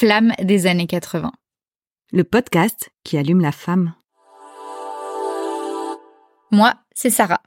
Flamme 0.00 0.32
des 0.42 0.66
années 0.66 0.86
80. 0.86 1.30
Le 2.10 2.24
podcast 2.24 2.88
qui 3.04 3.18
allume 3.18 3.42
la 3.42 3.52
femme. 3.52 3.92
Moi, 6.50 6.72
c'est 6.94 7.10
Sarah. 7.10 7.42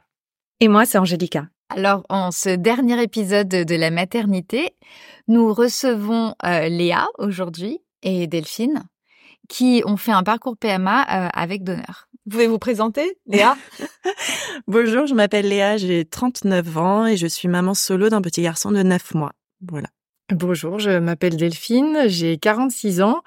Et 0.60 0.68
moi, 0.68 0.86
c'est 0.86 1.00
Angélica. 1.00 1.48
Alors, 1.70 2.06
en 2.10 2.30
ce 2.30 2.50
dernier 2.50 3.02
épisode 3.02 3.48
de 3.48 3.76
la 3.76 3.90
maternité, 3.90 4.76
nous 5.28 5.52
recevons 5.52 6.36
euh, 6.46 6.70
Léa 6.70 7.08
aujourd'hui 7.18 7.80
et 8.04 8.28
Delphine 8.28 8.84
qui 9.50 9.82
ont 9.88 9.98
fait 9.98 10.12
un 10.12 10.22
parcours 10.22 10.56
PMA 10.56 11.02
euh, 11.02 11.30
avec 11.34 11.64
donneur. 11.64 12.08
Vous 12.28 12.34
pouvez 12.34 12.46
vous 12.46 12.60
présenter, 12.60 13.18
Léa? 13.26 13.58
Bonjour, 14.68 15.08
je 15.08 15.16
m'appelle 15.16 15.48
Léa, 15.48 15.78
j'ai 15.78 16.06
39 16.06 16.78
ans 16.78 17.08
et 17.08 17.18
je 17.18 17.26
suis 17.26 17.48
maman 17.48 17.74
solo 17.74 18.10
d'un 18.10 18.22
petit 18.22 18.44
garçon 18.44 18.72
de 18.72 18.84
9 18.84 19.16
mois. 19.16 19.32
Voilà. 19.68 19.88
Bonjour, 20.32 20.80
je 20.80 20.90
m'appelle 21.00 21.36
Delphine, 21.36 22.04
j'ai 22.08 22.38
46 22.38 23.02
ans. 23.02 23.24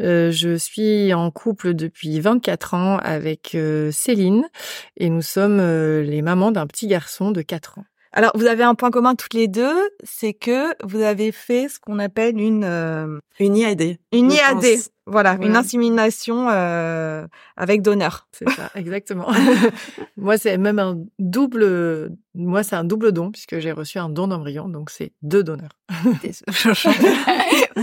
Euh, 0.00 0.30
je 0.30 0.56
suis 0.56 1.12
en 1.12 1.30
couple 1.30 1.74
depuis 1.74 2.18
24 2.20 2.72
ans 2.72 2.96
avec 2.96 3.54
euh, 3.54 3.90
Céline 3.92 4.48
et 4.96 5.10
nous 5.10 5.20
sommes 5.20 5.60
euh, 5.60 6.02
les 6.02 6.22
mamans 6.22 6.50
d'un 6.50 6.66
petit 6.66 6.86
garçon 6.86 7.32
de 7.32 7.42
4 7.42 7.80
ans. 7.80 7.84
Alors, 8.18 8.32
vous 8.34 8.46
avez 8.46 8.64
un 8.64 8.74
point 8.74 8.90
commun 8.90 9.14
toutes 9.14 9.34
les 9.34 9.46
deux, 9.46 9.76
c'est 10.02 10.32
que 10.32 10.74
vous 10.84 11.02
avez 11.02 11.30
fait 11.30 11.68
ce 11.68 11.78
qu'on 11.78 12.00
appelle 12.00 12.40
une 12.40 12.64
euh, 12.64 13.20
une 13.38 13.56
IAD. 13.56 13.96
Une 14.10 14.32
IAD, 14.32 14.64
voilà, 15.06 15.38
une 15.40 15.54
insémination 15.54 16.48
euh, 16.50 17.28
avec 17.56 17.80
donneur. 17.80 18.26
C'est 18.32 18.50
ça, 18.50 18.72
exactement. 18.74 19.28
moi, 20.16 20.36
c'est 20.36 20.58
même 20.58 20.80
un 20.80 20.98
double. 21.20 22.10
Moi, 22.34 22.64
c'est 22.64 22.74
un 22.74 22.82
double 22.82 23.12
don 23.12 23.30
puisque 23.30 23.60
j'ai 23.60 23.70
reçu 23.70 24.00
un 24.00 24.08
don 24.08 24.26
d'embryon, 24.26 24.68
donc 24.68 24.90
c'est 24.90 25.12
deux 25.22 25.44
donneurs. 25.44 25.78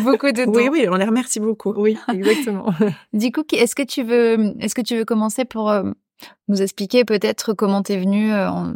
beaucoup 0.03 0.33
de 0.33 0.43
dons. 0.43 0.51
Oui, 0.53 0.67
oui, 0.69 0.85
on 0.89 0.95
les 0.95 1.05
remercie 1.05 1.39
beaucoup. 1.39 1.71
Oui, 1.77 1.97
exactement. 2.11 2.73
du 3.13 3.31
coup, 3.31 3.43
est-ce 3.53 3.73
que 3.73 3.83
tu 3.83 4.03
veux, 4.03 4.53
est-ce 4.59 4.75
que 4.75 4.81
tu 4.81 4.97
veux 4.97 5.05
commencer 5.05 5.45
pour 5.45 5.69
euh, 5.71 5.91
nous 6.49 6.61
expliquer 6.61 7.05
peut-être 7.05 7.53
comment 7.53 7.83
t'es 7.83 7.95
venue 7.95 8.33
en 8.33 8.73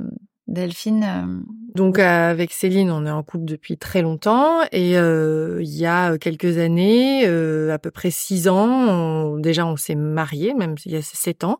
Delphine 0.50 1.04
euh, 1.04 1.52
Donc 1.76 2.00
avec 2.00 2.52
Céline, 2.52 2.92
on 2.92 3.06
est 3.06 3.12
en 3.12 3.24
couple 3.24 3.46
depuis 3.46 3.78
très 3.78 4.02
longtemps 4.02 4.62
et 4.72 4.98
euh, 4.98 5.60
il 5.62 5.78
y 5.78 5.86
a 5.86 6.18
quelques 6.18 6.58
années, 6.58 7.28
euh, 7.28 7.72
à 7.74 7.78
peu 7.78 7.92
près 7.92 8.10
six 8.10 8.48
ans, 8.48 9.38
déjà 9.38 9.66
on 9.66 9.78
s'est 9.78 9.96
marié, 9.96 10.54
même 10.56 10.76
il 10.86 10.92
y 10.92 10.96
a 10.96 11.02
sept 11.02 11.44
ans, 11.44 11.60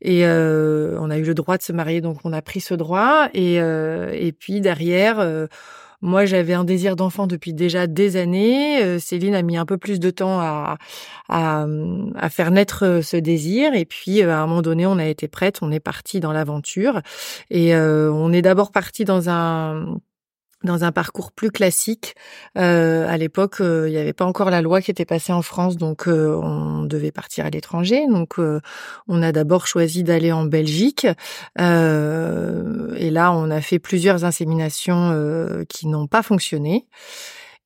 et 0.00 0.24
on 0.24 1.10
a 1.10 1.18
eu 1.18 1.24
le 1.24 1.34
droit 1.34 1.58
de 1.58 1.62
se 1.62 1.72
marier, 1.72 2.00
donc 2.00 2.18
on 2.24 2.32
a 2.32 2.40
pris 2.40 2.60
ce 2.60 2.74
droit 2.74 3.28
et 3.34 3.56
et 3.56 4.32
puis 4.32 4.60
derrière 4.60 5.48
moi, 6.00 6.26
j'avais 6.26 6.54
un 6.54 6.64
désir 6.64 6.94
d'enfant 6.94 7.26
depuis 7.26 7.52
déjà 7.52 7.88
des 7.88 8.16
années. 8.16 8.82
Euh, 8.82 8.98
Céline 9.00 9.34
a 9.34 9.42
mis 9.42 9.56
un 9.56 9.66
peu 9.66 9.78
plus 9.78 9.98
de 9.98 10.10
temps 10.10 10.38
à, 10.40 10.78
à, 11.28 11.66
faire 12.30 12.52
naître 12.52 12.84
euh, 12.84 13.02
ce 13.02 13.16
désir. 13.16 13.74
Et 13.74 13.84
puis, 13.84 14.22
euh, 14.22 14.32
à 14.32 14.38
un 14.38 14.46
moment 14.46 14.62
donné, 14.62 14.86
on 14.86 14.98
a 14.98 15.06
été 15.06 15.26
prête, 15.26 15.58
on 15.60 15.72
est 15.72 15.80
parti 15.80 16.20
dans 16.20 16.32
l'aventure. 16.32 17.02
Et 17.50 17.74
on 17.76 18.32
est 18.32 18.42
d'abord 18.42 18.70
parti 18.72 19.04
dans 19.04 19.28
un 19.28 19.98
dans 20.64 20.84
un 20.84 20.92
parcours 20.92 21.32
plus 21.32 21.50
classique. 21.50 22.14
Euh, 22.56 23.06
à 23.08 23.16
l'époque, 23.16 23.60
euh, 23.60 23.88
il 23.88 23.92
n'y 23.92 23.98
avait 23.98 24.12
pas 24.12 24.24
encore 24.24 24.50
la 24.50 24.60
loi 24.60 24.80
qui 24.80 24.90
était 24.90 25.04
passée 25.04 25.32
en 25.32 25.42
France, 25.42 25.76
donc 25.76 26.08
euh, 26.08 26.34
on 26.42 26.82
devait 26.82 27.12
partir 27.12 27.46
à 27.46 27.50
l'étranger. 27.50 28.06
Donc, 28.08 28.36
on 29.08 29.22
a 29.22 29.32
d'abord 29.32 29.66
choisi 29.66 30.02
d'aller 30.02 30.32
en 30.32 30.44
Belgique. 30.44 31.06
et 31.58 33.10
là, 33.10 33.32
on 33.32 33.50
a 33.50 33.60
fait 33.60 33.78
plusieurs 33.78 34.24
inséminations 34.24 35.64
qui 35.68 35.86
n'ont 35.86 36.06
pas 36.06 36.22
fonctionné. 36.22 36.86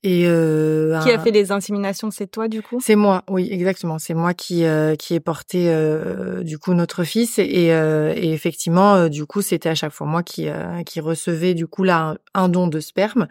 Et 0.05 0.25
euh, 0.27 0.98
qui 1.00 1.12
a 1.12 1.19
fait 1.20 1.31
les 1.31 1.53
inséminations 1.53 2.11
C'est 2.11 2.27
toi 2.27 2.48
du 2.48 2.61
coup? 2.61 2.81
C'est 2.83 2.97
moi, 2.97 3.22
oui, 3.28 3.48
exactement. 3.53 4.00
C'est 4.00 4.14
moi 4.14 4.34
qui 4.34 4.64
euh, 4.64 4.97
qui 4.97 5.14
ai 5.14 5.20
porté 5.20 5.67
euh, 5.69 6.42
du 6.42 6.58
coup 6.58 6.75
notre 6.75 7.05
fils 7.05 7.39
et, 7.39 7.73
euh, 7.73 8.12
et 8.17 8.33
effectivement 8.33 9.08
du 9.08 9.27
coup 9.27 9.42
c'était 9.42 9.68
à 9.68 9.77
chaque 9.77 9.92
fois 9.92 10.07
moi 10.07 10.24
qui 10.24 10.48
qui 10.86 11.01
recevais 11.01 11.55
du 11.55 11.68
coup 11.68 11.85
là 11.85 12.17
un, 12.35 12.48
don 12.48 12.67
de 12.67 12.80
sperme 12.80 13.29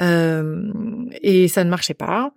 et 0.00 1.48
ça 1.48 1.64
ne 1.64 1.70
marchait 1.70 1.94
pas. 1.94 2.30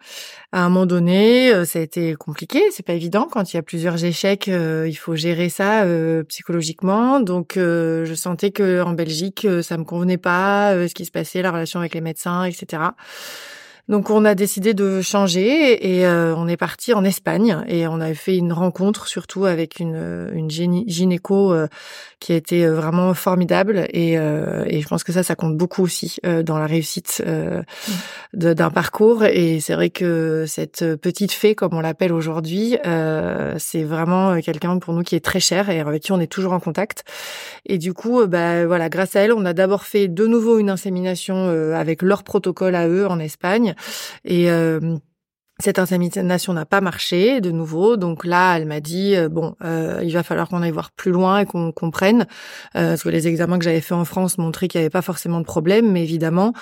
À 0.51 0.63
un 0.63 0.69
moment 0.69 0.85
donné, 0.85 1.53
ça 1.65 1.79
a 1.79 1.81
été 1.81 2.15
compliqué. 2.15 2.59
C'est 2.71 2.85
pas 2.85 2.93
évident 2.93 3.27
quand 3.31 3.53
il 3.53 3.55
y 3.55 3.59
a 3.59 3.61
plusieurs 3.61 4.03
échecs. 4.03 4.47
il 4.47 4.95
faut 4.95 5.15
gérer 5.15 5.49
ça 5.49 5.85
psychologiquement. 6.27 7.19
Donc 7.21 7.53
je 7.55 8.13
sentais 8.13 8.51
que 8.51 8.81
en 8.81 8.93
Belgique 8.93 9.47
ça 9.61 9.77
me 9.77 9.83
convenait 9.85 10.17
pas, 10.17 10.73
ce 10.87 10.93
qui 10.93 11.05
se 11.05 11.11
passait, 11.11 11.41
la 11.41 11.51
relation 11.51 11.79
avec 11.79 11.93
les 11.93 12.01
médecins, 12.01 12.43
etc. 12.43 12.81
Donc 13.89 14.11
on 14.11 14.23
a 14.23 14.35
décidé 14.35 14.75
de 14.75 15.01
changer 15.01 15.97
et 15.97 16.05
euh, 16.05 16.35
on 16.35 16.47
est 16.47 16.57
parti 16.57 16.93
en 16.93 17.03
Espagne 17.03 17.57
et 17.67 17.87
on 17.87 17.99
a 17.99 18.13
fait 18.13 18.37
une 18.37 18.53
rencontre 18.53 19.07
surtout 19.07 19.45
avec 19.45 19.79
une, 19.79 20.29
une 20.31 20.51
gynéco 20.51 21.51
euh, 21.51 21.67
qui 22.19 22.33
a 22.33 22.35
été 22.35 22.67
euh, 22.67 22.75
vraiment 22.75 23.15
formidable 23.15 23.87
et, 23.89 24.13
et 24.13 24.81
je 24.81 24.87
pense 24.87 25.03
que 25.03 25.11
ça 25.11 25.23
ça 25.23 25.35
compte 25.35 25.57
beaucoup 25.57 25.81
aussi 25.81 26.19
dans 26.43 26.59
la 26.59 26.67
réussite 26.67 27.23
d'un 28.33 28.69
parcours 28.69 29.23
et 29.25 29.59
c'est 29.59 29.73
vrai 29.73 29.89
que 29.89 30.45
cette 30.47 30.95
petite 30.97 31.31
fée 31.31 31.55
comme 31.55 31.73
on 31.73 31.81
l'appelle 31.81 32.13
aujourd'hui 32.13 32.77
c'est 33.57 33.83
vraiment 33.83 34.39
quelqu'un 34.41 34.77
pour 34.77 34.93
nous 34.93 35.01
qui 35.01 35.15
est 35.15 35.23
très 35.23 35.39
cher 35.39 35.69
et 35.69 35.79
avec 35.79 36.03
qui 36.03 36.11
on 36.11 36.19
est 36.19 36.27
toujours 36.27 36.53
en 36.53 36.59
contact. 36.59 37.03
Et 37.65 37.77
du 37.77 37.93
coup 37.93 38.25
bah 38.27 38.65
voilà 38.67 38.89
grâce 38.89 39.15
à 39.15 39.21
elle 39.21 39.33
on 39.33 39.45
a 39.45 39.53
d'abord 39.53 39.83
fait 39.83 40.07
de 40.07 40.27
nouveau 40.27 40.59
une 40.59 40.69
insémination 40.69 41.49
avec 41.73 42.01
leur 42.01 42.23
protocole 42.23 42.75
à 42.75 42.87
eux 42.87 43.07
en 43.07 43.19
Espagne 43.19 43.75
et 44.25 44.49
euh, 44.51 44.97
cette 45.59 45.79
insémination 45.79 46.53
n'a 46.53 46.65
pas 46.65 46.81
marché 46.81 47.41
de 47.41 47.51
nouveau, 47.51 47.97
donc 47.97 48.25
là, 48.25 48.57
elle 48.57 48.65
m'a 48.65 48.79
dit 48.79 49.15
euh, 49.15 49.29
bon, 49.29 49.55
euh, 49.63 49.99
il 50.03 50.13
va 50.13 50.23
falloir 50.23 50.47
qu'on 50.47 50.61
aille 50.61 50.71
voir 50.71 50.91
plus 50.91 51.11
loin 51.11 51.39
et 51.39 51.45
qu'on 51.45 51.71
comprenne, 51.71 52.25
parce 52.73 53.03
que 53.03 53.09
les 53.09 53.27
examens 53.27 53.57
que 53.57 53.65
j'avais 53.65 53.81
faits 53.81 53.97
en 53.97 54.05
France 54.05 54.37
montraient 54.37 54.67
qu'il 54.67 54.79
n'y 54.79 54.83
avait 54.83 54.89
pas 54.89 55.01
forcément 55.01 55.39
de 55.39 55.45
problème, 55.45 55.91
mais 55.91 56.03
évidemment, 56.03 56.53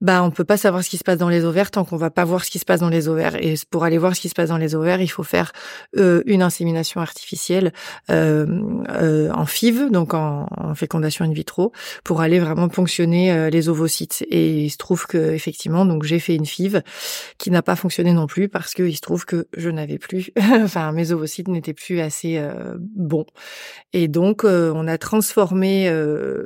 bah 0.00 0.22
on 0.22 0.30
peut 0.30 0.44
pas 0.44 0.56
savoir 0.56 0.84
ce 0.84 0.90
qui 0.90 0.96
se 0.96 1.04
passe 1.04 1.18
dans 1.18 1.28
les 1.28 1.44
ovaires 1.44 1.70
tant 1.70 1.84
qu'on 1.84 1.96
va 1.96 2.10
pas 2.10 2.24
voir 2.24 2.44
ce 2.44 2.50
qui 2.50 2.58
se 2.58 2.64
passe 2.64 2.80
dans 2.80 2.88
les 2.88 3.08
ovaires. 3.08 3.34
Et 3.42 3.54
pour 3.70 3.84
aller 3.84 3.98
voir 3.98 4.14
ce 4.14 4.20
qui 4.20 4.28
se 4.28 4.34
passe 4.34 4.50
dans 4.50 4.58
les 4.58 4.74
ovaires, 4.74 5.00
il 5.00 5.08
faut 5.08 5.24
faire 5.24 5.52
euh, 5.96 6.22
une 6.26 6.42
insémination 6.42 7.00
artificielle 7.00 7.72
euh, 8.10 8.46
euh, 8.90 9.30
en 9.32 9.44
FIV, 9.44 9.90
donc 9.90 10.14
en, 10.14 10.46
fécondation 10.74 11.24
in 11.24 11.32
vitro, 11.32 11.72
pour 12.04 12.20
aller 12.20 12.38
vraiment 12.38 12.68
ponctionner 12.68 13.32
euh, 13.32 13.50
les 13.50 13.68
ovocytes. 13.68 14.24
Et 14.30 14.64
il 14.64 14.70
se 14.70 14.76
trouve 14.76 15.06
que 15.06 15.32
effectivement, 15.32 15.84
donc 15.84 16.04
j'ai 16.04 16.20
fait 16.20 16.36
une 16.36 16.46
FIV 16.46 16.82
qui 17.38 17.50
n'a 17.50 17.62
pas 17.62 17.74
fonctionné 17.76 18.12
non 18.12 18.26
plus 18.26 18.48
parce 18.48 18.74
que 18.74 18.82
il 18.82 18.94
se 18.94 19.00
trouve 19.00 19.24
que 19.24 19.48
je 19.56 19.70
n'avais 19.70 19.98
plus, 19.98 20.30
enfin 20.62 20.92
mes 20.92 21.10
ovocytes 21.12 21.48
n'étaient 21.48 21.74
plus 21.74 22.00
assez 22.00 22.38
euh, 22.38 22.76
bons. 22.78 23.26
Et 23.92 24.06
donc 24.06 24.44
on 24.44 24.86
a 24.86 24.98
transformé. 24.98 25.90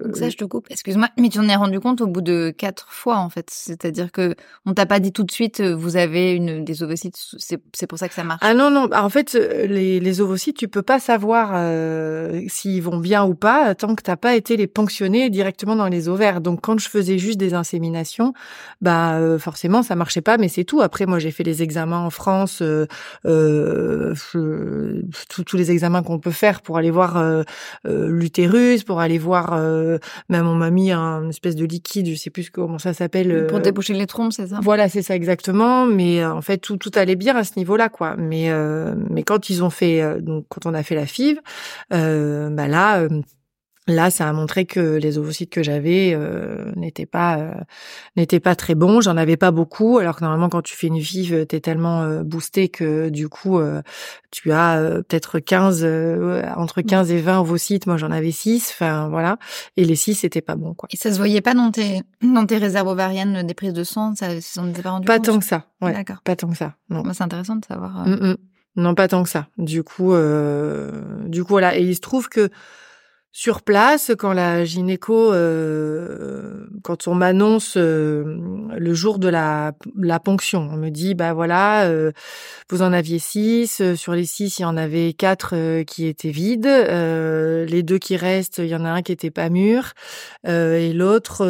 donc 0.05 0.17
ça, 0.17 0.31
je 0.31 0.37
te 0.37 0.45
coupe. 0.45 0.69
Excuse-moi, 0.71 1.09
mais 1.19 1.29
tu 1.29 1.39
en 1.39 1.49
es 1.49 1.57
rendu 1.57 1.81
compte 1.81 2.01
au 2.01 2.07
bout 2.07 2.23
de 2.23 2.55
quatre 2.57 2.89
fois 2.91 3.19
en 3.19 3.29
fait. 3.29 3.42
C'est-à-dire 3.51 4.13
que 4.13 4.35
on 4.67 4.75
t'a 4.75 4.87
pas 4.87 5.01
dit 5.01 5.13
tout 5.13 5.25
de 5.25 5.31
suite, 5.31 5.61
euh, 5.61 5.75
vous 5.75 5.97
avez 5.97 6.33
une 6.33 6.65
des 6.65 6.83
ovocytes, 6.83 7.17
c'est 7.39 7.87
pour 7.87 7.99
ça 7.99 8.09
que 8.09 8.15
ça 8.15 8.25
marche. 8.25 8.41
Ah 8.43 8.55
non 8.55 8.71
non, 8.71 8.89
en 8.93 9.09
fait 9.09 9.35
euh, 9.35 9.67
les, 9.67 10.01
les 10.01 10.21
ovocytes, 10.21 10.57
tu 10.57 10.69
peux 10.69 10.83
pas 10.83 10.99
savoir 10.99 11.53
euh, 11.55 12.43
s'ils 12.49 12.83
vont 12.83 12.99
bien 12.99 13.25
ou 13.25 13.35
pas 13.35 13.75
tant 13.75 13.95
que 13.95 14.03
t'as 14.03 14.17
pas 14.17 14.37
été 14.37 14.57
les 14.57 14.67
ponctionner 14.67 15.31
directement 15.31 15.77
dans 15.77 15.89
les 15.89 16.09
ovaires. 16.09 16.41
Donc 16.41 16.61
quand 16.63 16.79
je 16.79 16.89
faisais 16.89 17.19
juste 17.19 17.39
des 17.39 17.55
inséminations, 17.55 18.33
bah 18.81 19.19
forcément 19.39 19.83
ça 19.83 19.97
marchait 19.97 20.21
pas, 20.21 20.39
mais 20.39 20.49
c'est 20.49 20.65
tout. 20.65 20.81
Après 20.81 21.07
moi 21.07 21.19
j'ai 21.19 21.31
fait 21.31 21.45
les 21.45 21.63
examens 21.63 22.05
en 22.05 22.11
France, 22.11 22.63
tous 25.45 25.57
les 25.57 25.71
examens 25.71 26.03
qu'on 26.03 26.19
peut 26.19 26.31
faire 26.31 26.63
pour 26.63 26.79
aller 26.79 26.91
voir 26.91 27.23
l'utérus, 27.85 28.85
pour 28.85 29.01
aller 29.01 29.19
voir 29.19 29.59
même 30.29 30.47
on 30.47 30.55
m'a 30.55 30.71
mis 30.71 30.93
un 30.93 31.29
espèce 31.29 31.57
de 31.57 31.65
liquide, 31.65 32.09
je 32.09 32.15
sais 32.15 32.31
plus 32.31 32.51
comment 32.51 32.79
ça 32.79 32.93
s'appelle 32.93 33.32
pour 33.49 33.59
euh, 33.59 33.61
déboucher 33.61 33.95
les 33.95 34.07
trompes, 34.07 34.33
c'est 34.33 34.49
ça? 34.49 34.59
Voilà, 34.63 34.89
c'est 34.89 35.03
ça 35.03 35.15
exactement. 35.15 35.87
Mais 35.87 36.23
euh, 36.23 36.33
en 36.33 36.43
fait, 36.43 36.59
tout, 36.59 36.77
tout 36.77 36.91
allait 36.95 37.17
bien 37.17 37.37
à 37.37 37.45
ce 37.45 37.53
niveau-là, 37.57 37.89
quoi. 37.89 38.17
Mais 38.17 38.51
euh, 38.51 38.95
mais 39.11 39.23
quand 39.23 39.51
ils 39.51 39.63
ont 39.63 39.71
fait, 39.71 40.21
donc 40.21 40.47
quand 40.49 40.67
on 40.67 40.75
a 40.75 40.83
fait 40.83 40.95
la 40.95 41.07
FIV, 41.07 41.41
bah 41.91 42.69
là 42.69 43.07
Là, 43.89 44.11
ça 44.11 44.29
a 44.29 44.33
montré 44.33 44.65
que 44.65 44.79
les 44.79 45.19
ovocytes 45.19 45.51
que 45.51 45.65
j'avais 45.65 46.13
euh, 46.15 46.71
n'étaient 46.77 47.07
pas 47.07 47.39
euh, 47.39 47.53
n'étaient 48.17 48.39
pas 48.39 48.55
très 48.55 48.77
bons. 48.77 49.01
J'en 49.01 49.17
avais 49.17 49.37
pas 49.37 49.51
beaucoup, 49.51 49.99
alors 49.99 50.15
que 50.15 50.21
normalement, 50.21 50.49
quand 50.49 50.63
tu 50.63 50.77
fais 50.77 50.87
une 50.87 51.01
vive, 51.01 51.47
t'es 51.47 51.59
tellement 51.59 52.03
euh, 52.03 52.23
boosté 52.23 52.69
que 52.69 53.09
du 53.09 53.29
coup, 53.29 53.59
euh, 53.59 53.83
tu 54.31 54.53
as 54.53 54.79
peut-être 55.09 55.41
15 55.41 55.85
entre 56.57 56.81
15 56.81 57.11
et 57.11 57.21
20 57.21 57.41
ovocytes. 57.41 57.89
Moi, 57.89 57.97
j'en 57.97 58.13
avais 58.13 58.31
6. 58.31 58.71
Enfin, 58.71 59.09
voilà. 59.09 59.37
Et 59.77 59.85
les 59.85 59.97
6 59.97 60.15
c'était 60.15 60.43
pas 60.43 60.55
bon, 60.55 60.75
quoi. 60.75 60.89
Et 60.93 60.97
ça 60.97 61.11
se 61.11 61.17
voyait 61.17 61.41
pas 61.41 61.55
dans 61.55 61.73
tes 61.73 62.03
dans 62.23 62.47
tes 62.47 62.59
réserves 62.59 62.87
ovariennes 62.87 63.45
des 63.45 63.55
prises 63.55 63.73
de 63.73 63.83
sang? 63.83 64.15
Ça, 64.15 64.33
était 64.33 64.83
pas 64.83 64.91
rendu 64.91 65.07
Pas 65.07 65.19
tant 65.19 65.41
que 65.41 65.45
ça. 65.45 65.67
Ouais. 65.81 65.93
D'accord. 65.93 66.19
Pas 66.23 66.37
tant 66.37 66.51
que 66.51 66.57
ça. 66.57 66.77
Non. 66.89 67.03
c'est 67.13 67.25
intéressant 67.25 67.57
de 67.57 67.65
savoir. 67.65 68.07
Mm, 68.07 68.29
mm. 68.29 68.37
Non, 68.77 68.95
pas 68.95 69.09
tant 69.09 69.25
que 69.25 69.29
ça. 69.29 69.49
Du 69.59 69.83
coup, 69.83 70.15
du 71.27 71.43
coup, 71.43 71.49
voilà. 71.49 71.77
Et 71.77 71.83
il 71.83 71.97
se 71.97 72.01
trouve 72.01 72.29
que 72.29 72.49
sur 73.35 73.63
place, 73.63 74.13
quand 74.19 74.35
la 74.35 74.67
gynéco, 74.67 75.33
euh, 75.33 76.67
quand 76.83 77.09
on 77.09 77.15
m'annonce 77.15 77.79
euh, 77.79 78.37
le 78.77 78.93
jour 78.93 79.19
de 79.19 79.29
la, 79.29 79.73
la 79.99 80.21
ponction, 80.21 80.69
on 80.71 80.77
me 80.77 80.91
dit 80.91 81.15
bah 81.15 81.33
voilà, 81.33 81.85
euh, 81.87 82.13
vous 82.69 82.83
en 82.83 82.93
aviez 82.93 83.19
six, 83.19 83.95
sur 83.95 84.13
les 84.13 84.27
six 84.27 84.59
il 84.59 84.63
y 84.63 84.65
en 84.67 84.77
avait 84.77 85.15
quatre 85.15 85.83
qui 85.85 86.07
étaient 86.07 86.31
vides, 86.31 86.67
les 86.67 87.83
deux 87.83 87.99
qui 87.99 88.19
restent, 88.19 88.59
il 88.59 88.67
y 88.67 88.77
en 88.77 88.85
a 88.85 88.91
un 88.91 89.01
qui 89.01 89.13
était 89.13 89.31
pas 89.31 89.49
mûr 89.49 89.95
et 90.47 90.93
l'autre 90.93 91.47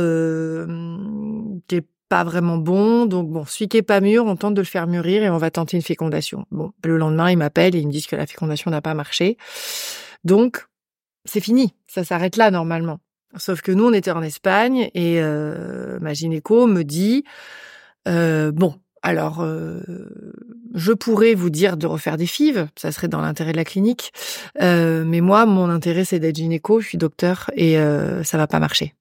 qui 1.67 1.75
est 1.75 1.87
pas 2.09 2.23
vraiment 2.23 2.59
bon. 2.59 3.07
Donc 3.07 3.29
bon, 3.29 3.45
celui 3.45 3.67
qui 3.67 3.79
est 3.79 3.83
pas 3.83 4.01
mûr, 4.01 4.25
on 4.25 4.37
tente 4.37 4.55
de 4.55 4.61
le 4.61 4.67
faire 4.67 4.87
mûrir 4.87 5.25
et 5.25 5.31
on 5.31 5.39
va 5.39 5.51
tenter 5.51 5.77
une 5.77 5.83
fécondation. 5.83 6.47
Bon, 6.53 6.71
le 6.85 6.97
lendemain 6.97 7.29
ils 7.29 7.39
m'appellent 7.39 7.75
et 7.75 7.81
ils 7.81 7.89
me 7.89 7.93
disent 7.93 8.07
que 8.07 8.15
la 8.15 8.29
fécondation 8.29 8.71
n'a 8.71 8.81
pas 8.81 8.95
marché. 8.95 9.37
Donc 10.23 10.67
c'est 11.25 11.41
fini, 11.41 11.75
ça 11.87 12.05
s'arrête 12.05 12.37
là 12.37 12.51
normalement. 12.51 13.01
Sauf 13.37 13.63
que 13.63 13.73
nous, 13.73 13.87
on 13.87 13.93
était 13.93 14.11
en 14.11 14.23
Espagne 14.23 14.91
et 14.95 15.21
euh, 15.23 15.99
ma 16.01 16.13
gynéco 16.13 16.67
me 16.67 16.83
dit 16.83 17.25
euh, 18.07 18.53
bon, 18.53 18.75
alors 19.01 19.41
euh, 19.41 19.81
je 20.75 20.93
pourrais 20.93 21.35
vous 21.35 21.51
dire 21.51 21.77
de 21.77 21.87
refaire 21.87 22.17
des 22.17 22.27
fives, 22.27 22.69
ça 22.77 22.93
serait 22.93 23.09
dans 23.09 23.21
l'intérêt 23.21 23.53
de 23.53 23.57
la 23.57 23.65
clinique, 23.65 24.13
mais 24.61 25.21
moi, 25.21 25.47
mon 25.47 25.71
intérêt 25.71 26.05
c'est 26.05 26.19
d'être 26.19 26.37
gynéco, 26.37 26.81
je 26.81 26.89
suis 26.89 26.99
docteur 26.99 27.51
et 27.57 27.77
ça 28.25 28.37
va 28.37 28.47
pas 28.47 28.61
marcher. 28.61 28.95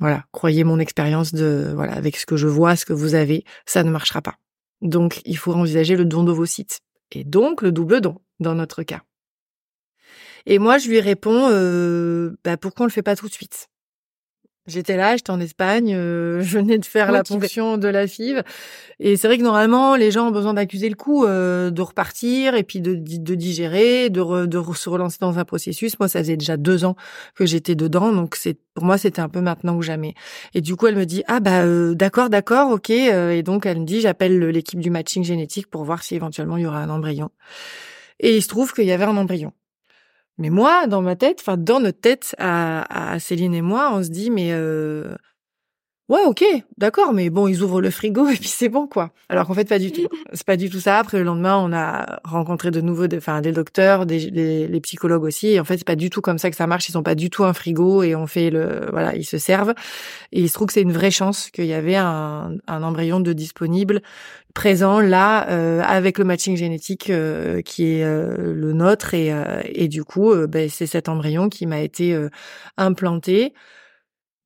Voilà, 0.00 0.24
croyez 0.30 0.62
mon 0.62 0.78
expérience 0.78 1.34
de 1.34 1.72
voilà 1.74 1.94
avec 1.94 2.16
ce 2.16 2.26
que 2.26 2.36
je 2.36 2.46
vois, 2.46 2.76
ce 2.76 2.84
que 2.84 2.92
vous 2.92 3.14
avez, 3.14 3.44
ça 3.66 3.82
ne 3.82 3.90
marchera 3.90 4.22
pas. 4.22 4.36
Donc 4.80 5.20
il 5.24 5.36
faut 5.36 5.52
envisager 5.52 5.96
le 5.96 6.04
don 6.04 6.22
d'ovocytes 6.22 6.80
et 7.12 7.24
donc 7.24 7.62
le 7.62 7.72
double 7.72 8.00
don 8.00 8.20
dans 8.38 8.54
notre 8.54 8.82
cas. 8.84 9.02
Et 10.50 10.58
moi, 10.58 10.78
je 10.78 10.88
lui 10.88 10.98
réponds, 10.98 11.48
euh, 11.50 12.30
bah, 12.42 12.56
pourquoi 12.56 12.84
on 12.84 12.86
le 12.86 12.92
fait 12.92 13.02
pas 13.02 13.14
tout 13.14 13.28
de 13.28 13.32
suite? 13.32 13.68
J'étais 14.66 14.96
là, 14.96 15.14
j'étais 15.14 15.30
en 15.30 15.40
Espagne, 15.40 15.94
euh, 15.94 16.40
je 16.42 16.58
venais 16.58 16.78
de 16.78 16.86
faire 16.86 17.12
la 17.12 17.22
ponction 17.22 17.76
de 17.76 17.86
la 17.86 18.06
FIV. 18.06 18.42
Et 18.98 19.18
c'est 19.18 19.28
vrai 19.28 19.36
que 19.36 19.42
normalement, 19.42 19.94
les 19.94 20.10
gens 20.10 20.28
ont 20.28 20.30
besoin 20.30 20.54
d'accuser 20.54 20.88
le 20.88 20.94
coup, 20.94 21.26
euh, 21.26 21.70
de 21.70 21.82
repartir 21.82 22.54
et 22.54 22.62
puis 22.62 22.80
de, 22.80 22.94
de 22.94 23.34
digérer, 23.34 24.08
de, 24.08 24.46
de 24.46 24.62
se 24.74 24.88
relancer 24.88 25.18
dans 25.20 25.38
un 25.38 25.44
processus. 25.44 25.98
Moi, 25.98 26.08
ça 26.08 26.20
faisait 26.20 26.38
déjà 26.38 26.56
deux 26.56 26.86
ans 26.86 26.96
que 27.34 27.44
j'étais 27.44 27.74
dedans, 27.74 28.10
donc 28.10 28.34
c'est 28.34 28.56
pour 28.72 28.86
moi, 28.86 28.96
c'était 28.96 29.20
un 29.20 29.28
peu 29.28 29.42
maintenant 29.42 29.76
ou 29.76 29.82
jamais. 29.82 30.14
Et 30.54 30.62
du 30.62 30.76
coup, 30.76 30.86
elle 30.86 30.96
me 30.96 31.04
dit 31.04 31.24
ah 31.26 31.40
bah 31.40 31.60
euh, 31.64 31.92
d'accord, 31.94 32.30
d'accord, 32.30 32.70
ok. 32.70 32.88
et 32.88 33.42
donc 33.42 33.66
elle 33.66 33.80
me 33.80 33.84
dit 33.84 34.00
j'appelle 34.00 34.38
l'équipe 34.38 34.80
du 34.80 34.88
matching 34.88 35.24
génétique 35.24 35.66
pour 35.66 35.84
voir 35.84 36.02
si 36.02 36.14
éventuellement 36.14 36.56
il 36.56 36.62
y 36.62 36.66
aura 36.66 36.78
un 36.78 36.88
embryon. 36.88 37.28
Et 38.20 38.34
il 38.34 38.42
se 38.42 38.48
trouve 38.48 38.72
qu'il 38.72 38.86
y 38.86 38.92
avait 38.92 39.04
un 39.04 39.16
embryon. 39.16 39.52
Mais 40.38 40.50
moi, 40.50 40.86
dans 40.86 41.02
ma 41.02 41.16
tête, 41.16 41.38
enfin 41.40 41.56
dans 41.56 41.80
notre 41.80 42.00
tête 42.00 42.34
à, 42.38 43.12
à, 43.12 43.18
Céline 43.18 43.54
et 43.54 43.62
moi, 43.62 43.90
on 43.92 44.02
se 44.02 44.08
dit 44.08 44.30
mais 44.30 44.52
euh, 44.52 45.14
ouais 46.08 46.24
ok 46.26 46.44
d'accord 46.78 47.12
mais 47.12 47.30
bon 47.30 47.48
ils 47.48 47.62
ouvrent 47.62 47.80
le 47.80 47.90
frigo 47.90 48.28
et 48.28 48.36
puis 48.36 48.48
c'est 48.48 48.68
bon 48.68 48.86
quoi. 48.86 49.10
Alors 49.28 49.46
qu'en 49.46 49.54
fait 49.54 49.68
pas 49.68 49.78
du 49.78 49.92
tout. 49.92 50.08
C'est 50.32 50.46
pas 50.46 50.56
du 50.56 50.70
tout 50.70 50.80
ça. 50.80 50.98
Après 50.98 51.18
le 51.18 51.24
lendemain 51.24 51.56
on 51.56 51.72
a 51.72 52.20
rencontré 52.24 52.70
de 52.70 52.80
nouveaux, 52.80 53.06
enfin 53.14 53.40
des 53.40 53.52
docteurs, 53.52 54.06
des 54.06 54.30
les, 54.30 54.80
psychologues 54.80 55.24
aussi. 55.24 55.48
Et 55.48 55.60
en 55.60 55.64
fait 55.64 55.78
c'est 55.78 55.86
pas 55.86 55.96
du 55.96 56.10
tout 56.10 56.20
comme 56.20 56.38
ça 56.38 56.50
que 56.50 56.56
ça 56.56 56.66
marche. 56.66 56.88
Ils 56.88 56.92
sont 56.92 57.02
pas 57.02 57.14
du 57.14 57.30
tout 57.30 57.44
un 57.44 57.52
frigo 57.52 58.02
et 58.02 58.14
on 58.14 58.26
fait 58.26 58.50
le 58.50 58.88
voilà 58.90 59.16
ils 59.16 59.24
se 59.24 59.38
servent. 59.38 59.74
Et 60.32 60.40
il 60.40 60.48
se 60.48 60.54
trouve 60.54 60.68
que 60.68 60.72
c'est 60.72 60.82
une 60.82 60.92
vraie 60.92 61.10
chance 61.10 61.50
qu'il 61.50 61.66
y 61.66 61.74
avait 61.74 61.96
un, 61.96 62.52
un 62.66 62.82
embryon 62.82 63.20
de 63.20 63.32
disponible 63.32 64.02
présent 64.54 65.00
là 65.00 65.48
euh, 65.50 65.82
avec 65.82 66.18
le 66.18 66.24
matching 66.24 66.56
génétique 66.56 67.10
euh, 67.10 67.60
qui 67.62 67.92
est 67.92 68.04
euh, 68.04 68.52
le 68.54 68.72
nôtre 68.72 69.14
et, 69.14 69.32
et 69.66 69.88
du 69.88 70.04
coup 70.04 70.34
ben, 70.48 70.68
c'est 70.68 70.86
cet 70.86 71.08
embryon 71.08 71.48
qui 71.48 71.66
m'a 71.66 71.80
été 71.80 72.16
implanté 72.76 73.52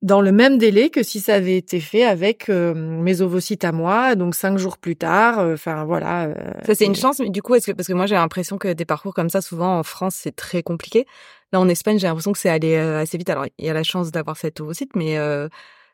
dans 0.03 0.21
le 0.21 0.31
même 0.31 0.59
délai 0.59 0.91
que 0.91 1.01
si 1.01 1.19
ça 1.19 1.33
avait 1.33 1.57
été 1.57 1.79
fait 1.79 2.03
avec 2.03 2.49
mes 2.49 3.21
ovocytes 3.21 3.63
à 3.63 3.71
moi, 3.71 4.13
donc 4.15 4.35
cinq 4.35 4.57
jours 4.57 4.77
plus 4.77 4.95
tard. 4.95 5.39
Enfin 5.39 5.85
voilà. 5.85 6.29
ça 6.65 6.75
c'est 6.75 6.85
une 6.85 6.95
chance, 6.95 7.19
mais 7.19 7.29
du 7.29 7.41
coup, 7.41 7.55
est-ce 7.55 7.67
que 7.67 7.71
parce 7.71 7.87
que 7.87 7.93
moi 7.93 8.05
j'ai 8.05 8.15
l'impression 8.15 8.57
que 8.57 8.73
des 8.73 8.85
parcours 8.85 9.13
comme 9.13 9.29
ça, 9.29 9.41
souvent 9.41 9.79
en 9.79 9.83
France, 9.83 10.15
c'est 10.15 10.35
très 10.35 10.61
compliqué. 10.61 11.07
Là 11.51 11.59
en 11.59 11.69
Espagne, 11.69 11.97
j'ai 11.97 12.07
l'impression 12.07 12.33
que 12.33 12.37
c'est 12.37 12.49
allé 12.49 12.75
assez 12.75 13.17
vite. 13.17 13.29
Alors 13.29 13.45
il 13.57 13.65
y 13.65 13.69
a 13.69 13.73
la 13.73 13.83
chance 13.83 14.11
d'avoir 14.11 14.37
cet 14.37 14.59
ovocyte, 14.59 14.95
mais 14.95 15.17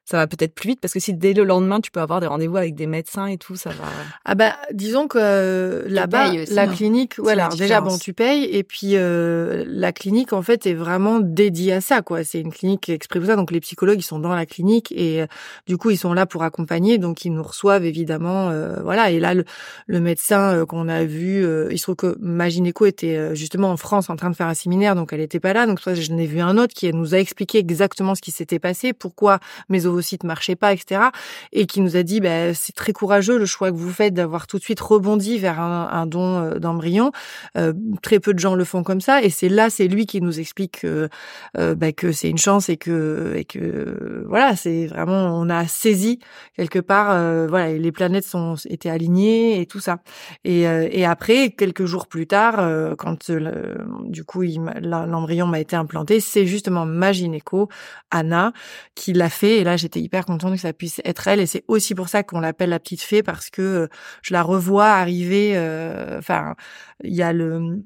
ça 0.09 0.17
va 0.17 0.25
peut-être 0.25 0.55
plus 0.55 0.69
vite 0.69 0.79
parce 0.81 0.91
que 0.91 0.99
si 0.99 1.13
dès 1.13 1.33
le 1.33 1.43
lendemain 1.43 1.81
tu 1.81 1.91
peux 1.91 1.99
avoir 1.99 2.19
des 2.19 2.25
rendez-vous 2.25 2.57
avec 2.57 2.73
des 2.73 2.87
médecins 2.87 3.27
et 3.27 3.37
tout, 3.37 3.55
ça 3.55 3.69
va. 3.69 3.85
Ah 4.25 4.33
bah 4.33 4.55
disons 4.73 5.07
que 5.07 5.19
euh, 5.21 5.83
là-bas 5.87 6.31
la 6.49 6.63
hein. 6.63 6.67
clinique, 6.67 7.19
voilà, 7.19 7.49
déjà 7.49 7.79
bon 7.79 7.95
tu 7.95 8.13
payes 8.13 8.45
et 8.45 8.63
puis 8.63 8.93
euh, 8.95 9.63
la 9.67 9.91
clinique 9.91 10.33
en 10.33 10.41
fait 10.41 10.65
est 10.65 10.73
vraiment 10.73 11.19
dédiée 11.19 11.73
à 11.73 11.81
ça 11.81 12.01
quoi. 12.01 12.23
C'est 12.23 12.39
une 12.39 12.51
clinique 12.51 12.89
exprès 12.89 13.19
pour 13.19 13.27
ça 13.27 13.35
donc 13.35 13.51
les 13.51 13.59
psychologues 13.59 13.99
ils 13.99 14.03
sont 14.03 14.17
dans 14.17 14.33
la 14.33 14.47
clinique 14.47 14.91
et 14.93 15.21
euh, 15.21 15.27
du 15.67 15.77
coup 15.77 15.91
ils 15.91 15.97
sont 15.97 16.13
là 16.13 16.25
pour 16.25 16.41
accompagner 16.41 16.97
donc 16.97 17.23
ils 17.23 17.31
nous 17.31 17.43
reçoivent 17.43 17.85
évidemment 17.85 18.51
voilà 18.83 19.11
et 19.11 19.19
là 19.19 19.35
le, 19.35 19.45
le 19.85 19.99
médecin 19.99 20.65
qu'on 20.65 20.87
a 20.87 21.03
vu, 21.03 21.45
il 21.69 21.77
se 21.77 21.83
trouve 21.83 21.95
que 21.95 22.17
ma 22.19 22.49
gynéco 22.49 22.87
était 22.87 23.35
justement 23.35 23.69
en 23.69 23.77
France 23.77 24.09
en 24.09 24.15
train 24.15 24.31
de 24.31 24.35
faire 24.35 24.47
un 24.47 24.55
séminaire 24.55 24.95
donc 24.95 25.13
elle 25.13 25.21
était 25.21 25.39
pas 25.39 25.53
là 25.53 25.67
donc 25.67 25.79
soit 25.79 25.93
je 25.93 26.11
n'ai 26.11 26.25
vu 26.25 26.39
un 26.39 26.57
autre 26.57 26.73
qui 26.73 26.91
nous 26.91 27.13
a 27.13 27.19
expliqué 27.19 27.59
exactement 27.59 28.15
ce 28.15 28.21
qui 28.21 28.31
s'était 28.31 28.57
passé, 28.57 28.93
pourquoi 28.93 29.39
mes 29.69 29.85
site 30.01 30.23
marchait 30.23 30.55
pas, 30.55 30.73
etc. 30.73 31.01
Et 31.51 31.65
qui 31.65 31.81
nous 31.81 31.95
a 31.95 32.03
dit, 32.03 32.19
bah, 32.19 32.53
c'est 32.53 32.73
très 32.73 32.93
courageux 32.93 33.37
le 33.37 33.45
choix 33.45 33.71
que 33.71 33.77
vous 33.77 33.91
faites 33.91 34.13
d'avoir 34.13 34.47
tout 34.47 34.57
de 34.57 34.63
suite 34.63 34.79
rebondi 34.79 35.37
vers 35.37 35.59
un, 35.59 36.05
don 36.05 36.37
euh, 36.37 36.59
d'embryon. 36.59 37.11
Euh, 37.57 37.73
très 38.01 38.19
peu 38.19 38.33
de 38.33 38.39
gens 38.39 38.55
le 38.55 38.63
font 38.63 38.83
comme 38.83 39.01
ça. 39.01 39.21
Et 39.23 39.29
c'est 39.29 39.49
là, 39.49 39.69
c'est 39.69 39.87
lui 39.87 40.05
qui 40.05 40.21
nous 40.21 40.39
explique 40.39 40.81
que, 40.81 41.09
euh, 41.57 41.75
bah, 41.75 41.87
c'est 42.11 42.29
une 42.29 42.37
chance 42.37 42.69
et 42.69 42.77
que, 42.77 43.33
et 43.35 43.45
que 43.45 44.25
voilà, 44.27 44.55
c'est 44.55 44.87
vraiment, 44.87 45.39
on 45.39 45.49
a 45.49 45.67
saisi 45.67 46.19
quelque 46.55 46.79
part, 46.79 47.07
voilà, 47.47 47.73
les 47.73 47.91
planètes 47.91 48.25
sont 48.25 48.55
étaient 48.65 48.89
alignées 48.89 49.61
et 49.61 49.65
tout 49.65 49.79
ça. 49.79 49.99
Et, 50.43 50.61
et 50.61 51.05
après, 51.05 51.51
quelques 51.51 51.85
jours 51.85 52.07
plus 52.07 52.27
tard, 52.27 52.95
quand 52.97 53.31
du 54.05 54.23
coup 54.23 54.43
l'embryon 54.81 55.47
m'a 55.47 55.59
été 55.59 55.75
implanté, 55.75 56.19
c'est 56.19 56.45
justement 56.45 56.85
ma 56.85 57.11
gynéco, 57.11 57.69
Anna, 58.11 58.53
qui 58.95 59.13
l'a 59.13 59.29
fait. 59.29 59.57
Et 59.57 59.63
là, 59.63 59.77
j'ai 59.77 59.88
j'étais 59.89 60.01
hyper 60.01 60.25
contente 60.25 60.53
que 60.53 60.59
ça 60.59 60.73
puisse 60.73 61.01
être 61.03 61.27
elle. 61.27 61.39
Et 61.39 61.45
c'est 61.47 61.63
aussi 61.67 61.95
pour 61.95 62.09
ça 62.09 62.23
qu'on 62.23 62.39
l'appelle 62.39 62.69
la 62.69 62.79
petite 62.79 63.01
fée 63.01 63.23
parce 63.23 63.49
que 63.49 63.61
euh, 63.61 63.87
je 64.21 64.33
la 64.33 64.43
revois 64.43 64.87
arriver 64.87 65.53
euh, 65.55 66.19
enfin 66.19 66.55
il 67.03 67.13
y 67.13 67.21
a 67.23 67.33
le 67.33 67.83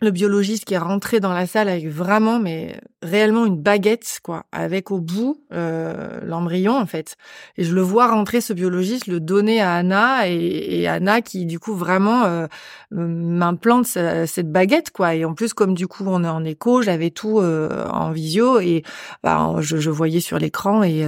le 0.00 0.10
biologiste 0.10 0.64
qui 0.64 0.74
est 0.74 0.78
rentré 0.78 1.20
dans 1.20 1.32
la 1.32 1.46
salle 1.46 1.68
avec 1.68 1.88
vraiment, 1.88 2.40
mais 2.40 2.80
réellement 3.02 3.46
une 3.46 3.60
baguette, 3.60 4.20
quoi, 4.22 4.44
avec 4.50 4.90
au 4.90 5.00
bout 5.00 5.42
euh, 5.52 6.20
l'embryon 6.24 6.76
en 6.76 6.86
fait. 6.86 7.16
Et 7.56 7.64
je 7.64 7.74
le 7.74 7.80
vois 7.80 8.08
rentrer 8.08 8.40
ce 8.40 8.52
biologiste, 8.52 9.06
le 9.06 9.20
donner 9.20 9.60
à 9.60 9.74
Anna 9.74 10.28
et, 10.28 10.86
Anna 10.88 11.22
qui 11.22 11.46
du 11.46 11.58
coup 11.60 11.74
vraiment 11.74 12.24
euh, 12.24 12.46
m'implante 12.90 13.86
cette 13.86 14.50
baguette, 14.50 14.90
quoi. 14.90 15.14
Et 15.14 15.24
en 15.24 15.34
plus 15.34 15.54
comme 15.54 15.74
du 15.74 15.86
coup 15.86 16.04
on 16.06 16.24
est 16.24 16.28
en 16.28 16.44
écho, 16.44 16.82
j'avais 16.82 17.10
tout 17.10 17.40
euh, 17.40 17.86
en 17.88 18.10
visio 18.10 18.60
et 18.60 18.82
bah, 19.22 19.54
je, 19.60 19.76
je 19.76 19.90
voyais 19.90 20.20
sur 20.20 20.38
l'écran 20.38 20.82
et 20.82 21.04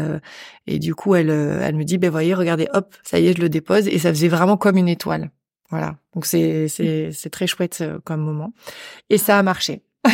et 0.66 0.78
du 0.78 0.94
coup 0.94 1.14
elle 1.14 1.30
elle 1.30 1.76
me 1.76 1.84
dit 1.84 1.98
ben 1.98 2.10
voyez 2.10 2.34
regardez 2.34 2.68
hop 2.72 2.94
ça 3.02 3.18
y 3.18 3.28
est 3.28 3.36
je 3.36 3.40
le 3.40 3.48
dépose 3.48 3.88
et 3.88 3.98
ça 3.98 4.10
faisait 4.10 4.28
vraiment 4.28 4.56
comme 4.56 4.76
une 4.76 4.88
étoile. 4.88 5.30
Voilà. 5.70 5.96
Donc 6.14 6.26
c'est 6.26 6.68
c'est 6.68 7.10
c'est 7.12 7.30
très 7.30 7.46
chouette 7.46 7.78
euh, 7.80 7.98
comme 8.04 8.20
moment 8.20 8.52
et 9.10 9.18
ça 9.18 9.38
a 9.38 9.42
marché. 9.42 9.82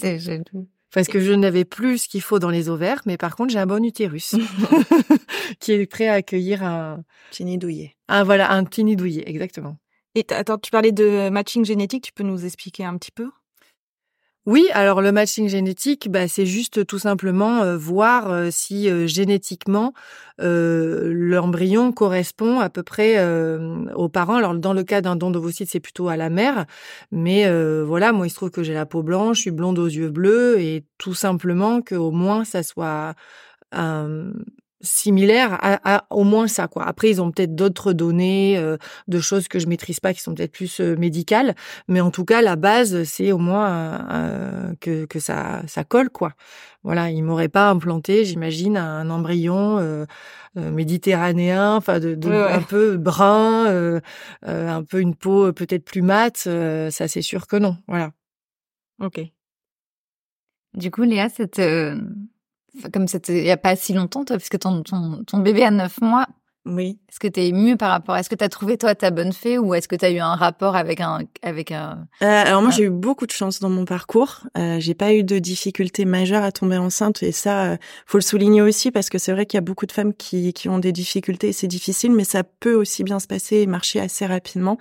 c'est 0.00 0.18
Parce 0.94 1.08
que 1.08 1.20
je 1.20 1.32
n'avais 1.32 1.64
plus 1.64 2.02
ce 2.02 2.08
qu'il 2.08 2.20
faut 2.20 2.38
dans 2.38 2.50
les 2.50 2.68
ovaires, 2.68 3.00
mais 3.06 3.16
par 3.16 3.34
contre 3.34 3.50
j'ai 3.50 3.58
un 3.58 3.66
bon 3.66 3.82
utérus 3.82 4.34
qui 5.60 5.72
est 5.72 5.86
prêt 5.86 6.08
à 6.08 6.14
accueillir 6.14 6.62
un 6.62 7.02
petit 7.30 7.46
nid 7.46 7.56
douillet. 7.56 7.96
Un 8.08 8.24
voilà 8.24 8.52
un 8.52 8.64
petit 8.64 8.84
nid 8.84 8.96
douillet 8.96 9.24
exactement. 9.26 9.78
Et 10.14 10.26
attends, 10.28 10.58
tu 10.58 10.70
parlais 10.70 10.92
de 10.92 11.30
matching 11.30 11.64
génétique, 11.64 12.04
tu 12.04 12.12
peux 12.12 12.24
nous 12.24 12.44
expliquer 12.44 12.84
un 12.84 12.98
petit 12.98 13.10
peu? 13.10 13.30
Oui, 14.44 14.66
alors 14.72 15.02
le 15.02 15.12
matching 15.12 15.48
génétique, 15.48 16.10
bah, 16.10 16.26
c'est 16.26 16.46
juste 16.46 16.84
tout 16.84 16.98
simplement 16.98 17.62
euh, 17.62 17.76
voir 17.76 18.28
euh, 18.32 18.48
si 18.50 18.90
euh, 18.90 19.06
génétiquement 19.06 19.92
l'embryon 20.38 21.92
correspond 21.92 22.58
à 22.58 22.68
peu 22.68 22.82
près 22.82 23.24
aux 23.94 24.08
parents. 24.08 24.34
Alors 24.34 24.54
dans 24.56 24.72
le 24.72 24.82
cas 24.82 25.00
d'un 25.00 25.14
don 25.14 25.30
d'ovocytes, 25.30 25.68
c'est 25.70 25.78
plutôt 25.78 26.08
à 26.08 26.16
la 26.16 26.30
mère, 26.30 26.66
mais 27.12 27.48
voilà, 27.84 28.12
moi 28.12 28.26
il 28.26 28.30
se 28.30 28.34
trouve 28.34 28.50
que 28.50 28.64
j'ai 28.64 28.74
la 28.74 28.84
peau 28.84 29.04
blanche, 29.04 29.36
je 29.36 29.42
suis 29.42 29.50
blonde 29.52 29.78
aux 29.78 29.86
yeux 29.86 30.10
bleus, 30.10 30.60
et 30.60 30.84
tout 30.98 31.14
simplement 31.14 31.80
qu'au 31.80 32.10
moins 32.10 32.44
ça 32.44 32.64
soit 32.64 33.14
similaire 34.82 35.58
à, 35.60 36.04
au 36.10 36.24
moins 36.24 36.48
ça 36.48 36.68
quoi. 36.68 36.84
Après 36.84 37.08
ils 37.08 37.22
ont 37.22 37.30
peut-être 37.30 37.54
d'autres 37.54 37.92
données 37.92 38.58
euh, 38.58 38.76
de 39.08 39.20
choses 39.20 39.48
que 39.48 39.58
je 39.58 39.66
maîtrise 39.66 40.00
pas 40.00 40.12
qui 40.12 40.20
sont 40.20 40.34
peut-être 40.34 40.52
plus 40.52 40.80
euh, 40.80 40.96
médicales, 40.96 41.54
mais 41.88 42.00
en 42.00 42.10
tout 42.10 42.24
cas 42.24 42.42
la 42.42 42.56
base 42.56 43.04
c'est 43.04 43.32
au 43.32 43.38
moins 43.38 44.06
euh, 44.10 44.74
que 44.80 45.04
que 45.06 45.20
ça 45.20 45.62
ça 45.66 45.84
colle 45.84 46.10
quoi. 46.10 46.32
Voilà, 46.84 47.10
ils 47.10 47.22
m'auraient 47.22 47.48
pas 47.48 47.70
implanté, 47.70 48.24
j'imagine 48.24 48.76
un 48.76 49.08
embryon 49.08 50.04
méditerranéen, 50.56 51.76
enfin 51.76 52.00
de, 52.00 52.16
un 52.28 52.60
peu 52.60 52.96
brun, 52.96 54.00
un 54.42 54.82
peu 54.82 54.98
une 54.98 55.14
peau 55.14 55.52
peut-être 55.52 55.84
plus 55.84 56.02
mate, 56.02 56.38
ça 56.38 57.06
c'est 57.06 57.22
sûr 57.22 57.46
que 57.46 57.54
non. 57.54 57.76
Voilà. 57.86 58.10
OK. 59.00 59.20
Du 60.74 60.90
coup, 60.90 61.02
Léa, 61.02 61.28
cette, 61.28 61.58
euh, 61.58 61.96
comme 62.92 63.08
c'était 63.08 63.38
il 63.38 63.44
y 63.46 63.50
a 63.50 63.56
pas 63.56 63.76
si 63.76 63.92
longtemps, 63.92 64.24
toi, 64.24 64.36
puisque 64.36 64.58
ton, 64.58 64.82
ton, 64.82 65.22
ton 65.26 65.38
bébé 65.38 65.64
a 65.64 65.70
neuf 65.70 66.00
mois, 66.00 66.26
Oui. 66.64 66.98
est-ce 67.08 67.18
que 67.20 67.28
tu 67.28 67.40
es 67.40 67.48
émue 67.48 67.76
par 67.76 67.90
rapport 67.90 68.16
Est-ce 68.16 68.30
que 68.30 68.34
tu 68.34 68.44
as 68.44 68.48
trouvé, 68.48 68.78
toi, 68.78 68.94
ta 68.94 69.10
bonne 69.10 69.32
fée 69.32 69.58
ou 69.58 69.74
est-ce 69.74 69.88
que 69.88 69.96
tu 69.96 70.04
as 70.04 70.10
eu 70.10 70.18
un 70.20 70.34
rapport 70.36 70.74
avec 70.76 71.00
un. 71.00 71.20
Avec 71.42 71.70
un... 71.72 72.06
Euh, 72.22 72.26
alors 72.26 72.62
moi 72.62 72.70
j'ai 72.70 72.84
eu 72.84 72.90
beaucoup 72.90 73.26
de 73.26 73.32
chance 73.32 73.58
dans 73.60 73.68
mon 73.68 73.84
parcours. 73.84 74.40
Euh, 74.56 74.78
j'ai 74.80 74.94
pas 74.94 75.12
eu 75.12 75.22
de 75.24 75.38
difficultés 75.38 76.04
majeures 76.04 76.44
à 76.44 76.52
tomber 76.52 76.78
enceinte 76.78 77.22
et 77.22 77.32
ça 77.32 77.72
euh, 77.72 77.76
faut 78.06 78.18
le 78.18 78.22
souligner 78.22 78.62
aussi 78.62 78.90
parce 78.90 79.08
que 79.10 79.18
c'est 79.18 79.32
vrai 79.32 79.44
qu'il 79.46 79.56
y 79.56 79.62
a 79.62 79.62
beaucoup 79.62 79.86
de 79.86 79.92
femmes 79.92 80.14
qui 80.14 80.52
qui 80.52 80.68
ont 80.68 80.78
des 80.78 80.92
difficultés 80.92 81.48
et 81.48 81.52
c'est 81.52 81.66
difficile 81.68 82.12
mais 82.12 82.24
ça 82.24 82.42
peut 82.44 82.74
aussi 82.74 83.02
bien 83.04 83.18
se 83.18 83.26
passer 83.26 83.56
et 83.56 83.66
marcher 83.66 84.00
assez 84.00 84.24
rapidement. 84.24 84.78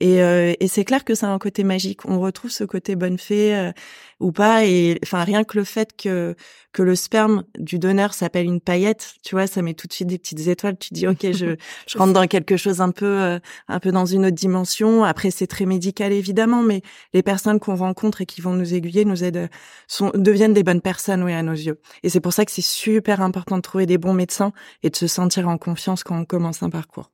Et, 0.00 0.22
euh, 0.22 0.54
et 0.58 0.68
c'est 0.68 0.84
clair 0.84 1.04
que 1.04 1.14
c'est 1.14 1.26
un 1.26 1.38
côté 1.38 1.64
magique. 1.64 2.06
On 2.06 2.18
retrouve 2.20 2.50
ce 2.50 2.64
côté 2.64 2.96
bonne 2.96 3.18
fée 3.18 3.54
euh, 3.54 3.72
ou 4.20 4.32
pas. 4.32 4.64
Et 4.64 4.98
enfin 5.04 5.22
rien 5.24 5.44
que 5.44 5.58
le 5.58 5.64
fait 5.64 5.94
que 5.96 6.34
que 6.72 6.82
le 6.82 6.96
sperme 6.96 7.44
du 7.58 7.78
donneur 7.78 8.14
s'appelle 8.14 8.46
une 8.46 8.60
paillette, 8.60 9.14
tu 9.22 9.34
vois, 9.34 9.46
ça 9.46 9.60
met 9.60 9.74
tout 9.74 9.86
de 9.86 9.92
suite 9.92 10.08
des 10.08 10.18
petites 10.18 10.46
étoiles. 10.48 10.78
Tu 10.78 10.94
dis 10.94 11.06
ok, 11.06 11.32
je 11.32 11.56
je 11.86 11.98
rentre 11.98 12.14
dans 12.14 12.26
quelque 12.26 12.56
chose 12.56 12.80
un 12.80 12.90
peu 12.90 13.06
euh, 13.06 13.38
un 13.68 13.80
peu 13.80 13.92
dans 13.92 14.06
une 14.06 14.26
autre 14.26 14.34
dimension. 14.34 15.04
Après 15.04 15.30
c'est 15.30 15.46
très 15.46 15.66
médical 15.66 16.12
évidemment, 16.12 16.62
mais 16.62 16.82
les 17.12 17.22
personnes 17.22 17.60
qu'on 17.60 17.76
rencontre 17.76 18.22
et 18.22 18.26
qui 18.26 18.40
vont 18.40 18.54
nous 18.54 18.74
aiguiller 18.74 19.04
nous 19.04 19.24
aident 19.24 19.50
sont 19.88 20.10
deviennent 20.14 20.54
des 20.54 20.64
bonnes 20.64 20.80
personnes 20.80 21.22
oui 21.22 21.32
à 21.34 21.42
nos 21.42 21.52
yeux. 21.52 21.80
Et 22.02 22.08
c'est 22.08 22.20
pour 22.20 22.32
ça 22.32 22.44
que 22.46 22.52
c'est 22.52 22.62
super 22.62 23.20
important 23.20 23.56
de 23.56 23.62
trouver 23.62 23.86
des 23.86 23.98
bons 23.98 24.14
médecins 24.14 24.52
et 24.82 24.90
de 24.90 24.96
se 24.96 25.06
sentir 25.06 25.48
en 25.48 25.58
confiance 25.58 26.02
quand 26.02 26.18
on 26.18 26.24
commence 26.24 26.62
un 26.62 26.70
parcours. 26.70 27.10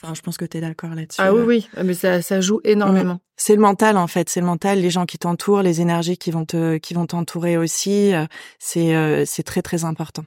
Enfin, 0.00 0.14
je 0.14 0.20
pense 0.20 0.36
que 0.36 0.44
tu 0.44 0.56
es 0.56 0.60
d'accord 0.60 0.94
là-dessus. 0.94 1.20
Ah 1.20 1.32
oui, 1.32 1.42
oui, 1.46 1.68
mais 1.84 1.94
ça, 1.94 2.22
ça 2.22 2.40
joue 2.40 2.60
énormément. 2.64 3.20
C'est 3.36 3.54
le 3.54 3.60
mental 3.60 3.96
en 3.96 4.06
fait, 4.06 4.28
c'est 4.28 4.40
le 4.40 4.46
mental, 4.46 4.80
les 4.80 4.90
gens 4.90 5.06
qui 5.06 5.18
t'entourent, 5.18 5.62
les 5.62 5.80
énergies 5.80 6.16
qui 6.16 6.30
vont 6.30 6.44
te 6.44 6.76
qui 6.78 6.94
vont 6.94 7.06
t'entourer 7.06 7.56
aussi, 7.56 8.14
euh, 8.14 8.26
c'est 8.58 8.94
euh, 8.94 9.24
c'est 9.26 9.42
très 9.42 9.62
très 9.62 9.84
important. 9.84 10.24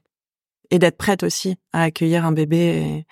Et 0.71 0.79
d'être 0.79 0.97
prête 0.97 1.23
aussi 1.23 1.57
à 1.73 1.83
accueillir 1.83 2.25
un 2.25 2.31
bébé 2.31 2.57
et 2.57 3.05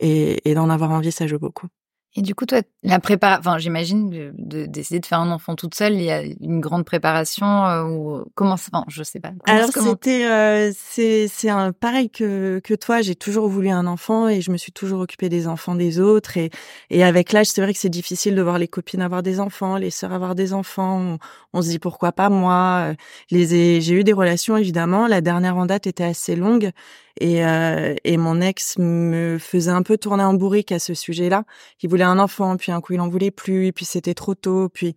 et, 0.00 0.50
et 0.50 0.54
d'en 0.54 0.70
avoir 0.70 0.90
envie, 0.90 1.12
ça 1.12 1.26
joue 1.26 1.38
beaucoup. 1.38 1.68
Et 2.14 2.20
du 2.20 2.34
coup, 2.34 2.44
toi, 2.44 2.60
la 2.82 2.98
préparation, 3.00 3.40
enfin, 3.40 3.58
j'imagine, 3.58 4.10
de, 4.10 4.32
de- 4.36 4.66
décider 4.66 5.00
de 5.00 5.06
faire 5.06 5.20
un 5.20 5.30
enfant 5.30 5.54
toute 5.56 5.74
seule, 5.74 5.94
il 5.94 6.02
y 6.02 6.10
a 6.10 6.20
une 6.22 6.60
grande 6.60 6.84
préparation 6.84 7.46
euh, 7.66 7.84
ou 7.84 8.24
comment 8.34 8.52
enfin, 8.52 8.84
je 8.88 9.02
sais 9.02 9.18
pas. 9.18 9.30
Comment 9.30 9.56
Alors 9.58 9.66
ça 9.68 9.72
commence 9.72 9.88
c'était 9.92 10.26
euh, 10.26 10.72
c'est 10.76 11.26
c'est 11.28 11.48
un 11.48 11.72
pareil 11.72 12.10
que 12.10 12.60
que 12.62 12.74
toi, 12.74 13.00
j'ai 13.00 13.14
toujours 13.14 13.48
voulu 13.48 13.70
un 13.70 13.86
enfant 13.86 14.28
et 14.28 14.42
je 14.42 14.50
me 14.50 14.58
suis 14.58 14.72
toujours 14.72 15.00
occupée 15.00 15.30
des 15.30 15.46
enfants 15.46 15.74
des 15.74 16.00
autres 16.00 16.36
et 16.36 16.50
et 16.90 17.02
avec 17.02 17.32
l'âge, 17.32 17.46
c'est 17.46 17.62
vrai 17.62 17.72
que 17.72 17.78
c'est 17.78 17.88
difficile 17.88 18.34
de 18.34 18.42
voir 18.42 18.58
les 18.58 18.68
copines 18.68 19.00
avoir 19.00 19.22
des 19.22 19.40
enfants, 19.40 19.78
les 19.78 19.90
sœurs 19.90 20.12
avoir 20.12 20.34
des 20.34 20.52
enfants. 20.52 20.98
On, 21.00 21.18
on 21.54 21.62
se 21.62 21.68
dit 21.70 21.78
pourquoi 21.78 22.12
pas 22.12 22.28
moi. 22.28 22.88
Euh, 22.90 22.94
Les 23.30 23.54
ai- 23.54 23.80
j'ai 23.80 23.94
eu 23.94 24.04
des 24.04 24.12
relations 24.12 24.58
évidemment, 24.58 25.06
la 25.06 25.22
dernière 25.22 25.56
en 25.56 25.64
date 25.64 25.86
était 25.86 26.04
assez 26.04 26.36
longue 26.36 26.72
et 27.20 27.44
euh, 27.44 27.94
et 28.04 28.16
mon 28.16 28.40
ex 28.40 28.78
me 28.78 29.38
faisait 29.38 29.70
un 29.70 29.82
peu 29.82 29.98
tourner 29.98 30.24
en 30.24 30.34
bourrique 30.34 30.72
à 30.72 30.78
ce 30.78 30.94
sujet-là. 30.94 31.44
Il 31.82 31.90
voulait 31.90 32.04
un 32.04 32.18
enfant, 32.18 32.56
puis 32.56 32.72
un 32.72 32.80
coup 32.80 32.94
il 32.94 33.00
en 33.00 33.08
voulait 33.08 33.30
plus, 33.30 33.72
puis 33.72 33.84
c'était 33.84 34.14
trop 34.14 34.34
tôt, 34.34 34.68
puis 34.68 34.96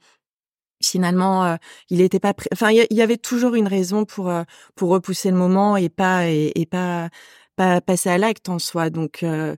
finalement 0.84 1.45
euh, 1.45 1.55
il 1.89 2.01
était 2.01 2.19
pas 2.19 2.34
prêt 2.34 2.50
enfin 2.53 2.72
il 2.72 2.77
y, 2.77 2.88
il 2.89 2.98
y 2.98 3.01
avait 3.01 3.17
toujours 3.17 3.55
une 3.55 3.67
raison 3.67 4.05
pour 4.05 4.29
euh, 4.29 4.43
pour 4.75 4.89
repousser 4.89 5.31
le 5.31 5.38
moment 5.38 5.77
et 5.77 5.89
pas 5.89 6.27
et, 6.29 6.51
et 6.55 6.65
pas 6.65 7.10
pas 7.55 7.81
passer 7.81 8.10
à 8.10 8.17
l'acte 8.17 8.50
en 8.50 8.60
soi 8.60 8.89
donc 8.89 9.24
euh, 9.24 9.55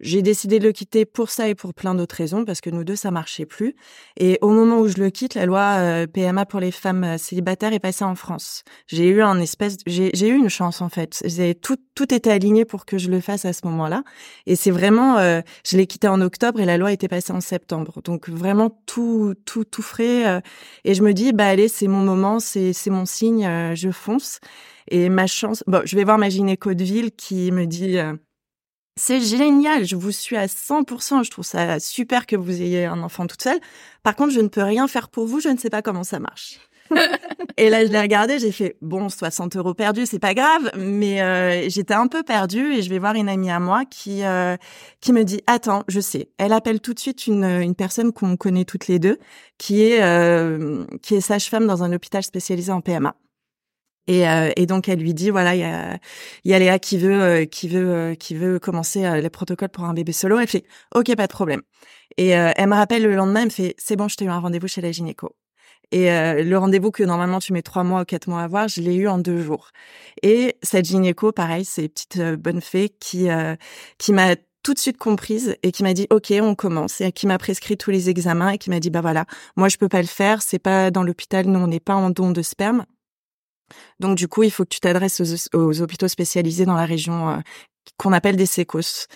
j'ai 0.00 0.22
décidé 0.22 0.58
de 0.58 0.64
le 0.64 0.72
quitter 0.72 1.04
pour 1.04 1.30
ça 1.30 1.48
et 1.48 1.54
pour 1.54 1.74
plein 1.74 1.94
d'autres 1.94 2.16
raisons 2.16 2.44
parce 2.44 2.60
que 2.60 2.70
nous 2.70 2.84
deux 2.84 2.96
ça 2.96 3.10
marchait 3.10 3.46
plus. 3.46 3.74
Et 4.16 4.38
au 4.42 4.50
moment 4.50 4.80
où 4.80 4.88
je 4.88 4.98
le 4.98 5.10
quitte 5.10 5.34
la 5.34 5.46
loi 5.46 5.76
euh, 5.78 6.06
PMA 6.06 6.46
pour 6.46 6.60
les 6.60 6.70
femmes 6.70 7.04
euh, 7.04 7.18
célibataires 7.18 7.72
est 7.72 7.78
passée 7.78 8.04
en 8.04 8.14
France. 8.14 8.62
J'ai 8.86 9.08
eu 9.08 9.22
un 9.22 9.40
espèce 9.40 9.76
j'ai 9.86 10.28
eu 10.28 10.34
une 10.34 10.48
chance 10.50 10.80
en 10.80 10.88
fait. 10.88 11.22
Tout 11.60 11.76
tout 11.98 12.14
était 12.14 12.30
aligné 12.30 12.64
pour 12.64 12.86
que 12.86 12.96
je 12.96 13.10
le 13.10 13.20
fasse 13.20 13.44
à 13.44 13.52
ce 13.52 13.66
moment-là. 13.66 14.04
Et 14.46 14.54
c'est 14.54 14.70
vraiment 14.70 15.18
euh, 15.18 15.40
je 15.66 15.76
l'ai 15.76 15.88
quitté 15.88 16.06
en 16.06 16.20
octobre 16.20 16.60
et 16.60 16.64
la 16.64 16.76
loi 16.76 16.92
était 16.92 17.08
passée 17.08 17.32
en 17.32 17.40
septembre. 17.40 18.00
Donc 18.04 18.28
vraiment 18.28 18.70
tout 18.86 19.34
tout 19.44 19.64
tout 19.64 19.82
frais 19.82 20.28
euh, 20.28 20.40
et 20.84 20.94
je 20.94 21.02
me 21.02 21.12
dis 21.12 21.32
bah 21.32 21.46
allez 21.46 21.66
c'est 21.66 21.88
mon 21.88 22.04
moment 22.04 22.38
c'est 22.38 22.72
c'est 22.72 22.90
mon 22.90 23.04
signe 23.04 23.46
euh, 23.46 23.74
je 23.74 23.90
fonce. 23.90 24.38
Et 24.90 25.08
ma 25.08 25.26
chance 25.26 25.64
bon 25.66 25.82
je 25.84 25.96
vais 25.96 26.04
voir 26.04 26.18
ma 26.18 26.28
gynéco 26.28 26.72
de 26.72 26.84
ville 26.84 27.10
qui 27.10 27.50
me 27.50 27.66
dit 27.66 27.98
c'est 28.98 29.20
génial, 29.20 29.86
je 29.86 29.96
vous 29.96 30.10
suis 30.10 30.36
à 30.36 30.46
100%, 30.46 31.24
je 31.24 31.30
trouve 31.30 31.44
ça 31.44 31.78
super 31.80 32.26
que 32.26 32.36
vous 32.36 32.60
ayez 32.60 32.84
un 32.84 33.02
enfant 33.02 33.26
toute 33.26 33.42
seule. 33.42 33.60
Par 34.02 34.16
contre, 34.16 34.32
je 34.32 34.40
ne 34.40 34.48
peux 34.48 34.62
rien 34.62 34.88
faire 34.88 35.08
pour 35.08 35.26
vous, 35.26 35.40
je 35.40 35.48
ne 35.48 35.56
sais 35.56 35.70
pas 35.70 35.82
comment 35.82 36.04
ça 36.04 36.18
marche. 36.18 36.58
et 37.56 37.70
là, 37.70 37.84
je 37.84 37.92
l'ai 37.92 38.00
regardé, 38.00 38.38
j'ai 38.38 38.50
fait, 38.50 38.76
bon, 38.82 39.08
60 39.08 39.56
euros 39.56 39.74
perdus, 39.74 40.06
c'est 40.06 40.18
pas 40.18 40.34
grave, 40.34 40.70
mais 40.76 41.22
euh, 41.22 41.68
j'étais 41.68 41.94
un 41.94 42.06
peu 42.06 42.22
perdue 42.22 42.72
et 42.72 42.82
je 42.82 42.90
vais 42.90 42.98
voir 42.98 43.14
une 43.14 43.28
amie 43.28 43.50
à 43.50 43.60
moi 43.60 43.84
qui 43.84 44.24
euh, 44.24 44.56
qui 45.00 45.12
me 45.12 45.22
dit, 45.22 45.42
attends, 45.46 45.84
je 45.88 46.00
sais. 46.00 46.30
Elle 46.38 46.52
appelle 46.52 46.80
tout 46.80 46.94
de 46.94 46.98
suite 46.98 47.26
une, 47.26 47.44
une 47.44 47.74
personne 47.74 48.12
qu'on 48.12 48.36
connaît 48.36 48.64
toutes 48.64 48.88
les 48.88 48.98
deux, 48.98 49.18
qui 49.58 49.82
est 49.84 50.02
euh, 50.02 50.84
qui 51.02 51.14
est 51.14 51.20
sage-femme 51.20 51.66
dans 51.66 51.82
un 51.82 51.92
hôpital 51.92 52.22
spécialisé 52.22 52.72
en 52.72 52.80
PMA. 52.80 53.14
Et, 54.08 54.28
euh, 54.28 54.50
et 54.56 54.66
donc 54.66 54.88
elle 54.88 54.98
lui 54.98 55.14
dit 55.14 55.30
voilà 55.30 55.54
il 55.54 55.60
y 55.60 55.64
a 55.64 55.98
y 56.44 56.54
a 56.54 56.58
Léa 56.58 56.78
qui 56.78 56.98
veut 56.98 57.22
euh, 57.22 57.44
qui 57.44 57.68
veut 57.68 57.94
euh, 57.94 58.14
qui 58.14 58.34
veut 58.34 58.58
commencer 58.58 59.20
les 59.20 59.30
protocoles 59.30 59.68
pour 59.68 59.84
un 59.84 59.94
bébé 59.94 60.12
solo. 60.12 60.38
Elle 60.38 60.48
fait 60.48 60.64
ok 60.94 61.14
pas 61.14 61.26
de 61.26 61.32
problème. 61.32 61.62
Et 62.16 62.28
elle 62.30 62.68
me 62.68 62.74
rappelle 62.74 63.02
le 63.04 63.14
lendemain, 63.14 63.40
elle 63.40 63.46
me 63.46 63.50
fait 63.50 63.74
c'est 63.78 63.96
bon 63.96 64.08
je 64.08 64.16
t'ai 64.16 64.24
eu 64.24 64.28
un 64.28 64.40
rendez-vous 64.40 64.66
chez 64.66 64.80
la 64.80 64.90
gynéco. 64.90 65.36
Et 65.90 66.10
euh, 66.12 66.42
le 66.42 66.58
rendez-vous 66.58 66.90
que 66.90 67.02
normalement 67.02 67.38
tu 67.38 67.52
mets 67.52 67.62
trois 67.62 67.84
mois 67.84 68.02
ou 68.02 68.04
quatre 68.04 68.28
mois 68.28 68.42
à 68.42 68.48
voir, 68.48 68.68
je 68.68 68.80
l'ai 68.80 68.94
eu 68.94 69.08
en 69.08 69.18
deux 69.18 69.40
jours. 69.40 69.70
Et 70.22 70.56
cette 70.62 70.84
gynéco, 70.84 71.32
pareil, 71.32 71.64
c'est 71.64 71.82
une 71.82 71.88
petite 71.88 72.20
bonne 72.38 72.60
fée 72.60 72.90
qui 73.00 73.30
euh, 73.30 73.56
qui 73.98 74.12
m'a 74.12 74.36
tout 74.62 74.74
de 74.74 74.78
suite 74.78 74.98
comprise 74.98 75.56
et 75.62 75.72
qui 75.72 75.82
m'a 75.82 75.94
dit 75.94 76.06
ok 76.10 76.32
on 76.42 76.54
commence 76.54 77.00
et 77.00 77.12
qui 77.12 77.26
m'a 77.26 77.38
prescrit 77.38 77.76
tous 77.78 77.90
les 77.90 78.10
examens 78.10 78.50
et 78.50 78.58
qui 78.58 78.70
m'a 78.70 78.80
dit 78.80 78.90
bah 78.90 79.00
voilà 79.00 79.24
moi 79.56 79.68
je 79.68 79.76
peux 79.78 79.88
pas 79.88 80.02
le 80.02 80.08
faire 80.08 80.42
c'est 80.42 80.58
pas 80.58 80.90
dans 80.90 81.04
l'hôpital 81.04 81.46
nous 81.46 81.60
on 81.60 81.68
n'est 81.68 81.80
pas 81.80 81.94
en 81.94 82.10
don 82.10 82.32
de 82.32 82.42
sperme 82.42 82.84
donc 84.00 84.16
du 84.16 84.28
coup, 84.28 84.42
il 84.42 84.50
faut 84.50 84.64
que 84.64 84.68
tu 84.70 84.80
t'adresses 84.80 85.20
aux, 85.20 85.56
aux 85.56 85.80
hôpitaux 85.82 86.08
spécialisés 86.08 86.64
dans 86.66 86.74
la 86.74 86.84
région 86.86 87.28
euh, 87.30 87.36
qu'on 87.96 88.12
appelle 88.12 88.36
des 88.36 88.46
sécos. 88.46 89.06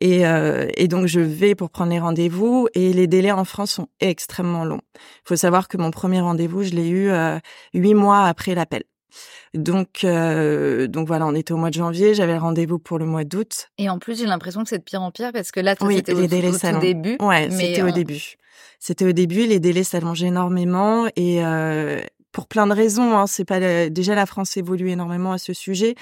Et, 0.00 0.26
euh, 0.26 0.66
et 0.76 0.88
donc 0.88 1.06
je 1.06 1.20
vais 1.20 1.54
pour 1.54 1.70
prendre 1.70 1.90
les 1.92 2.00
rendez-vous 2.00 2.68
et 2.74 2.92
les 2.92 3.06
délais 3.06 3.32
en 3.32 3.44
France 3.44 3.72
sont 3.72 3.88
extrêmement 4.00 4.64
longs. 4.64 4.80
Il 4.94 5.28
faut 5.28 5.36
savoir 5.36 5.68
que 5.68 5.76
mon 5.76 5.90
premier 5.90 6.20
rendez-vous, 6.20 6.62
je 6.64 6.70
l'ai 6.70 6.88
eu 6.88 7.10
euh, 7.10 7.38
huit 7.74 7.94
mois 7.94 8.24
après 8.24 8.54
l'appel. 8.54 8.84
Donc 9.52 10.02
euh, 10.02 10.88
donc 10.88 11.06
voilà, 11.06 11.26
on 11.26 11.34
était 11.36 11.52
au 11.52 11.56
mois 11.56 11.68
de 11.70 11.74
janvier, 11.74 12.14
j'avais 12.14 12.32
le 12.32 12.40
rendez-vous 12.40 12.80
pour 12.80 12.98
le 12.98 13.04
mois 13.06 13.22
d'août. 13.22 13.68
Et 13.78 13.88
en 13.88 14.00
plus, 14.00 14.18
j'ai 14.18 14.26
l'impression 14.26 14.64
que 14.64 14.68
c'est 14.68 14.78
de 14.78 14.82
pire 14.82 15.02
en 15.02 15.12
pire 15.12 15.30
parce 15.32 15.52
que 15.52 15.60
là, 15.60 15.76
Oui, 15.82 15.96
c'était 15.96 16.14
au, 16.14 16.20
les 16.20 16.26
délais 16.26 16.48
au 16.48 16.52
tout 16.52 16.58
s'allongent. 16.58 16.80
début. 16.82 17.16
Ouais, 17.20 17.48
mais 17.48 17.68
c'était 17.74 17.82
au 17.82 17.90
début. 17.92 18.34
C'était 18.80 19.04
au 19.04 19.12
début, 19.12 19.46
les 19.46 19.60
délais 19.60 19.84
s'allongeaient 19.84 20.26
énormément 20.26 21.06
et 21.14 21.44
pour 22.34 22.48
plein 22.48 22.66
de 22.66 22.74
raisons. 22.74 23.16
Hein, 23.16 23.26
c'est 23.26 23.46
pas 23.46 23.88
déjà 23.88 24.14
la 24.14 24.26
France 24.26 24.56
évolue 24.58 24.90
énormément 24.90 25.32
à 25.32 25.38
ce 25.38 25.54
sujet, 25.54 25.94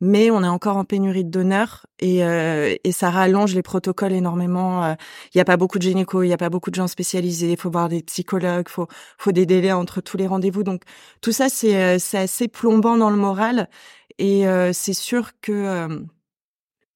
mais 0.00 0.30
on 0.30 0.42
est 0.42 0.48
encore 0.48 0.76
en 0.78 0.84
pénurie 0.84 1.24
de 1.24 1.30
donneurs 1.30 1.84
et, 1.98 2.24
euh, 2.24 2.74
et 2.84 2.92
ça 2.92 3.10
rallonge 3.10 3.54
les 3.54 3.62
protocoles 3.62 4.12
énormément. 4.12 4.84
euh. 4.84 4.94
Il 5.34 5.38
y 5.38 5.40
a 5.42 5.44
pas 5.44 5.56
beaucoup 5.58 5.78
de 5.78 5.82
gynéco, 5.82 6.22
il 6.22 6.28
y 6.28 6.32
a 6.32 6.38
pas 6.38 6.48
beaucoup 6.48 6.70
de 6.70 6.76
gens 6.76 6.86
spécialisés. 6.88 7.52
Il 7.52 7.58
faut 7.58 7.70
voir 7.70 7.88
des 7.90 8.02
psychologues, 8.02 8.68
faut 8.68 8.86
faut 9.18 9.32
des 9.32 9.46
délais 9.46 9.72
entre 9.72 10.00
tous 10.00 10.16
les 10.16 10.26
rendez-vous. 10.28 10.62
Donc 10.62 10.82
tout 11.20 11.32
ça 11.32 11.48
c'est 11.50 11.76
euh, 11.76 11.98
c'est 11.98 12.18
assez 12.18 12.48
plombant 12.48 12.96
dans 12.96 13.10
le 13.10 13.16
moral 13.16 13.68
et 14.18 14.46
euh, 14.48 14.72
c'est 14.72 14.94
sûr 14.94 15.32
que 15.42 15.52
euh, 15.52 15.98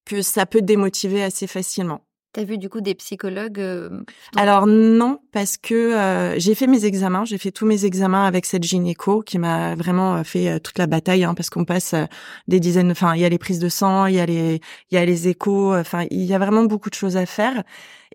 que 0.06 0.22
ça 0.22 0.46
peut 0.46 0.62
démotiver 0.62 1.22
assez 1.22 1.46
facilement. 1.46 2.02
T'as 2.34 2.42
vu 2.42 2.58
du 2.58 2.68
coup 2.68 2.80
des 2.80 2.96
psychologues 2.96 3.60
euh, 3.60 4.02
Alors 4.36 4.66
non, 4.66 5.20
parce 5.30 5.56
que 5.56 5.72
euh, 5.72 6.36
j'ai 6.36 6.56
fait 6.56 6.66
mes 6.66 6.84
examens, 6.84 7.24
j'ai 7.24 7.38
fait 7.38 7.52
tous 7.52 7.64
mes 7.64 7.84
examens 7.84 8.24
avec 8.24 8.44
cette 8.44 8.64
gynéco 8.64 9.22
qui 9.22 9.38
m'a 9.38 9.76
vraiment 9.76 10.16
euh, 10.16 10.24
fait 10.24 10.50
euh, 10.50 10.58
toute 10.58 10.76
la 10.78 10.88
bataille, 10.88 11.22
hein, 11.22 11.34
parce 11.34 11.48
qu'on 11.48 11.64
passe 11.64 11.94
euh, 11.94 12.06
des 12.48 12.58
dizaines, 12.58 12.90
enfin 12.90 13.14
il 13.14 13.20
y 13.20 13.24
a 13.24 13.28
les 13.28 13.38
prises 13.38 13.60
de 13.60 13.68
sang, 13.68 14.06
il 14.06 14.16
y 14.16 14.18
a 14.18 14.26
les, 14.26 14.60
il 14.90 14.94
y 14.94 14.98
a 14.98 15.04
les 15.04 15.28
échos, 15.28 15.76
enfin 15.76 16.06
il 16.10 16.24
y 16.24 16.34
a 16.34 16.38
vraiment 16.40 16.64
beaucoup 16.64 16.90
de 16.90 16.96
choses 16.96 17.16
à 17.16 17.24
faire. 17.24 17.62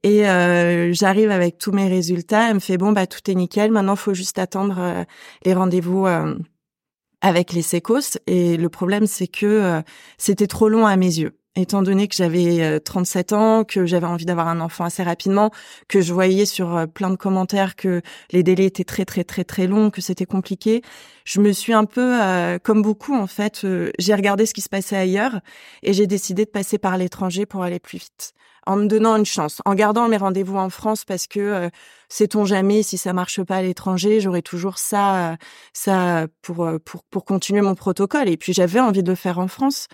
Et 0.04 0.24
j'arrive 0.94 1.32
avec 1.32 1.58
tous 1.58 1.72
mes 1.72 1.88
résultats, 1.88 2.50
elle 2.50 2.56
me 2.56 2.60
fait 2.60 2.78
bon 2.78 2.92
bah 2.92 3.08
tout 3.08 3.32
est 3.32 3.36
nickel, 3.36 3.72
maintenant 3.72 3.96
faut 3.96 4.14
juste 4.14 4.38
attendre 4.38 5.06
les 5.46 5.54
rendez-vous. 5.54 6.08
avec 7.22 7.52
les 7.54 7.62
sécos 7.62 8.18
et 8.28 8.56
le 8.58 8.70
problème 8.70 9.06
c'est 9.08 9.28
que 9.28 9.82
c'était 10.18 10.48
trop 10.48 10.70
long 10.70 10.86
à 10.86 10.96
mes 10.96 11.20
yeux. 11.20 11.39
Étant 11.56 11.82
donné 11.82 12.08
que 12.08 12.16
j'avais 12.16 12.80
37 12.80 13.34
ans, 13.34 13.64
que 13.64 13.86
j'avais 13.86 14.06
envie 14.06 14.26
d'avoir 14.26 14.48
un 14.48 14.60
enfant 14.62 14.86
assez 14.86 15.04
rapidement, 15.04 15.52
que 15.88 16.02
je 16.02 16.14
voyais 16.14 16.46
sur 16.46 16.88
plein 16.94 17.10
de 17.10 17.16
commentaires 17.16 17.76
que 17.76 18.02
les 18.32 18.44
délais 18.44 18.66
étaient 18.66 18.84
très 18.84 19.06
très 19.06 19.24
très 19.24 19.44
très 19.44 19.68
longs, 19.68 19.90
que 19.90 20.02
c'était 20.02 20.26
compliqué. 20.26 20.82
Je 21.26 21.42
me 21.42 21.52
suis 21.52 21.74
un 21.74 21.86
peu, 21.86 22.20
comme 22.64 22.82
beaucoup 22.82 23.16
en 23.16 23.28
fait, 23.28 23.66
j'ai 24.00 24.16
regardé 24.16 24.46
ce 24.46 24.54
qui 24.54 24.62
se 24.62 24.70
passait 24.70 24.98
ailleurs 24.98 25.42
et 25.84 25.94
j'ai 25.94 26.08
décidé 26.08 26.46
de 26.46 26.52
passer 26.52 26.78
par 26.78 26.98
l'étranger 26.98 27.46
pour 27.46 27.64
aller 27.64 27.80
plus 27.80 27.98
vite 27.98 28.34
en 28.70 28.76
me 28.76 28.86
donnant 28.86 29.16
une 29.16 29.26
chance, 29.26 29.64
en 29.66 29.74
gardant 29.74 30.08
mes 30.08 30.18
rendez-vous 30.18 30.58
en 30.58 30.70
France 30.70 31.04
parce 31.04 31.26
que 31.26 31.40
euh, 31.40 31.70
sait-on 32.08 32.46
jamais 32.46 32.84
si 32.84 33.00
ça 33.00 33.14
marche 33.14 33.42
pas 33.42 33.58
à 33.58 33.62
l'étranger, 33.64 34.20
j'aurai 34.20 34.44
toujours 34.44 34.78
ça, 34.78 35.38
ça 35.74 36.28
pour 36.44 36.66
euh, 36.66 36.78
pour 36.78 37.04
pour 37.06 37.26
continuer 37.26 37.62
mon 37.62 37.74
protocole. 37.74 38.30
Et 38.30 38.38
puis 38.38 38.54
j'avais 38.54 38.80
envie 38.80 39.02
de 39.02 39.10
le 39.10 39.16
faire 39.16 39.40
en 39.40 39.48
France. 39.48 39.88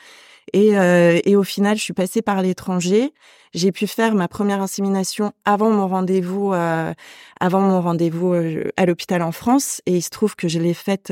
Et, 0.53 0.77
euh, 0.77 1.19
et 1.25 1.35
au 1.35 1.43
final, 1.43 1.77
je 1.77 1.83
suis 1.83 1.93
passée 1.93 2.21
par 2.21 2.41
l'étranger. 2.41 3.13
J'ai 3.53 3.71
pu 3.71 3.87
faire 3.87 4.15
ma 4.15 4.27
première 4.27 4.61
insémination 4.61 5.33
avant 5.43 5.69
mon 5.69 5.87
rendez-vous, 5.87 6.53
euh, 6.53 6.93
avant 7.39 7.61
mon 7.61 7.81
rendez-vous 7.81 8.33
à 8.77 8.85
l'hôpital 8.85 9.21
en 9.21 9.31
France. 9.31 9.81
Et 9.85 9.97
il 9.97 10.01
se 10.01 10.09
trouve 10.09 10.35
que 10.35 10.47
je 10.47 10.59
l'ai 10.59 10.73
faite 10.73 11.11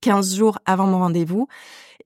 15 0.00 0.34
jours 0.34 0.58
avant 0.66 0.86
mon 0.86 0.98
rendez-vous 0.98 1.46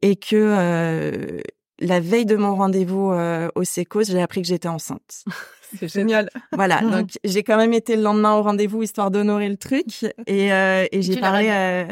et 0.02 0.16
que 0.16 1.42
la 1.80 2.00
veille 2.00 2.26
de 2.26 2.36
mon 2.36 2.54
rendez-vous 2.54 3.12
euh, 3.12 3.48
au 3.54 3.64
SECOS, 3.64 4.04
j'ai 4.04 4.22
appris 4.22 4.42
que 4.42 4.48
j'étais 4.48 4.68
enceinte. 4.68 5.24
C'est 5.78 5.88
génial. 5.88 6.30
Voilà, 6.52 6.80
donc 6.80 7.10
j'ai 7.24 7.42
quand 7.42 7.56
même 7.56 7.72
été 7.72 7.96
le 7.96 8.02
lendemain 8.02 8.34
au 8.34 8.42
rendez-vous 8.42 8.82
histoire 8.82 9.10
d'honorer 9.10 9.48
le 9.48 9.56
truc 9.56 10.04
et, 10.26 10.52
euh, 10.52 10.86
et 10.92 11.02
j'ai 11.02 11.16
parlé. 11.16 11.48
Euh, 11.50 11.84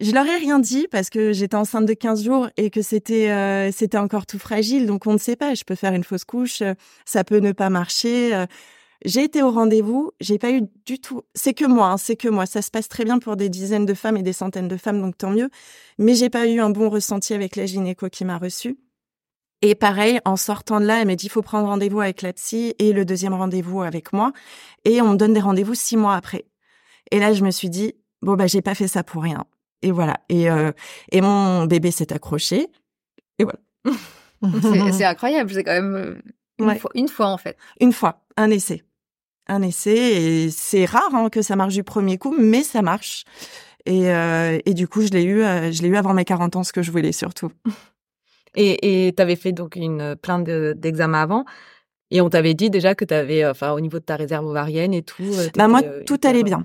je 0.00 0.12
leur 0.12 0.26
ai 0.26 0.36
rien 0.36 0.58
dit 0.58 0.86
parce 0.90 1.10
que 1.10 1.32
j'étais 1.32 1.56
enceinte 1.56 1.86
de 1.86 1.92
15 1.92 2.22
jours 2.22 2.48
et 2.56 2.70
que 2.70 2.82
c'était 2.82 3.30
euh, 3.30 3.70
c'était 3.72 3.98
encore 3.98 4.26
tout 4.26 4.38
fragile, 4.38 4.86
donc 4.86 5.06
on 5.06 5.12
ne 5.12 5.18
sait 5.18 5.36
pas. 5.36 5.54
Je 5.54 5.64
peux 5.64 5.74
faire 5.74 5.92
une 5.92 6.04
fausse 6.04 6.24
couche, 6.24 6.62
ça 7.04 7.24
peut 7.24 7.38
ne 7.38 7.52
pas 7.52 7.70
marcher. 7.70 8.46
J'ai 9.04 9.22
été 9.22 9.42
au 9.42 9.50
rendez-vous, 9.50 10.10
j'ai 10.20 10.38
pas 10.38 10.50
eu 10.50 10.62
du 10.84 10.98
tout. 10.98 11.22
C'est 11.34 11.54
que 11.54 11.64
moi, 11.64 11.86
hein, 11.86 11.96
c'est 11.98 12.16
que 12.16 12.28
moi. 12.28 12.46
Ça 12.46 12.62
se 12.62 12.70
passe 12.70 12.88
très 12.88 13.04
bien 13.04 13.18
pour 13.20 13.36
des 13.36 13.48
dizaines 13.48 13.86
de 13.86 13.94
femmes 13.94 14.16
et 14.16 14.22
des 14.22 14.32
centaines 14.32 14.66
de 14.66 14.76
femmes, 14.76 15.00
donc 15.00 15.16
tant 15.16 15.30
mieux. 15.30 15.50
Mais 15.98 16.14
j'ai 16.14 16.30
pas 16.30 16.48
eu 16.48 16.58
un 16.60 16.70
bon 16.70 16.88
ressenti 16.90 17.32
avec 17.32 17.54
la 17.54 17.66
gynéco 17.66 18.08
qui 18.08 18.24
m'a 18.24 18.38
reçue. 18.38 18.76
Et 19.62 19.74
pareil, 19.74 20.20
en 20.24 20.36
sortant 20.36 20.80
de 20.80 20.86
là, 20.86 21.00
elle 21.00 21.06
m'a 21.06 21.16
dit, 21.16 21.26
il 21.26 21.30
faut 21.30 21.42
prendre 21.42 21.66
rendez-vous 21.66 22.00
avec 22.00 22.22
la 22.22 22.32
psy 22.32 22.74
et 22.78 22.92
le 22.92 23.04
deuxième 23.04 23.34
rendez-vous 23.34 23.82
avec 23.82 24.12
moi. 24.12 24.32
Et 24.84 25.02
on 25.02 25.12
me 25.12 25.16
donne 25.16 25.32
des 25.32 25.40
rendez-vous 25.40 25.74
six 25.74 25.96
mois 25.96 26.14
après. 26.14 26.44
Et 27.10 27.18
là, 27.18 27.32
je 27.32 27.42
me 27.44 27.50
suis 27.50 27.68
dit, 27.68 27.94
bon, 28.22 28.34
bah, 28.34 28.46
j'ai 28.46 28.62
pas 28.62 28.74
fait 28.74 28.88
ça 28.88 29.02
pour 29.02 29.22
rien. 29.22 29.44
Et 29.82 29.90
voilà. 29.90 30.20
Et, 30.28 30.50
euh, 30.50 30.72
et 31.10 31.20
mon 31.20 31.64
bébé 31.64 31.90
s'est 31.90 32.12
accroché. 32.12 32.68
Et 33.38 33.44
voilà. 33.44 33.58
c'est 34.92 35.04
incroyable. 35.04 35.50
C'est 35.52 35.64
quand 35.64 35.72
même 35.72 35.94
euh, 35.94 36.14
une, 36.58 36.78
fois, 36.78 36.90
une 36.94 37.08
fois, 37.08 37.26
en 37.26 37.38
fait. 37.38 37.56
Une 37.80 37.92
fois. 37.92 38.22
Un 38.36 38.50
essai. 38.50 38.84
Un 39.48 39.62
essai. 39.62 39.96
Et 39.96 40.50
c'est 40.50 40.84
rare 40.84 41.14
hein, 41.14 41.30
que 41.30 41.42
ça 41.42 41.56
marche 41.56 41.74
du 41.74 41.82
premier 41.82 42.18
coup, 42.18 42.34
mais 42.38 42.62
ça 42.62 42.82
marche. 42.82 43.24
Et, 43.86 44.10
euh, 44.10 44.58
et 44.66 44.74
du 44.74 44.86
coup, 44.86 45.02
je 45.02 45.08
l'ai 45.08 45.22
eu, 45.22 45.42
euh, 45.42 45.72
je 45.72 45.82
l'ai 45.82 45.88
eu 45.88 45.96
avant 45.96 46.12
mes 46.12 46.24
40 46.24 46.56
ans, 46.56 46.62
ce 46.62 46.72
que 46.72 46.82
je 46.82 46.90
voulais 46.90 47.12
surtout. 47.12 47.50
Et 48.54 49.12
tu 49.16 49.22
avais 49.22 49.36
fait 49.36 49.52
donc 49.52 49.76
une 49.76 50.16
plein 50.16 50.38
d'examens 50.40 51.22
avant. 51.22 51.44
Et 52.10 52.20
on 52.20 52.30
t'avait 52.30 52.54
dit 52.54 52.70
déjà 52.70 52.94
que 52.94 53.04
tu 53.04 53.14
avais, 53.14 53.46
enfin, 53.46 53.72
au 53.72 53.80
niveau 53.80 53.98
de 53.98 54.04
ta 54.04 54.16
réserve 54.16 54.46
ovarienne 54.46 54.94
et 54.94 55.02
tout. 55.02 55.22
Euh, 55.22 55.48
bah 55.56 55.68
moi, 55.68 55.82
euh, 55.84 56.02
tout 56.04 56.20
allait 56.24 56.42
bien. 56.42 56.64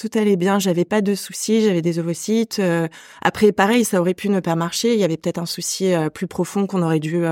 Tout 0.00 0.08
allait 0.14 0.36
bien. 0.36 0.58
J'avais 0.58 0.84
pas 0.84 1.00
de 1.02 1.14
soucis. 1.14 1.62
J'avais 1.62 1.82
des 1.82 1.98
ovocytes. 1.98 2.58
Euh, 2.58 2.88
après, 3.20 3.52
pareil, 3.52 3.84
ça 3.84 4.00
aurait 4.00 4.14
pu 4.14 4.28
ne 4.28 4.40
pas 4.40 4.54
marcher. 4.54 4.94
Il 4.94 5.00
y 5.00 5.04
avait 5.04 5.16
peut-être 5.16 5.38
un 5.38 5.46
souci 5.46 5.92
plus 6.14 6.26
profond 6.26 6.66
qu'on 6.66 6.82
aurait 6.82 7.00
dû 7.00 7.24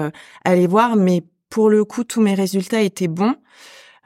aller 0.44 0.66
voir. 0.66 0.96
Mais 0.96 1.22
pour 1.48 1.70
le 1.70 1.84
coup, 1.84 2.04
tous 2.04 2.20
mes 2.20 2.34
résultats 2.34 2.82
étaient 2.82 3.08
bons. 3.08 3.36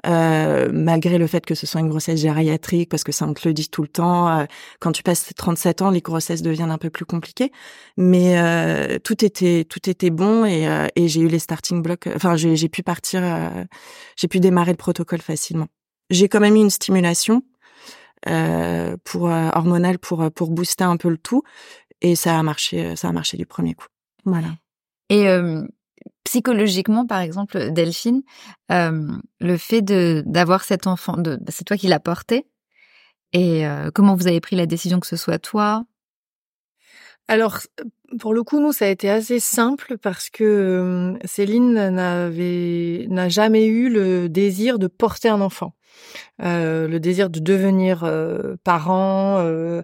Euh, 0.07 0.71
malgré 0.73 1.19
le 1.19 1.27
fait 1.27 1.45
que 1.45 1.55
ce 1.55 1.67
soit 1.67 1.81
une 1.81 1.89
grossesse 1.89 2.21
gériatrique, 2.21 2.89
parce 2.89 3.05
que 3.05 3.13
ça 3.13 3.27
on 3.27 3.35
te 3.35 3.47
le 3.47 3.55
dit 3.55 3.69
tout 3.69 3.83
le 3.83 3.89
temps. 3.89 4.29
Euh, 4.29 4.45
quand 4.79 4.93
tu 4.93 5.03
passes 5.03 5.33
37 5.35 5.83
ans, 5.83 5.91
les 5.91 6.01
grossesses 6.01 6.43
deviennent 6.43 6.71
un 6.71 6.79
peu 6.79 6.91
plus 6.91 7.05
compliquées. 7.05 7.53
Mais 7.97 8.39
euh, 8.39 8.99
tout 8.99 9.25
était 9.25 9.65
tout 9.65 9.91
était 9.91 10.11
bon 10.11 10.45
et, 10.45 10.89
et 10.97 11.09
j'ai 11.09 11.21
eu 11.21 11.29
les 11.29 11.39
starting 11.39 11.83
blocks. 11.83 12.09
Enfin, 12.15 12.37
j'ai 12.37 12.69
pu 12.69 12.83
partir, 12.83 13.23
j'ai 14.17 14.29
pu 14.29 14.41
démarrer 14.41 14.73
le 14.73 14.77
protocole 14.77 15.21
facilement. 15.21 15.69
J'ai 16.09 16.29
quand 16.29 16.41
même 16.41 16.57
eu 16.57 16.61
une 16.61 16.71
stimulation 16.71 17.43
pour 19.05 19.23
hormonale 19.25 19.99
pour 19.99 20.31
pour 20.33 20.51
booster 20.51 20.85
un 20.85 20.97
peu 20.97 21.09
le 21.09 21.19
tout 21.19 21.43
et 22.01 22.17
ça 22.17 22.39
a 22.39 22.43
marché 22.43 22.97
ça 22.97 23.09
a 23.09 23.13
marché 23.13 23.37
du 23.37 23.47
premier 23.47 23.75
coup. 23.75 23.87
Voilà. 24.25 24.49
Et 25.09 25.27
psychologiquement, 26.25 27.07
par 27.07 27.21
exemple, 27.21 27.73
Delphine, 27.73 28.23
euh, 28.71 29.09
le 29.41 29.57
fait 29.57 29.83
de 29.83 30.23
d'avoir 30.27 30.65
cet 30.65 30.87
enfant, 30.87 31.17
c'est 31.49 31.65
toi 31.65 31.77
qui 31.77 31.89
l'as 31.89 32.01
porté. 32.01 32.47
Et 33.33 33.67
euh, 33.67 33.91
comment 33.93 34.15
vous 34.15 34.27
avez 34.27 34.41
pris 34.41 34.57
la 34.57 34.67
décision 34.67 35.01
que 35.01 35.07
ce 35.07 35.17
soit 35.17 35.39
toi? 35.39 35.85
Alors, 37.29 37.59
pour 38.19 38.35
le 38.35 38.43
coup, 38.43 38.61
nous, 38.61 38.73
ça 38.73 38.87
a 38.87 38.89
été 38.89 39.09
assez 39.09 39.39
simple 39.39 39.99
parce 39.99 40.31
que 40.31 40.45
euh, 40.45 41.19
Céline 41.25 41.73
n'avait 41.91 43.07
n'a 43.09 43.29
jamais 43.29 43.67
eu 43.67 43.89
le 43.89 44.29
désir 44.29 44.79
de 44.79 44.89
porter 44.89 45.29
un 45.29 45.41
enfant. 45.41 45.75
Euh, 46.43 46.89
le 46.89 47.01
désir 47.01 47.29
de 47.29 47.39
devenir 47.39 48.03
euh, 48.05 48.57
parent, 48.65 49.39
euh, 49.41 49.83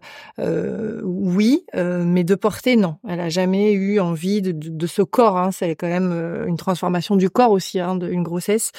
oui, 1.05 1.65
mais 1.75 2.25
de 2.25 2.35
porter, 2.35 2.77
non. 2.77 2.97
Elle 3.09 3.21
a 3.21 3.29
jamais 3.29 3.73
eu 3.73 4.01
envie 4.01 4.43
de, 4.43 4.53
de, 4.53 4.87
ce 4.87 5.03
corps. 5.03 5.37
Hein. 5.37 5.51
C'est 5.53 5.75
quand 5.75 5.89
même 5.89 6.45
une 6.47 6.57
transformation 6.57 7.17
du 7.17 7.31
corps 7.31 7.51
aussi, 7.51 7.81
hein, 7.81 7.99
une 7.99 8.23
grossesse. 8.23 8.73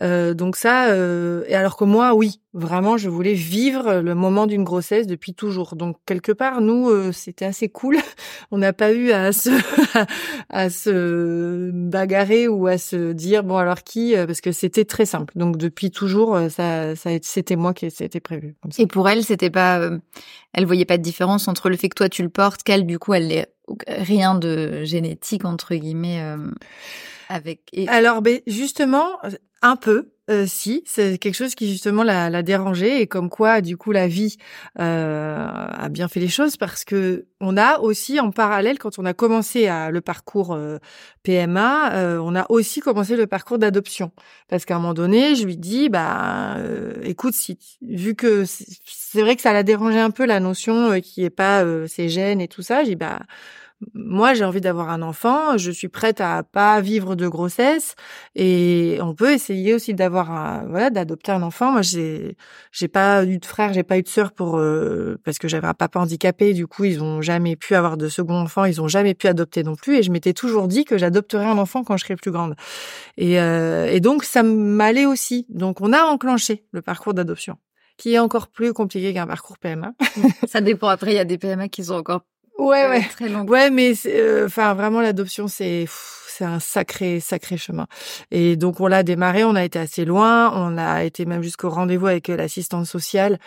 donc 0.00 0.56
ça, 0.56 0.88
et 0.94 1.54
alors 1.54 1.76
que 1.76 1.84
moi, 1.84 2.14
oui, 2.14 2.40
vraiment, 2.54 2.96
je 2.96 3.08
voulais 3.08 3.34
vivre 3.34 4.00
le 4.00 4.14
moment 4.14 4.46
d'une 4.46 4.64
grossesse 4.64 5.06
depuis 5.06 5.34
toujours. 5.34 5.76
Donc 5.76 5.96
quelque 6.06 6.32
part, 6.32 6.60
nous, 6.60 7.12
c'était 7.12 7.44
assez 7.44 7.68
cool. 7.68 7.96
On 8.50 8.58
n'a 8.58 8.72
pas 8.72 8.92
eu 8.92 9.10
à 9.10 9.32
se 9.32 9.50
à 10.48 10.70
se 10.70 11.70
bagarrer 11.72 12.48
ou 12.48 12.66
à 12.66 12.78
se 12.78 13.12
dire 13.12 13.44
bon 13.44 13.56
alors 13.56 13.82
qui, 13.82 14.14
parce 14.26 14.40
que 14.40 14.52
c'était 14.52 14.84
très 14.84 15.06
simple. 15.06 15.34
Donc 15.36 15.56
depuis 15.56 15.90
toujours, 15.90 16.38
ça, 16.50 16.96
ça 16.96 17.10
c'était 17.22 17.56
moi 17.56 17.74
qui 17.74 17.90
c'était 17.90 18.20
prévu. 18.20 18.56
Et 18.78 18.86
pour 18.86 19.08
elle, 19.08 19.24
c'était 19.24 19.50
pas, 19.50 19.78
euh, 19.78 19.98
elle 20.52 20.66
voyait 20.66 20.84
pas 20.84 20.98
de 20.98 21.02
différence 21.02 21.48
entre 21.48 21.68
le 21.68 21.76
fait 21.76 21.88
que 21.88 21.94
toi 21.94 22.08
tu 22.08 22.22
le 22.22 22.28
portes, 22.28 22.62
qu'elle 22.62 22.86
du 22.86 22.98
coup 22.98 23.14
elle 23.14 23.30
est 23.32 23.46
rien 23.86 24.34
de 24.34 24.84
génétique 24.84 25.44
entre 25.44 25.74
guillemets 25.74 26.20
euh, 26.22 26.50
avec. 27.28 27.60
Alors, 27.88 28.22
ben 28.22 28.40
justement, 28.46 29.18
un 29.62 29.76
peu. 29.76 30.10
Euh, 30.30 30.44
si, 30.46 30.82
c'est 30.84 31.16
quelque 31.16 31.34
chose 31.34 31.54
qui 31.54 31.70
justement 31.70 32.02
l'a, 32.02 32.28
l'a 32.28 32.42
dérangé 32.42 33.00
et 33.00 33.06
comme 33.06 33.30
quoi 33.30 33.62
du 33.62 33.78
coup 33.78 33.92
la 33.92 34.08
vie 34.08 34.36
euh, 34.78 35.46
a 35.46 35.88
bien 35.88 36.06
fait 36.08 36.20
les 36.20 36.28
choses 36.28 36.58
parce 36.58 36.84
que 36.84 37.26
on 37.40 37.56
a 37.56 37.78
aussi 37.78 38.20
en 38.20 38.30
parallèle 38.30 38.78
quand 38.78 38.98
on 38.98 39.06
a 39.06 39.14
commencé 39.14 39.68
à, 39.68 39.90
le 39.90 40.02
parcours 40.02 40.52
euh, 40.52 40.78
PMA, 41.22 41.94
euh, 41.94 42.18
on 42.18 42.34
a 42.34 42.44
aussi 42.50 42.80
commencé 42.80 43.16
le 43.16 43.26
parcours 43.26 43.58
d'adoption. 43.58 44.12
Parce 44.48 44.66
qu'à 44.66 44.76
un 44.76 44.80
moment 44.80 44.94
donné 44.94 45.34
je 45.34 45.46
lui 45.46 45.56
dis 45.56 45.88
bah 45.88 46.58
écoute 47.04 47.34
si 47.34 47.58
vu 47.80 48.14
que 48.14 48.44
c'est, 48.44 49.22
vrai 49.22 49.34
que 49.34 49.42
ça 49.42 49.54
l'a 49.54 49.62
dérangé 49.62 49.98
un 49.98 50.10
peu 50.10 50.26
la 50.26 50.40
notion 50.40 51.00
qui 51.00 51.24
est 51.24 51.30
pas 51.30 51.64
ses 51.86 52.10
gènes 52.10 52.42
et 52.42 52.48
tout 52.48 52.62
ça, 52.62 52.84
j'ai 52.84 52.96
bah 52.96 53.20
moi 53.94 54.34
j'ai 54.34 54.44
envie 54.44 54.60
d'avoir 54.60 54.90
un 54.90 55.02
enfant, 55.02 55.56
je 55.56 55.70
suis 55.70 55.88
prête 55.88 56.20
à 56.20 56.42
pas 56.42 56.80
vivre 56.80 57.14
de 57.14 57.28
grossesse 57.28 57.94
et 58.34 58.98
on 59.00 59.14
peut 59.14 59.32
essayer 59.32 59.72
aussi 59.72 59.94
d'avoir 59.94 60.32
un, 60.32 60.66
voilà 60.68 60.90
d'adopter 60.90 61.30
un 61.32 61.42
enfant. 61.42 61.72
Moi 61.72 61.82
j'ai 61.82 62.36
j'ai 62.72 62.88
pas 62.88 63.24
eu 63.24 63.38
de 63.38 63.46
frère, 63.46 63.72
j'ai 63.72 63.84
pas 63.84 63.98
eu 63.98 64.02
de 64.02 64.08
sœur 64.08 64.32
pour 64.32 64.58
euh, 64.58 65.20
parce 65.24 65.38
que 65.38 65.46
j'avais 65.46 65.68
un 65.68 65.74
papa 65.74 66.00
handicapé, 66.00 66.54
du 66.54 66.66
coup 66.66 66.84
ils 66.84 67.02
ont 67.02 67.22
jamais 67.22 67.54
pu 67.54 67.74
avoir 67.76 67.96
de 67.96 68.08
second 68.08 68.40
enfant, 68.40 68.64
ils 68.64 68.80
ont 68.82 68.88
jamais 68.88 69.14
pu 69.14 69.28
adopter 69.28 69.62
non 69.62 69.76
plus 69.76 69.98
et 69.98 70.02
je 70.02 70.10
m'étais 70.10 70.32
toujours 70.32 70.66
dit 70.66 70.84
que 70.84 70.98
j'adopterais 70.98 71.46
un 71.46 71.58
enfant 71.58 71.84
quand 71.84 71.96
je 71.96 72.04
serais 72.04 72.16
plus 72.16 72.32
grande. 72.32 72.56
Et 73.16 73.40
euh, 73.40 73.86
et 73.86 74.00
donc 74.00 74.24
ça 74.24 74.42
m'allait 74.42 75.06
aussi. 75.06 75.46
Donc 75.50 75.80
on 75.80 75.92
a 75.92 76.02
enclenché 76.02 76.64
le 76.72 76.82
parcours 76.82 77.14
d'adoption 77.14 77.58
qui 77.96 78.14
est 78.14 78.18
encore 78.18 78.48
plus 78.48 78.72
compliqué 78.72 79.12
qu'un 79.12 79.26
parcours 79.26 79.58
PMA. 79.58 79.92
ça 80.48 80.60
dépend 80.60 80.88
après 80.88 81.12
il 81.12 81.16
y 81.16 81.20
a 81.20 81.24
des 81.24 81.36
PMA 81.36 81.68
qui 81.68 81.84
sont 81.84 81.94
encore 81.94 82.22
Ouais, 82.58 82.88
ouais. 82.88 83.02
Très. 83.10 83.32
Ouais, 83.32 83.70
mais 83.70 83.92
euh, 84.06 84.46
enfin 84.46 84.74
vraiment 84.74 85.00
l'adoption 85.00 85.46
c'est 85.46 85.86
c'est 86.26 86.44
un 86.44 86.58
sacré 86.58 87.20
sacré 87.20 87.56
chemin. 87.56 87.86
Et 88.32 88.56
donc 88.56 88.80
on 88.80 88.88
l'a 88.88 89.04
démarré, 89.04 89.44
on 89.44 89.54
a 89.54 89.64
été 89.64 89.78
assez 89.78 90.04
loin, 90.04 90.52
on 90.54 90.76
a 90.76 91.04
été 91.04 91.24
même 91.24 91.42
jusqu'au 91.42 91.68
rendez-vous 91.70 92.08
avec 92.08 92.30
euh, 92.30 92.36
l'assistante 92.36 92.86
sociale 92.86 93.38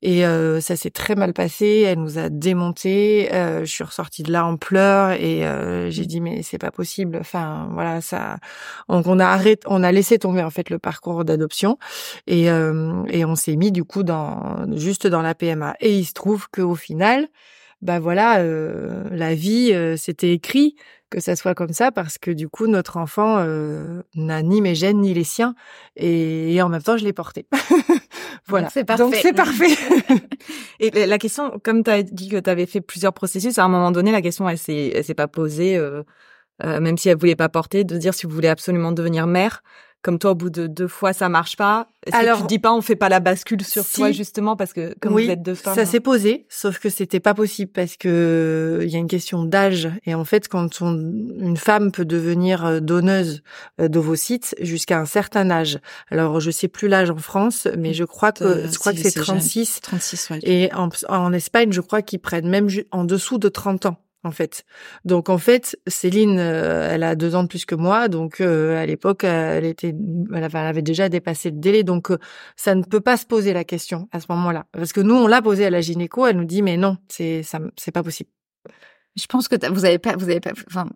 et 0.00 0.24
euh, 0.26 0.60
ça 0.60 0.76
s'est 0.76 0.90
très 0.90 1.16
mal 1.16 1.32
passé. 1.32 1.84
Elle 1.86 1.98
nous 1.98 2.18
a 2.18 2.28
démonté. 2.28 3.28
je 3.32 3.64
suis 3.64 3.82
ressortie 3.84 4.22
de 4.22 4.30
là 4.30 4.46
en 4.46 4.56
pleurs 4.56 5.10
et 5.12 5.42
j'ai 5.90 6.06
dit 6.06 6.20
mais 6.20 6.42
c'est 6.44 6.58
pas 6.58 6.70
possible. 6.70 7.18
Enfin 7.20 7.68
voilà 7.72 8.00
ça. 8.00 8.38
Donc 8.88 9.08
on 9.08 9.18
a 9.18 9.26
arrêté, 9.26 9.66
on 9.66 9.82
a 9.82 9.90
laissé 9.90 10.20
tomber 10.20 10.42
en 10.44 10.50
fait 10.50 10.70
le 10.70 10.78
parcours 10.78 11.24
d'adoption 11.24 11.78
et 12.28 12.44
et 12.46 13.24
on 13.24 13.34
s'est 13.34 13.56
mis 13.56 13.72
du 13.72 13.82
coup 13.84 14.04
dans 14.04 14.66
juste 14.76 15.08
dans 15.08 15.22
la 15.22 15.34
PMA. 15.34 15.74
Et 15.80 15.98
il 15.98 16.04
se 16.04 16.12
trouve 16.12 16.48
qu'au 16.48 16.76
final 16.76 17.28
bah 17.82 17.98
voilà, 17.98 18.38
euh, 18.38 19.04
la 19.10 19.34
vie, 19.34 19.72
euh, 19.72 19.96
c'était 19.96 20.32
écrit 20.32 20.76
que 21.12 21.20
ça 21.20 21.36
soit 21.36 21.54
comme 21.54 21.72
ça 21.72 21.92
parce 21.92 22.16
que 22.16 22.30
du 22.30 22.48
coup 22.48 22.66
notre 22.66 22.96
enfant 22.96 23.36
euh, 23.38 24.02
n'a 24.14 24.42
ni 24.42 24.62
mes 24.62 24.74
gènes 24.74 25.02
ni 25.02 25.12
les 25.12 25.24
siens 25.24 25.54
et, 25.94 26.60
en 26.62 26.70
même 26.70 26.82
temps 26.82 26.96
je 26.96 27.04
l'ai 27.04 27.12
porté. 27.12 27.46
voilà. 28.46 28.70
C'est 28.70 28.84
parfait. 28.84 29.02
Donc 29.02 29.14
c'est 29.14 29.34
parfait. 29.34 29.76
et 30.80 31.06
la 31.06 31.18
question, 31.18 31.60
comme 31.62 31.84
tu 31.84 31.90
as 31.90 32.02
dit 32.02 32.30
que 32.30 32.38
tu 32.38 32.48
avais 32.48 32.66
fait 32.66 32.80
plusieurs 32.80 33.12
processus, 33.12 33.58
à 33.58 33.64
un 33.64 33.68
moment 33.68 33.90
donné 33.90 34.10
la 34.10 34.22
question 34.22 34.48
elle 34.48 34.58
s'est 34.58 35.02
s'est 35.02 35.14
pas 35.14 35.28
posée, 35.28 35.76
euh, 35.76 36.02
euh, 36.64 36.80
même 36.80 36.96
si 36.96 37.10
elle 37.10 37.18
voulait 37.18 37.36
pas 37.36 37.50
porter, 37.50 37.84
de 37.84 37.98
dire 37.98 38.14
si 38.14 38.26
vous 38.26 38.32
voulez 38.32 38.48
absolument 38.48 38.92
devenir 38.92 39.26
mère 39.26 39.62
comme 40.02 40.18
toi, 40.18 40.32
au 40.32 40.34
bout 40.34 40.50
de 40.50 40.66
deux 40.66 40.88
fois, 40.88 41.12
ça 41.12 41.28
marche 41.28 41.56
pas. 41.56 41.88
Alors, 42.10 42.38
que 42.38 42.42
tu 42.42 42.48
dis 42.48 42.58
pas, 42.58 42.72
on 42.72 42.80
fait 42.80 42.96
pas 42.96 43.08
la 43.08 43.20
bascule 43.20 43.64
sur 43.64 43.88
toi 43.88 44.10
justement 44.10 44.56
parce 44.56 44.72
que 44.72 44.94
comme 45.00 45.14
oui, 45.14 45.26
vous 45.26 45.30
êtes 45.30 45.42
deux 45.42 45.54
femmes. 45.54 45.76
ça 45.76 45.86
s'est 45.86 46.00
posé, 46.00 46.46
sauf 46.48 46.80
que 46.80 46.88
c'était 46.88 47.20
pas 47.20 47.34
possible 47.34 47.70
parce 47.70 47.96
que 47.96 48.80
il 48.82 48.90
y 48.90 48.96
a 48.96 48.98
une 48.98 49.06
question 49.06 49.44
d'âge 49.44 49.88
et 50.04 50.14
en 50.14 50.24
fait, 50.24 50.48
quand 50.48 50.80
une 50.80 51.56
femme 51.56 51.92
peut 51.92 52.04
devenir 52.04 52.64
euh, 52.64 52.80
donneuse 52.80 53.42
euh, 53.80 53.86
d'ovocytes 53.86 54.56
jusqu'à 54.60 54.98
un 54.98 55.04
certain 55.04 55.48
âge. 55.50 55.78
Alors, 56.10 56.40
je 56.40 56.50
sais 56.50 56.68
plus 56.68 56.88
l'âge 56.88 57.10
en 57.10 57.18
France, 57.18 57.68
mais 57.78 57.94
je 57.94 58.04
crois 58.04 58.32
que 58.32 58.44
euh, 58.44 58.68
je 58.68 58.78
crois 58.78 58.92
que 58.92 58.98
c'est 58.98 59.12
36. 59.12 59.80
36, 59.82 60.30
ouais. 60.30 60.40
Et 60.42 60.74
en, 60.74 60.88
en 61.08 61.32
Espagne, 61.32 61.70
je 61.70 61.80
crois 61.80 62.02
qu'ils 62.02 62.18
prennent 62.18 62.48
même 62.48 62.68
en 62.90 63.04
dessous 63.04 63.38
de 63.38 63.48
30 63.48 63.86
ans 63.86 63.96
en 64.24 64.30
fait. 64.30 64.64
Donc 65.04 65.28
en 65.28 65.38
fait, 65.38 65.78
Céline, 65.86 66.38
euh, 66.38 66.88
elle 66.90 67.02
a 67.02 67.14
deux 67.14 67.34
ans 67.34 67.42
de 67.42 67.48
plus 67.48 67.64
que 67.64 67.74
moi, 67.74 68.08
donc 68.08 68.40
euh, 68.40 68.80
à 68.80 68.86
l'époque, 68.86 69.24
elle 69.24 69.64
était, 69.64 69.94
elle 70.34 70.44
avait, 70.44 70.82
déjà 70.82 71.08
dépassé 71.08 71.50
le 71.50 71.58
délai, 71.58 71.82
donc 71.82 72.10
euh, 72.10 72.18
ça 72.56 72.74
ne 72.74 72.82
peut 72.82 73.00
pas 73.00 73.16
se 73.16 73.26
poser 73.26 73.52
la 73.52 73.64
question 73.64 74.08
à 74.12 74.20
ce 74.20 74.26
moment-là, 74.30 74.66
parce 74.72 74.92
que 74.92 75.00
nous 75.00 75.14
on 75.14 75.26
l'a 75.26 75.42
posé 75.42 75.66
à 75.66 75.70
la 75.70 75.80
gynéco, 75.80 76.26
elle 76.26 76.36
nous 76.36 76.44
dit 76.44 76.62
mais 76.62 76.76
non, 76.76 76.96
c'est 77.08 77.42
ça, 77.42 77.58
c'est 77.76 77.92
pas 77.92 78.02
possible. 78.02 78.30
Je 79.16 79.26
pense 79.26 79.48
que 79.48 79.56
vous 79.70 79.84
avez 79.84 79.98
pas, 79.98 80.16
vous 80.16 80.30
avez 80.30 80.40
pas, 80.40 80.52
enfin. 80.68 80.86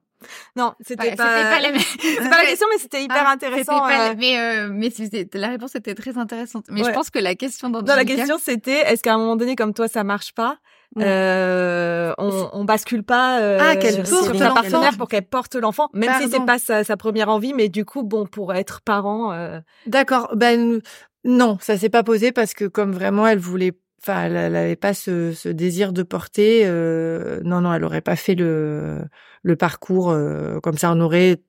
Non, 0.56 0.72
c'était 0.80 1.14
pas, 1.14 1.60
la... 1.60 1.78
c'est 2.00 2.30
pas 2.30 2.38
la 2.38 2.46
question, 2.46 2.66
mais 2.72 2.78
c'était 2.78 3.02
hyper 3.02 3.24
ah, 3.26 3.32
intéressant. 3.32 3.80
Pas... 3.80 4.14
Mais 4.14 4.66
mais 4.70 4.90
la 5.34 5.48
réponse 5.48 5.74
était 5.74 5.94
très 5.94 6.16
intéressante. 6.16 6.64
Mais 6.70 6.82
je 6.82 6.90
pense 6.90 7.10
que 7.10 7.18
la 7.18 7.34
question 7.34 7.68
dans 7.68 7.82
non, 7.82 7.94
la 7.94 8.04
question 8.06 8.38
c'était 8.38 8.80
est-ce 8.90 9.02
qu'à 9.02 9.14
un 9.14 9.18
moment 9.18 9.36
donné, 9.36 9.56
comme 9.56 9.74
toi, 9.74 9.88
ça 9.88 10.04
marche 10.04 10.32
pas 10.32 10.58
euh, 10.98 12.12
on, 12.18 12.48
on 12.52 12.64
bascule 12.64 13.02
pas 13.02 13.40
euh, 13.40 13.58
ah, 13.60 13.80
sur 14.04 14.36
sa 14.36 14.50
partenaire 14.50 14.96
pour 14.96 15.08
qu'elle 15.08 15.26
porte 15.26 15.54
l'enfant, 15.54 15.88
même 15.92 16.12
si 16.20 16.28
c'est 16.30 16.44
pas 16.44 16.58
sa, 16.58 16.84
sa, 16.84 16.96
première 16.96 17.28
envie, 17.28 17.52
mais 17.52 17.68
du 17.68 17.84
coup, 17.84 18.02
bon, 18.02 18.26
pour 18.26 18.54
être 18.54 18.80
parent. 18.80 19.32
Euh... 19.32 19.60
D'accord. 19.86 20.32
Ben 20.34 20.80
non, 21.24 21.58
ça 21.60 21.76
s'est 21.76 21.90
pas 21.90 22.02
posé 22.02 22.32
parce 22.32 22.54
que 22.54 22.64
comme 22.64 22.92
vraiment, 22.92 23.26
elle 23.26 23.38
voulait, 23.38 23.72
enfin, 24.02 24.24
elle, 24.24 24.56
avait 24.56 24.76
pas 24.76 24.94
ce, 24.94 25.32
ce, 25.32 25.48
désir 25.48 25.92
de 25.92 26.02
porter. 26.02 26.62
Euh, 26.64 27.40
non, 27.44 27.60
non, 27.60 27.74
elle 27.74 27.84
aurait 27.84 28.00
pas 28.00 28.16
fait 28.16 28.34
le 28.34 29.00
le 29.42 29.56
parcours 29.56 30.10
euh, 30.10 30.60
comme 30.60 30.78
ça. 30.78 30.92
On 30.92 31.00
aurait 31.00 31.40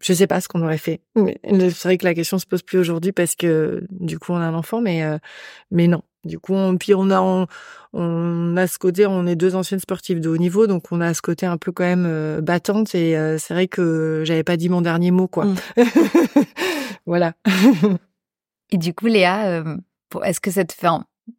je 0.00 0.14
sais 0.14 0.26
pas 0.26 0.40
ce 0.40 0.48
qu'on 0.48 0.62
aurait 0.62 0.78
fait. 0.78 1.02
C'est 1.14 1.84
vrai 1.84 1.98
que 1.98 2.04
la 2.04 2.14
question 2.14 2.38
se 2.38 2.46
pose 2.46 2.62
plus 2.62 2.78
aujourd'hui 2.78 3.12
parce 3.12 3.34
que 3.34 3.84
du 3.90 4.18
coup 4.18 4.32
on 4.32 4.36
a 4.36 4.44
un 4.44 4.54
enfant, 4.54 4.80
mais 4.80 5.02
euh, 5.04 5.18
mais 5.70 5.86
non. 5.86 6.02
Du 6.24 6.38
coup, 6.38 6.54
on, 6.54 6.76
puis 6.76 6.94
on 6.94 7.10
a 7.10 7.20
on, 7.20 7.46
on, 7.92 8.56
a 8.56 8.66
ce 8.66 8.78
côté, 8.78 9.06
on 9.06 9.26
est 9.26 9.36
deux 9.36 9.54
anciennes 9.54 9.80
sportives 9.80 10.20
de 10.20 10.28
haut 10.28 10.36
niveau, 10.36 10.66
donc 10.66 10.84
on 10.90 11.00
a 11.00 11.14
ce 11.14 11.22
côté 11.22 11.46
un 11.46 11.56
peu 11.56 11.72
quand 11.72 11.84
même 11.84 12.06
euh, 12.06 12.40
battante. 12.40 12.94
Et 12.94 13.16
euh, 13.16 13.38
c'est 13.38 13.54
vrai 13.54 13.68
que 13.68 14.22
j'avais 14.24 14.44
pas 14.44 14.56
dit 14.56 14.68
mon 14.68 14.82
dernier 14.82 15.10
mot, 15.10 15.28
quoi. 15.28 15.46
Mm. 15.46 15.56
voilà. 17.06 17.32
et 18.70 18.78
du 18.78 18.92
coup, 18.94 19.06
Léa, 19.06 19.64
est-ce 20.24 20.40
que 20.40 20.50
ça 20.50 20.64
te 20.64 20.74
fait 20.74 20.88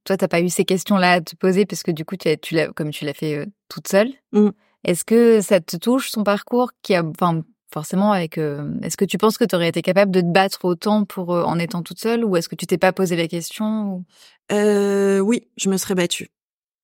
toi, 0.06 0.16
t'as 0.16 0.28
pas 0.28 0.40
eu 0.40 0.50
ces 0.50 0.64
questions-là 0.64 1.14
à 1.14 1.22
te 1.22 1.36
poser 1.36 1.66
parce 1.66 1.84
que 1.84 1.92
du 1.92 2.06
coup, 2.06 2.16
tu, 2.16 2.30
tu 2.38 2.56
l'as, 2.56 2.70
comme 2.70 2.92
tu 2.92 3.04
l'as 3.04 3.14
fait 3.14 3.48
toute 3.68 3.88
seule. 3.88 4.10
Mm. 4.32 4.50
Est-ce 4.84 5.04
que 5.04 5.42
ça 5.42 5.60
te 5.60 5.78
touche 5.78 6.10
son 6.10 6.24
parcours 6.24 6.72
qui 6.82 6.96
a, 6.96 7.04
enfin, 7.04 7.44
forcément 7.74 8.12
avec 8.12 8.38
euh, 8.38 8.74
est-ce 8.82 8.98
que 8.98 9.06
tu 9.06 9.18
penses 9.18 9.38
que 9.38 9.46
tu 9.46 9.56
aurais 9.56 9.70
été 9.70 9.82
capable 9.82 10.12
de 10.12 10.22
te 10.22 10.26
battre 10.26 10.66
autant 10.66 11.06
pour 11.06 11.34
euh, 11.34 11.44
en 11.44 11.58
étant 11.58 11.82
toute 11.84 12.00
seule 12.00 12.26
ou 12.26 12.36
est-ce 12.36 12.50
que 12.50 12.56
tu 12.56 12.68
t'es 12.68 12.78
pas 12.78 12.92
posé 12.92 13.16
la 13.16 13.28
question 13.28 14.04
euh, 14.52 15.20
oui 15.20 15.48
je 15.58 15.70
me 15.70 15.78
serais 15.78 15.96
battue 15.96 16.30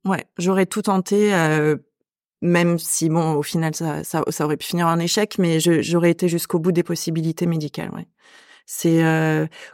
ouais 0.06 0.25
j'aurais 0.38 0.65
tout 0.65 0.84
tenté 0.84 1.32
même 2.41 2.77
si 2.77 3.10
bon 3.10 3.34
au 3.34 3.43
final 3.43 3.73
ça, 3.75 4.03
ça, 4.03 4.23
ça 4.30 4.45
aurait 4.45 4.58
pu 4.58 4.67
finir 4.67 4.88
en 4.88 4.99
échec 4.99 5.38
mais 5.39 5.60
j'aurais 5.60 6.12
été 6.12 6.27
jusqu'au 6.27 6.60
bout 6.60 6.71
des 6.71 6.84
possibilités 6.84 7.45
médicales 7.45 7.89
ouais 7.91 8.08
c'est 8.65 9.01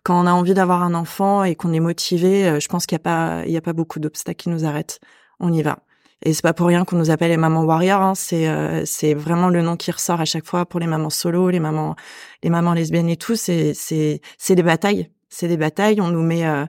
quand 0.04 0.22
on 0.22 0.28
a 0.28 0.32
envie 0.32 0.54
d'avoir 0.54 0.82
un 0.84 0.94
enfant 0.94 1.44
et 1.44 1.56
qu'on 1.56 1.74
est 1.74 1.80
motivé 1.80 2.60
je 2.60 2.68
pense 2.68 2.86
qu'il 2.86 2.96
y 2.96 3.02
a 3.02 3.04
pas 3.04 3.44
il 3.46 3.52
y 3.52 3.58
a 3.58 3.62
pas 3.62 3.74
beaucoup 3.74 4.00
d'obstacles 4.00 4.44
qui 4.44 4.50
nous 4.50 4.66
arrêtent 4.66 5.00
on 5.40 5.52
y 5.52 5.62
va 5.62 5.80
et 6.26 6.34
c'est 6.34 6.42
pas 6.42 6.54
pour 6.54 6.68
rien 6.68 6.86
qu'on 6.86 6.96
nous 6.96 7.10
appelle 7.10 7.30
les 7.30 7.38
mamans 7.38 7.64
warriors. 7.64 8.02
Hein. 8.02 8.16
C'est 8.16 8.48
euh, 8.48 8.84
c'est 8.86 9.14
vraiment 9.14 9.50
le 9.50 9.62
nom 9.62 9.76
qui 9.76 9.92
ressort 9.92 10.22
à 10.22 10.26
chaque 10.26 10.46
fois 10.46 10.66
pour 10.66 10.80
les 10.80 10.88
mamans 10.88 11.10
solo, 11.10 11.50
les 11.50 11.60
mamans 11.60 11.96
les 12.44 12.50
mamans 12.50 12.74
lesbiennes 12.74 13.10
et 13.10 13.18
tout. 13.18 13.36
C'est 13.36 13.74
c'est 13.74 14.22
c'est 14.38 14.56
des 14.56 14.64
batailles. 14.64 15.10
C'est 15.34 15.48
des 15.48 15.58
batailles. 15.58 16.00
On 16.02 16.10
nous 16.10 16.22
met 16.22 16.46
euh, 16.46 16.66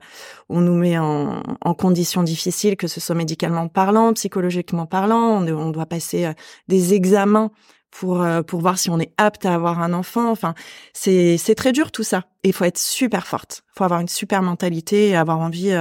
on 0.49 0.61
nous 0.61 0.75
met 0.75 0.99
en, 0.99 1.43
en 1.61 1.75
conditions 1.75 2.23
difficiles, 2.23 2.77
que 2.77 2.87
ce 2.87 3.01
soit 3.01 3.15
médicalement 3.15 3.69
parlant, 3.69 4.13
psychologiquement 4.15 4.87
parlant. 4.87 5.43
On, 5.43 5.49
on 5.49 5.71
doit 5.71 5.87
passer 5.87 6.27
euh, 6.27 6.33
des 6.69 6.95
examens 6.95 7.51
pour 7.91 8.27
pour 8.49 8.61
voir 8.61 8.77
si 8.79 8.91
on 8.91 8.99
est 8.99 9.13
apte 9.19 9.47
à 9.47 9.55
avoir 9.55 9.81
un 9.81 9.93
enfant. 9.93 10.31
Enfin, 10.31 10.55
c'est 10.93 11.37
c'est 11.39 11.55
très 11.55 11.73
dur 11.73 11.93
tout 11.93 12.03
ça. 12.03 12.25
Il 12.43 12.53
faut 12.53 12.65
être 12.65 12.79
super 12.79 13.27
forte. 13.27 13.63
Il 13.69 13.79
faut 13.79 13.85
avoir 13.85 14.01
une 14.01 14.09
super 14.09 14.43
mentalité 14.43 15.11
et 15.11 15.17
avoir 15.17 15.39
envie 15.39 15.73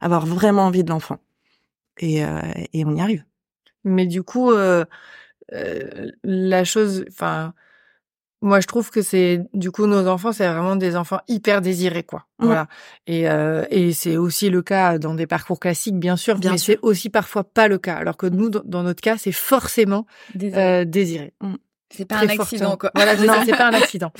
avoir 0.00 0.26
vraiment 0.26 0.66
envie 0.66 0.84
de 0.84 0.90
l'enfant 0.90 1.18
et, 1.98 2.24
euh, 2.24 2.40
et 2.72 2.84
on 2.84 2.94
y 2.94 3.00
arrive. 3.00 3.24
Mais 3.84 4.06
du 4.06 4.22
coup, 4.22 4.52
euh, 4.52 4.84
euh, 5.52 6.10
la 6.22 6.64
chose, 6.64 7.04
enfin, 7.08 7.54
moi 8.42 8.60
je 8.60 8.66
trouve 8.66 8.90
que 8.90 9.00
c'est 9.02 9.40
du 9.54 9.70
coup 9.70 9.86
nos 9.86 10.06
enfants, 10.08 10.32
c'est 10.32 10.46
vraiment 10.46 10.76
des 10.76 10.96
enfants 10.96 11.20
hyper 11.28 11.62
désirés, 11.62 12.02
quoi. 12.02 12.26
Mmh. 12.38 12.46
Voilà. 12.46 12.66
Et, 13.06 13.28
euh, 13.28 13.64
et 13.70 13.92
c'est 13.92 14.16
aussi 14.16 14.50
le 14.50 14.62
cas 14.62 14.98
dans 14.98 15.14
des 15.14 15.26
parcours 15.26 15.60
classiques, 15.60 15.98
bien 15.98 16.16
sûr, 16.16 16.38
bien 16.38 16.52
mais 16.52 16.58
c'est 16.58 16.78
aussi 16.82 17.08
parfois 17.08 17.44
pas 17.44 17.68
le 17.68 17.78
cas. 17.78 17.96
Alors 17.96 18.16
que 18.16 18.26
nous, 18.26 18.50
dans 18.50 18.82
notre 18.82 19.00
cas, 19.00 19.16
c'est 19.16 19.32
forcément 19.32 20.06
désiré. 20.34 20.84
désiré. 20.84 21.32
Mmh. 21.40 21.54
C'est 21.96 22.06
pas 22.06 22.20
un 22.20 22.28
accident, 22.28 22.76
quoi. 22.76 22.90
Voilà, 22.94 23.16
c'est 23.16 23.56
pas 23.56 23.68
un 23.68 23.74
accident. 23.74 24.12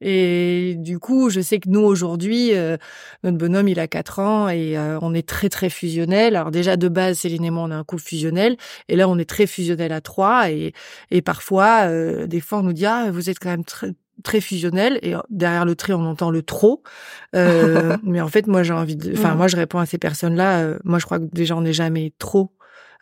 et 0.00 0.74
du 0.76 0.98
coup, 0.98 1.30
je 1.30 1.40
sais 1.40 1.58
que 1.58 1.68
nous 1.68 1.80
aujourd'hui, 1.80 2.54
euh, 2.54 2.76
notre 3.24 3.38
bonhomme, 3.38 3.68
il 3.68 3.80
a 3.80 3.88
4 3.88 4.18
ans 4.18 4.48
et 4.48 4.76
euh, 4.76 4.98
on 5.00 5.14
est 5.14 5.26
très 5.26 5.48
très 5.48 5.70
fusionnel. 5.70 6.36
Alors 6.36 6.50
déjà 6.50 6.76
de 6.76 6.88
base, 6.88 7.20
Céline 7.20 7.44
et 7.44 7.50
moi, 7.50 7.64
on 7.64 7.70
a 7.70 7.76
un 7.76 7.84
couple 7.84 8.02
fusionnel, 8.02 8.56
et 8.88 8.96
là, 8.96 9.08
on 9.08 9.18
est 9.18 9.28
très 9.28 9.46
fusionnel 9.46 9.92
à 9.92 10.00
trois. 10.00 10.50
Et 10.50 10.74
et 11.10 11.22
parfois, 11.22 11.84
euh, 11.84 12.26
des 12.26 12.40
fois, 12.40 12.58
on 12.58 12.62
nous 12.62 12.74
dit 12.74 12.86
ah, 12.86 13.10
vous 13.10 13.30
êtes 13.30 13.38
quand 13.38 13.50
même 13.50 13.64
très 13.64 13.92
très 14.22 14.42
fusionnel 14.42 14.98
et 15.00 15.14
derrière 15.30 15.64
le 15.64 15.74
trait 15.74 15.94
on 15.94 16.04
entend 16.04 16.30
le 16.30 16.42
trop 16.42 16.82
mais 17.32 18.20
en 18.20 18.28
fait 18.28 18.46
moi 18.46 18.62
j'ai 18.62 18.74
envie 18.74 18.94
de 18.94 19.12
enfin 19.14 19.34
moi 19.34 19.48
je 19.48 19.56
réponds 19.56 19.78
à 19.78 19.86
ces 19.86 19.96
personnes 19.96 20.36
là 20.36 20.74
moi 20.84 20.98
je 20.98 21.06
crois 21.06 21.18
que 21.18 21.24
déjà 21.32 21.56
on 21.56 21.62
n'est 21.62 21.72
jamais 21.72 22.12
trop 22.18 22.52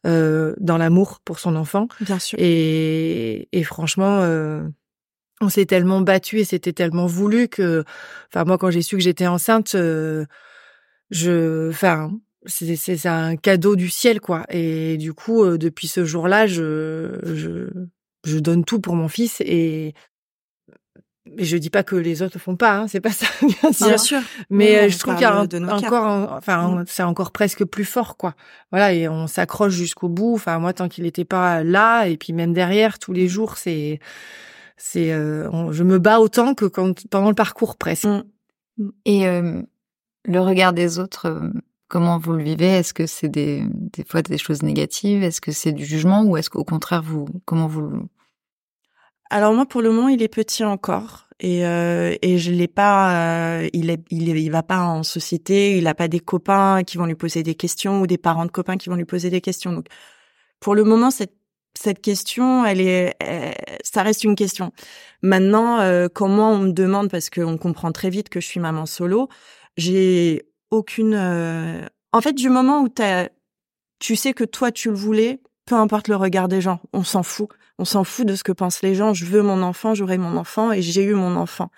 euh, 0.07 0.55
dans 0.59 0.79
l'amour 0.79 1.21
pour 1.25 1.39
son 1.39 1.57
enfant. 1.57 1.89
Bien 2.01 2.19
sûr. 2.19 2.39
Et, 2.41 3.49
et 3.53 3.65
franchement, 3.65 4.21
euh, 4.23 4.63
on 5.41 5.49
s'est 5.49 5.67
tellement 5.67 6.01
battu 6.01 6.41
et 6.41 6.45
c'était 6.45 6.73
tellement 6.73 7.07
voulu 7.07 7.49
que, 7.49 7.85
enfin 8.33 8.45
moi 8.45 8.59
quand 8.59 8.71
j'ai 8.71 8.83
su 8.83 8.97
que 8.97 9.03
j'étais 9.03 9.27
enceinte, 9.27 9.75
euh, 9.75 10.25
je, 11.11 11.71
enfin 11.71 12.11
c'est 12.47 12.77
c'est 12.77 13.07
un 13.07 13.37
cadeau 13.37 13.77
du 13.77 13.89
ciel 13.89 14.21
quoi. 14.21 14.45
Et 14.51 14.97
du 14.97 15.13
coup 15.13 15.45
euh, 15.45 15.59
depuis 15.59 15.89
ce 15.89 16.05
jour-là, 16.05 16.47
je, 16.47 17.19
je 17.25 17.69
je 18.25 18.39
donne 18.39 18.65
tout 18.65 18.81
pour 18.81 18.95
mon 18.97 19.09
fils 19.09 19.41
et 19.41 19.95
mais 21.37 21.45
je 21.45 21.57
dis 21.57 21.71
pas 21.71 21.83
que 21.83 21.97
les 21.97 22.23
autres 22.23 22.39
font 22.39 22.57
pas, 22.57 22.79
hein, 22.79 22.89
c'est 22.89 23.01
pas 23.01 23.11
ça, 23.13 23.27
bien 23.71 23.99
sûr. 23.99 24.21
Mais 24.51 24.77
euh, 24.77 24.89
je 24.89 24.99
trouve 24.99 25.15
qu'il 25.15 25.23
y 25.23 25.27
a 25.27 25.41
encore, 25.41 26.33
enfin, 26.33 26.69
mm. 26.69 26.85
c'est 26.87 27.03
encore 27.03 27.33
presque 27.33 27.65
plus 27.65 27.85
fort, 27.85 28.17
quoi. 28.17 28.35
Voilà, 28.71 28.93
et 28.93 29.09
on 29.09 29.27
s'accroche 29.27 29.73
jusqu'au 29.73 30.09
bout. 30.09 30.35
Enfin, 30.35 30.59
moi, 30.59 30.73
tant 30.73 30.89
qu'il 30.89 31.05
n'était 31.05 31.25
pas 31.25 31.63
là, 31.63 32.07
et 32.07 32.17
puis 32.17 32.33
même 32.33 32.53
derrière, 32.53 32.99
tous 32.99 33.13
les 33.13 33.29
jours, 33.29 33.57
c'est, 33.57 34.01
c'est, 34.77 35.13
euh, 35.13 35.73
je 35.73 35.83
me 35.85 35.99
bats 35.99 36.21
autant 36.21 36.55
que 36.55 36.65
quand 36.65 37.07
pendant 37.09 37.29
le 37.29 37.35
parcours 37.35 37.77
presque. 37.77 38.07
Mm. 38.07 38.89
Et 39.05 39.27
euh, 39.27 39.63
le 40.25 40.41
regard 40.41 40.73
des 40.73 40.99
autres, 40.99 41.51
comment 41.89 42.19
vous 42.19 42.33
le 42.33 42.43
vivez? 42.43 42.67
Est-ce 42.69 42.95
que 42.95 43.07
c'est 43.07 43.29
des, 43.29 43.65
des 43.73 44.05
fois 44.05 44.23
des 44.23 44.39
choses 44.39 44.63
négatives? 44.63 45.23
Est-ce 45.23 45.41
que 45.41 45.53
c'est 45.53 45.73
du 45.73 45.85
jugement? 45.85 46.23
Ou 46.25 46.37
est-ce 46.37 46.51
qu'au 46.51 46.65
contraire, 46.65 47.03
vous, 47.03 47.27
comment 47.45 47.67
vous 47.67 48.09
alors 49.31 49.53
moi, 49.55 49.67
pour 49.67 49.83
le 49.83 49.91
moment, 49.91 50.09
il 50.09 50.23
est 50.23 50.29
petit 50.29 50.65
encore 50.65 51.29
et 51.41 51.65
euh, 51.67 52.17
et 52.23 52.39
je 52.39 52.51
l'ai 52.51 52.69
pas. 52.69 53.61
Euh, 53.61 53.69
il 53.73 53.91
est 53.91 54.01
il 54.11 54.29
il 54.29 54.51
va 54.51 54.63
pas 54.63 54.81
en 54.81 55.03
société. 55.03 55.77
Il 55.79 55.87
a 55.87 55.95
pas 55.95 56.09
des 56.09 56.21
copains 56.21 56.83
qui 56.85 56.97
vont 56.99 57.07
lui 57.07 57.15
poser 57.15 57.43
des 57.43 57.55
questions 57.55 58.01
ou 58.01 58.07
des 58.07 58.19
parents 58.19 58.47
de 58.47 58.51
copains 58.51 58.77
qui 58.77 58.89
vont 58.89 58.97
lui 58.97 59.05
poser 59.05 59.31
des 59.31 59.41
questions. 59.41 59.73
Donc 59.73 59.87
pour 60.61 60.75
le 60.75 60.85
moment, 60.85 61.11
cette 61.11 61.35
cette 61.79 62.01
question, 62.01 62.65
elle 62.65 62.81
est, 62.81 63.15
ça 63.85 64.03
reste 64.03 64.25
une 64.25 64.35
question. 64.35 64.73
Maintenant, 65.23 65.79
euh, 65.81 66.09
comment 66.13 66.53
on 66.53 66.59
me 66.59 66.73
demande 66.73 67.11
parce 67.11 67.31
qu'on 67.31 67.57
comprend 67.57 67.93
très 67.93 68.11
vite 68.11 68.29
que 68.29 68.41
je 68.41 68.47
suis 68.47 68.61
maman 68.61 68.87
solo, 68.87 69.29
j'ai 69.77 70.47
aucune. 70.71 71.15
Euh, 71.15 71.87
en 72.13 72.21
fait, 72.21 72.33
du 72.33 72.51
moment 72.51 72.83
où 72.83 72.89
tu 73.99 74.17
sais 74.17 74.33
que 74.33 74.45
toi 74.45 74.73
tu 74.73 74.91
le 74.91 74.97
voulais, 74.97 75.41
peu 75.67 75.77
importe 75.77 76.09
le 76.09 76.17
regard 76.17 76.49
des 76.49 76.61
gens, 76.61 76.81
on 76.93 77.05
s'en 77.05 77.23
fout 77.23 77.49
On 77.79 77.85
s'en 77.85 78.05
fout 78.05 78.27
de 78.27 78.35
ce 78.35 78.45
que 78.45 78.53
pensent 78.53 78.83
les 78.83 78.95
gens. 78.95 79.15
Je 79.15 79.25
veux 79.25 79.43
mon 79.43 79.63
enfant, 79.63 79.95
j'aurai 79.95 80.19
mon 80.19 80.37
enfant 80.37 80.73
et 80.73 80.83
j'ai 80.83 81.05
eu 81.05 81.15
mon 81.15 81.37
enfant. 81.37 81.71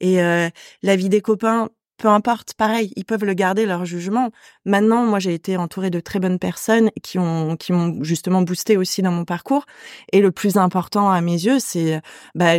Et 0.00 0.22
euh, 0.22 0.48
la 0.82 0.96
vie 0.96 1.08
des 1.08 1.20
copains, 1.20 1.68
peu 1.98 2.08
importe, 2.08 2.54
pareil, 2.54 2.92
ils 2.96 3.04
peuvent 3.04 3.24
le 3.24 3.34
garder 3.34 3.66
leur 3.66 3.84
jugement. 3.84 4.30
Maintenant, 4.64 5.04
moi, 5.04 5.18
j'ai 5.18 5.34
été 5.34 5.56
entourée 5.56 5.90
de 5.90 6.00
très 6.00 6.18
bonnes 6.18 6.38
personnes 6.38 6.90
qui 7.02 7.18
ont 7.18 7.56
qui 7.56 7.72
m'ont 7.72 8.02
justement 8.02 8.42
boosté 8.42 8.76
aussi 8.76 9.02
dans 9.02 9.12
mon 9.12 9.24
parcours. 9.24 9.66
Et 10.12 10.20
le 10.20 10.32
plus 10.32 10.56
important 10.56 11.10
à 11.10 11.20
mes 11.20 11.44
yeux, 11.44 11.58
c'est 11.60 12.00
bah, 12.34 12.54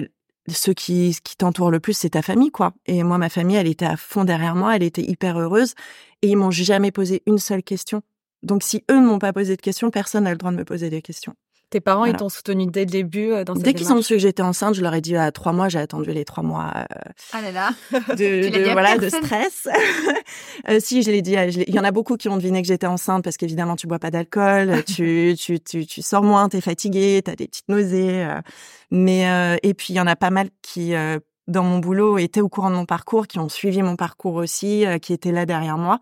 ceux 0.48 0.74
qui 0.74 1.18
qui 1.24 1.36
t'entourent 1.38 1.72
le 1.72 1.80
plus, 1.80 1.94
c'est 1.94 2.12
ta 2.12 2.22
famille, 2.22 2.52
quoi. 2.52 2.74
Et 2.86 3.04
moi, 3.04 3.18
ma 3.18 3.30
famille, 3.30 3.56
elle 3.56 3.68
était 3.68 3.86
à 3.86 3.98
fond 3.98 4.26
derrière 4.26 4.56
moi, 4.56 4.76
elle 4.76 4.84
était 4.84 5.04
hyper 5.04 5.40
heureuse, 5.40 5.74
et 6.22 6.30
ils 6.30 6.38
m'ont 6.38 6.52
jamais 6.52 6.92
posé 6.92 7.24
une 7.26 7.40
seule 7.40 7.64
question. 7.64 8.02
Donc, 8.44 8.64
si 8.64 8.84
eux 8.92 9.00
ne 9.00 9.06
m'ont 9.06 9.20
pas 9.20 9.34
posé 9.34 9.56
de 9.56 9.62
questions, 9.62 9.92
personne 9.92 10.24
n'a 10.26 10.32
le 10.32 10.38
droit 10.38 10.52
de 10.52 10.58
me 10.58 10.66
poser 10.66 10.90
des 10.90 11.02
questions. 11.02 11.36
Tes 11.72 11.80
parents, 11.80 12.04
ils 12.04 12.14
t'ont 12.14 12.28
soutenu 12.28 12.68
dès 12.68 12.82
le 12.82 12.92
début 12.92 13.32
euh, 13.32 13.46
dans 13.46 13.54
Dès 13.54 13.74
qu'ils 13.74 13.94
ont 13.94 14.02
su 14.02 14.16
que 14.16 14.20
j'étais 14.20 14.44
enceinte, 14.44 14.76
je 14.76 14.82
leur 14.82 14.94
ai 14.94 15.00
dit 15.00 15.16
à 15.16 15.32
trois 15.32 15.54
mois, 15.54 15.70
j'ai 15.70 15.80
attendu 15.80 16.12
les 16.12 16.26
trois 16.26 16.44
mois 16.44 16.70
euh, 16.76 17.12
ah 17.32 17.42
là 17.42 17.52
là. 17.54 17.70
de, 18.10 18.50
de 18.66 18.72
voilà 18.74 18.98
de 18.98 19.08
stress. 19.08 19.70
euh, 20.70 20.82
si 20.82 21.02
je 21.02 21.10
l'ai 21.12 21.22
dit, 21.22 21.38
il 21.66 21.74
y 21.74 21.80
en 21.80 21.86
a 21.86 21.92
beaucoup 21.92 22.18
qui 22.18 22.28
ont 22.28 22.36
deviné 22.36 22.62
que 22.62 22.68
j'étais 22.68 22.88
enceinte 22.88 23.24
parce 23.24 23.38
qu'évidemment 23.38 23.78
tu 23.78 23.88
bois 23.88 24.00
pas 24.00 24.12
d'alcool, 24.12 24.84
tu, 24.84 25.34
tu 25.40 25.62
tu 25.62 25.86
tu 25.86 26.02
sors 26.02 26.24
moins, 26.24 26.50
t'es 26.50 26.60
fatiguée, 26.60 27.22
t'as 27.24 27.38
des 27.38 27.48
petites 27.48 27.70
nausées. 27.70 28.26
Euh. 28.26 28.42
mais 28.92 29.30
euh, 29.30 29.56
et 29.64 29.74
puis 29.74 29.94
il 29.94 29.96
y 29.96 30.02
en 30.02 30.08
a 30.08 30.18
pas 30.18 30.30
mal 30.30 30.50
qui 30.62 30.92
dans 31.48 31.64
mon 31.64 31.80
boulot 31.80 32.18
étaient 32.18 32.42
au 32.42 32.50
courant 32.50 32.70
de 32.70 32.76
mon 32.76 32.86
parcours, 32.86 33.28
qui 33.28 33.40
ont 33.40 33.48
suivi 33.48 33.82
mon 33.82 33.96
parcours 33.96 34.36
aussi, 34.36 34.84
qui 35.02 35.14
étaient 35.14 35.32
là 35.32 35.46
derrière 35.46 35.78
moi. 35.78 36.02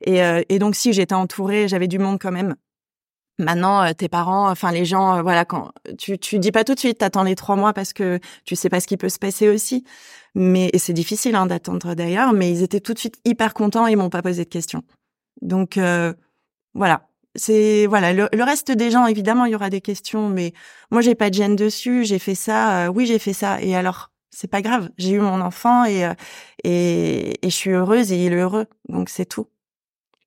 Et, 0.00 0.20
et 0.48 0.60
donc 0.60 0.76
si 0.76 0.92
j'étais 0.92 1.16
entourée, 1.16 1.66
j'avais 1.66 1.88
du 1.88 1.98
monde 1.98 2.20
quand 2.20 2.30
même 2.30 2.54
Maintenant, 3.38 3.82
euh, 3.84 3.92
tes 3.92 4.08
parents, 4.08 4.50
enfin 4.50 4.72
les 4.72 4.84
gens, 4.84 5.18
euh, 5.18 5.22
voilà, 5.22 5.44
quand 5.44 5.70
tu 5.96 6.18
tu 6.18 6.40
dis 6.40 6.50
pas 6.50 6.64
tout 6.64 6.74
de 6.74 6.80
suite, 6.80 6.98
t'attends 6.98 7.22
les 7.22 7.36
trois 7.36 7.54
mois 7.54 7.72
parce 7.72 7.92
que 7.92 8.18
tu 8.44 8.56
sais 8.56 8.68
pas 8.68 8.80
ce 8.80 8.88
qui 8.88 8.96
peut 8.96 9.08
se 9.08 9.20
passer 9.20 9.48
aussi. 9.48 9.84
Mais 10.34 10.70
c'est 10.76 10.92
difficile 10.92 11.36
hein, 11.36 11.46
d'attendre 11.46 11.94
d'ailleurs, 11.94 12.32
mais 12.32 12.50
ils 12.50 12.62
étaient 12.62 12.80
tout 12.80 12.94
de 12.94 12.98
suite 12.98 13.18
hyper 13.24 13.54
contents 13.54 13.86
ils 13.86 13.96
m'ont 13.96 14.10
pas 14.10 14.22
posé 14.22 14.44
de 14.44 14.48
questions. 14.48 14.82
Donc 15.42 15.76
euh, 15.78 16.12
voilà, 16.74 17.08
c'est 17.36 17.86
voilà 17.86 18.12
le, 18.12 18.28
reste 18.42 18.72
des 18.72 18.90
gens 18.90 19.06
évidemment 19.06 19.44
il 19.44 19.52
y 19.52 19.54
aura 19.54 19.70
des 19.70 19.80
questions, 19.80 20.28
mais 20.28 20.52
moi 20.90 21.00
j'ai 21.00 21.14
pas 21.14 21.30
de 21.30 21.34
gêne 21.34 21.56
dessus. 21.56 22.04
J'ai 22.04 22.18
fait 22.18 22.34
ça, 22.34 22.90
oui 22.90 23.06
j'ai 23.06 23.18
fait 23.20 23.32
ça 23.32 23.62
et 23.62 23.76
alors 23.76 24.10
c'est 24.30 24.48
pas 24.48 24.62
grave. 24.62 24.90
J'ai 24.98 25.12
eu 25.12 25.20
mon 25.20 25.40
enfant 25.40 25.84
et, 25.84 26.10
et 26.64 27.46
et 27.46 27.50
je 27.50 27.54
suis 27.56 27.70
heureuse 27.70 28.12
et 28.12 28.24
il 28.26 28.32
est 28.32 28.36
heureux, 28.36 28.66
donc 28.88 29.10
c'est 29.10 29.26
tout. 29.26 29.46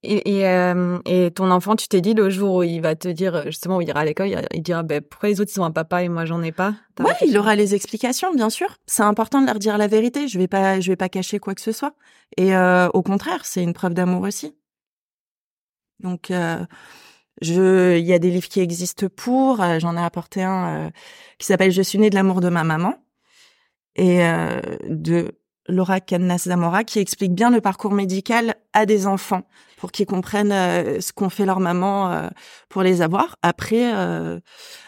Et, 0.03 0.39
et, 0.39 0.47
euh, 0.47 0.97
et, 1.05 1.29
ton 1.29 1.51
enfant, 1.51 1.75
tu 1.75 1.87
t'es 1.87 2.01
dit 2.01 2.15
le 2.15 2.29
jour 2.31 2.55
où 2.55 2.63
il 2.63 2.81
va 2.81 2.95
te 2.95 3.07
dire, 3.07 3.43
justement, 3.45 3.77
où 3.77 3.81
il 3.81 3.87
ira 3.87 3.99
à 3.99 4.05
l'école, 4.05 4.47
il 4.51 4.63
dira, 4.63 4.81
ben, 4.81 4.99
pourquoi 4.99 5.29
les 5.29 5.39
autres, 5.39 5.51
ils 5.55 5.61
ont 5.61 5.65
un 5.65 5.71
papa 5.71 6.01
et 6.01 6.09
moi, 6.09 6.25
j'en 6.25 6.41
ai 6.41 6.51
pas? 6.51 6.73
Ouais, 6.99 7.13
il 7.25 7.37
aura 7.37 7.55
les 7.55 7.75
explications, 7.75 8.33
bien 8.33 8.49
sûr. 8.49 8.77
C'est 8.87 9.03
important 9.03 9.41
de 9.41 9.45
leur 9.45 9.59
dire 9.59 9.77
la 9.77 9.87
vérité. 9.87 10.27
Je 10.27 10.39
vais 10.39 10.47
pas, 10.47 10.79
je 10.79 10.91
vais 10.91 10.95
pas 10.95 11.09
cacher 11.09 11.37
quoi 11.37 11.53
que 11.53 11.61
ce 11.61 11.71
soit. 11.71 11.93
Et 12.37 12.55
euh, 12.55 12.89
au 12.95 13.03
contraire, 13.03 13.45
c'est 13.45 13.61
une 13.61 13.73
preuve 13.73 13.93
d'amour 13.93 14.23
aussi. 14.23 14.55
Donc, 16.01 16.31
euh, 16.31 16.65
je, 17.41 17.97
il 17.97 18.05
y 18.05 18.13
a 18.13 18.19
des 18.19 18.31
livres 18.31 18.47
qui 18.47 18.59
existent 18.59 19.07
pour. 19.15 19.61
Euh, 19.61 19.79
j'en 19.79 19.95
ai 19.97 20.01
apporté 20.01 20.43
un 20.43 20.87
euh, 20.87 20.89
qui 21.37 21.47
s'appelle 21.47 21.71
Je 21.71 21.81
suis 21.81 21.99
née 21.99 22.09
de 22.09 22.15
l'amour 22.15 22.41
de 22.41 22.49
ma 22.49 22.63
maman 22.63 22.95
et 23.95 24.21
de 24.87 25.33
Laura 25.67 25.99
Canas 25.99 26.43
Zamora 26.45 26.83
qui 26.83 26.99
explique 26.99 27.33
bien 27.33 27.49
le 27.49 27.61
parcours 27.61 27.91
médical 27.91 28.55
à 28.73 28.85
des 28.85 29.07
enfants 29.07 29.43
pour 29.77 29.91
qu'ils 29.91 30.05
comprennent 30.05 30.51
euh, 30.51 31.01
ce 31.01 31.11
qu'ont 31.11 31.29
fait 31.29 31.45
leur 31.45 31.59
maman 31.59 32.11
euh, 32.11 32.27
pour 32.69 32.83
les 32.83 33.01
avoir. 33.01 33.37
Après, 33.41 33.95
euh, 33.95 34.39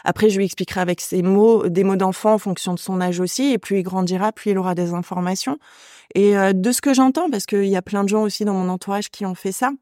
après, 0.04 0.30
je 0.30 0.38
lui 0.38 0.44
expliquerai 0.44 0.80
avec 0.80 1.00
ses 1.00 1.22
mots, 1.22 1.68
des 1.68 1.82
mots 1.82 1.96
d'enfant 1.96 2.34
en 2.34 2.38
fonction 2.38 2.74
de 2.74 2.78
son 2.78 3.00
âge 3.00 3.18
aussi. 3.18 3.52
Et 3.52 3.58
plus 3.58 3.78
il 3.78 3.82
grandira, 3.82 4.30
plus 4.30 4.52
il 4.52 4.58
aura 4.58 4.76
des 4.76 4.94
informations. 4.94 5.58
Et 6.14 6.34
de 6.34 6.70
ce 6.70 6.80
que 6.80 6.94
j'entends, 6.94 7.28
parce 7.30 7.46
qu'il 7.46 7.64
y 7.64 7.76
a 7.76 7.82
plein 7.82 8.04
de 8.04 8.08
gens 8.10 8.22
aussi 8.22 8.44
dans 8.44 8.52
mon 8.52 8.68
entourage 8.68 9.10
qui 9.10 9.26
ont 9.26 9.34
fait 9.34 9.52
ça, 9.52 9.72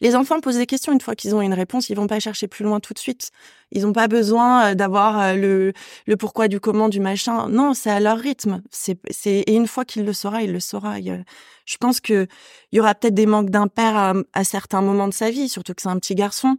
les 0.00 0.16
enfants 0.16 0.40
posent 0.40 0.56
des 0.56 0.66
questions 0.66 0.92
une 0.92 1.00
fois 1.00 1.14
qu'ils 1.14 1.34
ont 1.34 1.42
une 1.42 1.54
réponse, 1.54 1.90
ils 1.90 1.96
vont 1.96 2.06
pas 2.06 2.20
chercher 2.20 2.48
plus 2.48 2.64
loin 2.64 2.80
tout 2.80 2.94
de 2.94 2.98
suite. 2.98 3.30
Ils 3.70 3.82
n'ont 3.82 3.92
pas 3.92 4.08
besoin 4.08 4.70
euh, 4.70 4.74
d'avoir 4.74 5.20
euh, 5.20 5.34
le, 5.34 5.72
le 6.06 6.16
pourquoi 6.16 6.48
du 6.48 6.58
comment 6.58 6.88
du 6.88 7.00
machin. 7.00 7.48
Non, 7.48 7.74
c'est 7.74 7.90
à 7.90 8.00
leur 8.00 8.18
rythme. 8.18 8.62
C'est, 8.70 8.98
c'est 9.10 9.40
et 9.40 9.54
une 9.54 9.66
fois 9.66 9.84
qu'il 9.84 10.04
le 10.04 10.12
saura, 10.12 10.42
il 10.42 10.52
le 10.52 10.60
saura. 10.60 11.00
je 11.00 11.76
pense 11.78 12.00
que 12.00 12.26
il 12.72 12.76
y 12.76 12.80
aura 12.80 12.94
peut-être 12.94 13.14
des 13.14 13.26
manques 13.26 13.50
d'un 13.50 13.68
père 13.68 14.14
à, 14.32 14.44
certains 14.44 14.80
moments 14.80 15.08
de 15.08 15.14
sa 15.14 15.30
vie, 15.30 15.48
surtout 15.48 15.74
que 15.74 15.82
c'est 15.82 15.88
un 15.88 15.98
petit 15.98 16.14
garçon. 16.14 16.56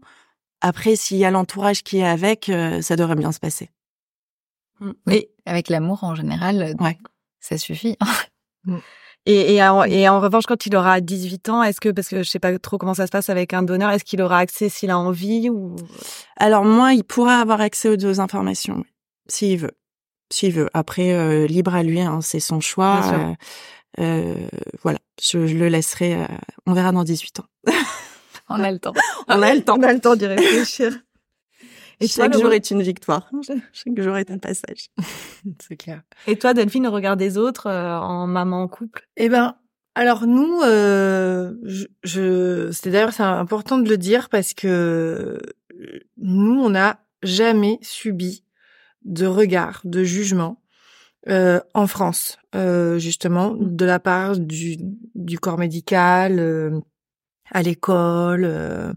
Après, 0.62 0.96
s'il 0.96 1.18
y 1.18 1.26
a 1.26 1.32
l'entourage 1.32 1.84
qui 1.84 1.98
est 1.98 2.08
avec, 2.08 2.48
euh, 2.50 2.82
ça 2.82 2.96
devrait 2.96 3.16
bien 3.16 3.32
se 3.32 3.40
passer. 3.40 3.72
Mmh. 4.80 4.92
Oui, 5.08 5.28
avec 5.46 5.70
l'amour 5.70 6.04
en 6.04 6.14
général, 6.14 6.76
ouais. 6.80 6.98
ça 7.40 7.58
suffit. 7.58 7.98
Et, 9.28 9.56
et, 9.56 9.64
en, 9.64 9.84
et 9.84 10.10
en 10.10 10.20
revanche, 10.20 10.46
quand 10.48 10.66
il 10.66 10.76
aura 10.76 11.00
18 11.00 11.50
ans, 11.50 11.64
est-ce 11.64 11.80
que, 11.80 11.90
parce 11.90 12.08
que 12.08 12.24
je 12.24 12.30
sais 12.30 12.40
pas 12.40 12.58
trop 12.58 12.78
comment 12.78 12.96
ça 12.96 13.06
se 13.06 13.12
passe 13.12 13.30
avec 13.30 13.54
un 13.54 13.62
donneur, 13.62 13.92
est-ce 13.92 14.04
qu'il 14.04 14.22
aura 14.22 14.40
accès 14.40 14.68
s'il 14.68 14.90
a 14.90 14.98
envie 14.98 15.50
ou? 15.50 15.76
Alors 16.38 16.66
moi, 16.66 16.94
il 16.94 17.04
pourra 17.04 17.40
avoir 17.40 17.62
accès 17.62 17.90
aux 17.90 17.98
deux 17.98 18.20
informations, 18.20 18.84
s'il 19.28 19.60
veut. 19.60 19.74
S'il 20.32 20.54
veut. 20.54 20.70
Après, 20.74 21.14
euh, 21.14 21.46
libre 21.46 21.76
à 21.76 21.84
lui, 21.84 22.02
hein, 22.02 22.20
c'est 22.22 22.40
son 22.40 22.62
choix. 22.62 23.02
Euh, 23.14 23.34
euh, 24.00 24.48
voilà, 24.82 25.00
je, 25.22 25.38
le 25.38 25.68
laisserai. 25.68 26.16
Euh, 26.16 26.26
on 26.66 26.74
verra 26.74 26.92
dans 26.92 27.04
18 27.04 27.42
ans. 27.42 27.46
on 28.50 28.64
a 28.64 28.72
le 28.72 28.80
temps. 28.80 28.94
on 29.28 29.42
a 29.42 29.54
le 29.54 29.64
temps. 29.64 29.78
On 29.78 29.84
a 29.84 29.94
le 29.94 30.00
temps 30.00 30.16
d'y 30.16 30.26
réfléchir. 30.26 30.94
Et 32.02 32.08
chaque 32.08 32.34
jour 32.34 32.52
est 32.52 32.72
une 32.72 32.82
victoire. 32.82 33.30
Chaque 33.74 34.02
jour 34.02 34.18
est 34.18 34.32
un 34.32 34.38
passage. 34.38 34.90
C'est 35.62 35.78
clair. 35.78 36.02
Et 36.28 36.36
toi, 36.36 36.54
Delphine, 36.54 36.88
regarde 36.88 37.20
des 37.20 37.38
autres 37.38 37.68
euh, 37.68 37.98
en 37.98 38.28
maman 38.28 38.64
en 38.64 38.68
couple? 38.68 39.08
Eh 39.18 39.30
ben, 39.30 39.56
alors 39.96 40.26
nous, 40.26 40.62
euh, 40.64 41.54
je, 41.64 41.86
je 42.04 42.72
c'est 42.72 42.90
d'ailleurs 42.90 43.14
c'est 43.14 43.24
important 43.24 43.78
de 43.78 43.88
le 43.88 43.98
dire 43.98 44.30
parce 44.30 44.54
que 44.54 45.40
nous, 46.18 46.62
on 46.62 46.72
n'a 46.72 47.00
jamais 47.24 47.78
subi 47.82 48.44
de 49.04 49.26
regard, 49.26 49.82
de 49.84 50.04
jugement 50.04 50.62
euh, 51.30 51.60
en 51.74 51.86
France, 51.86 52.40
euh, 52.56 52.98
justement, 52.98 53.54
de 53.56 53.86
la 53.86 54.00
part 54.00 54.38
du, 54.38 54.78
du 55.14 55.40
corps 55.40 55.58
médical, 55.58 56.40
euh, 56.40 56.80
à 57.52 57.62
l'école 57.62 58.96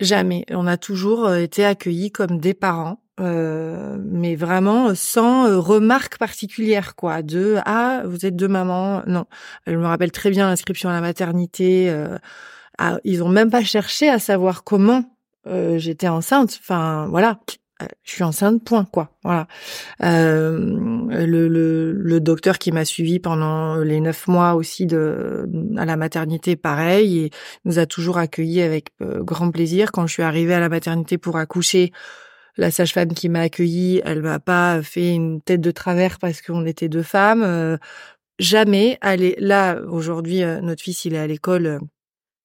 Jamais. 0.00 0.44
On 0.50 0.66
a 0.66 0.76
toujours 0.76 1.26
euh, 1.26 1.38
été 1.38 1.64
accueillis 1.64 2.12
comme 2.12 2.38
des 2.38 2.54
parents, 2.54 3.02
euh, 3.20 3.96
mais 4.00 4.36
vraiment 4.36 4.94
sans 4.94 5.48
euh, 5.48 5.58
remarque 5.58 6.18
particulière, 6.18 6.94
quoi. 6.94 7.22
De 7.22 7.56
ah, 7.64 8.02
vous 8.04 8.24
êtes 8.24 8.36
deux 8.36 8.48
mamans. 8.48 9.02
Non, 9.06 9.26
je 9.66 9.74
me 9.74 9.86
rappelle 9.86 10.12
très 10.12 10.30
bien 10.30 10.46
l'inscription 10.48 10.88
à 10.88 10.92
la 10.92 11.00
maternité. 11.00 11.90
Euh, 11.90 12.16
ils 13.02 13.24
ont 13.24 13.28
même 13.28 13.50
pas 13.50 13.64
cherché 13.64 14.08
à 14.08 14.18
savoir 14.20 14.62
comment 14.62 15.04
j'étais 15.76 16.08
enceinte. 16.08 16.58
Enfin, 16.60 17.06
voilà. 17.08 17.40
Euh, 17.82 17.86
je 18.02 18.12
suis 18.12 18.24
enceinte, 18.24 18.64
point, 18.64 18.84
quoi. 18.84 19.10
Voilà. 19.22 19.46
Euh, 20.02 20.58
le, 20.58 21.48
le, 21.48 21.92
le, 21.92 22.20
docteur 22.20 22.58
qui 22.58 22.72
m'a 22.72 22.84
suivi 22.84 23.20
pendant 23.20 23.76
les 23.76 24.00
neuf 24.00 24.26
mois 24.26 24.54
aussi 24.54 24.86
de 24.86 25.48
à 25.76 25.84
la 25.84 25.96
maternité, 25.96 26.56
pareil, 26.56 27.18
et 27.18 27.30
nous 27.64 27.78
a 27.78 27.86
toujours 27.86 28.18
accueillis 28.18 28.62
avec 28.62 28.88
euh, 29.00 29.22
grand 29.22 29.50
plaisir. 29.50 29.92
Quand 29.92 30.06
je 30.06 30.12
suis 30.14 30.22
arrivée 30.22 30.54
à 30.54 30.60
la 30.60 30.68
maternité 30.68 31.18
pour 31.18 31.36
accoucher, 31.36 31.92
la 32.56 32.72
sage-femme 32.72 33.12
qui 33.14 33.28
m'a 33.28 33.42
accueillie, 33.42 34.02
elle 34.04 34.22
m'a 34.22 34.40
pas 34.40 34.82
fait 34.82 35.14
une 35.14 35.40
tête 35.40 35.60
de 35.60 35.70
travers 35.70 36.18
parce 36.18 36.42
qu'on 36.42 36.66
était 36.66 36.88
deux 36.88 37.04
femmes. 37.04 37.42
Euh, 37.44 37.76
jamais. 38.40 38.98
Allez, 39.00 39.36
là 39.38 39.80
aujourd'hui, 39.88 40.40
notre 40.62 40.82
fils 40.82 41.04
il 41.04 41.14
est 41.14 41.18
à 41.18 41.26
l'école 41.28 41.78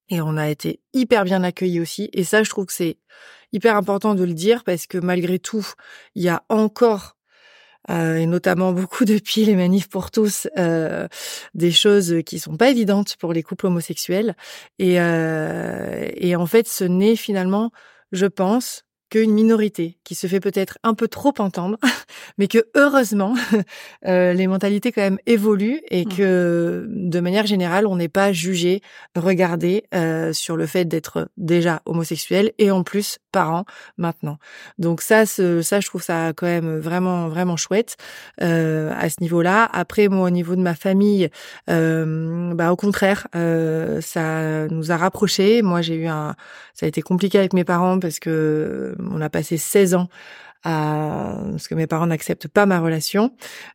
et 0.10 0.22
on 0.22 0.38
a 0.38 0.50
été 0.50 0.80
hyper 0.94 1.24
bien 1.24 1.44
accueillis 1.44 1.80
aussi. 1.80 2.10
Et 2.14 2.24
ça, 2.24 2.44
je 2.44 2.50
trouve 2.52 2.68
que 2.68 2.74
c'est 2.74 2.98
hyper 3.54 3.78
important 3.78 4.16
de 4.16 4.24
le 4.24 4.34
dire 4.34 4.64
parce 4.64 4.88
que 4.88 4.98
malgré 4.98 5.40
tout, 5.40 5.66
il 6.16 6.24
y 6.24 6.30
a 6.30 6.44
encore 6.50 7.16
euh, 7.90 8.16
et 8.16 8.26
notamment 8.26 8.72
beaucoup 8.74 9.06
depuis 9.06 9.46
les 9.46 9.56
manifs 9.56 9.90
pour 9.90 10.12
tous, 10.12 10.48
euh, 10.58 11.08
des 11.54 11.72
choses 11.72 12.16
qui 12.26 12.40
sont 12.40 12.58
pas 12.58 12.70
évidentes 12.70 13.16
pour 13.18 13.34
les 13.34 13.44
couples 13.44 13.68
homosexuels. 13.68 14.36
Et, 14.80 15.00
euh, 15.00 16.08
et 16.16 16.36
en 16.36 16.46
fait, 16.46 16.68
ce 16.68 16.84
n'est 16.84 17.16
finalement, 17.16 17.72
je 18.12 18.26
pense, 18.26 18.84
qu'une 19.14 19.32
minorité 19.32 20.00
qui 20.04 20.16
se 20.16 20.26
fait 20.26 20.40
peut-être 20.40 20.80
un 20.84 20.96
peu 20.96 21.08
trop 21.08 21.34
entendre, 21.38 21.78
mais 22.40 22.48
que 22.48 22.66
heureusement 22.76 23.36
euh, 24.08 24.34
les 24.34 24.48
mentalités 24.48 24.92
quand 24.92 25.02
même 25.02 25.20
évoluent 25.28 25.82
et 25.92 26.06
mmh. 26.06 26.10
que 26.10 26.88
de 26.90 27.20
manière 27.20 27.46
générale 27.46 27.86
on 27.86 27.96
n'est 27.96 28.10
pas 28.10 28.32
jugé, 28.32 28.82
regardé 29.16 29.84
euh, 29.94 30.34
sur 30.34 30.58
le 30.58 30.66
fait 30.66 30.86
d'être 30.86 31.30
déjà 31.38 31.84
homosexuel 31.86 32.54
et 32.58 32.72
en 32.72 32.84
plus 32.84 33.20
parent 33.32 33.66
maintenant. 33.98 34.38
Donc 34.80 35.02
ça, 35.02 35.26
ça 35.26 35.80
je 35.80 35.86
trouve 35.88 36.02
ça 36.02 36.34
quand 36.36 36.48
même 36.48 36.80
vraiment 36.80 37.28
vraiment 37.28 37.58
chouette 37.58 37.98
euh, 38.42 38.92
à 38.98 39.10
ce 39.10 39.18
niveau-là. 39.22 39.70
Après 39.72 40.08
moi 40.08 40.28
au 40.28 40.30
niveau 40.32 40.56
de 40.56 40.62
ma 40.62 40.74
famille, 40.74 41.30
euh, 41.70 42.54
bah 42.56 42.72
au 42.72 42.76
contraire, 42.76 43.28
euh, 43.36 44.02
ça 44.02 44.68
nous 44.70 44.92
a 44.92 44.98
rapprochés. 44.98 45.62
Moi 45.62 45.82
j'ai 45.82 45.96
eu 45.96 46.08
un, 46.08 46.36
ça 46.74 46.86
a 46.86 46.90
été 46.90 47.02
compliqué 47.02 47.38
avec 47.38 47.54
mes 47.54 47.64
parents 47.64 48.00
parce 48.00 48.20
que 48.20 48.96
on 49.12 49.22
a 49.22 49.30
passé 49.30 49.58
16 49.58 49.96
ans 49.96 50.08
à 50.64 51.38
parce 51.52 51.68
que 51.68 51.76
mes 51.76 51.88
parents 51.88 52.08
n'acceptent 52.08 52.48
pas 52.48 52.66
ma 52.66 52.80
relation. 52.80 53.32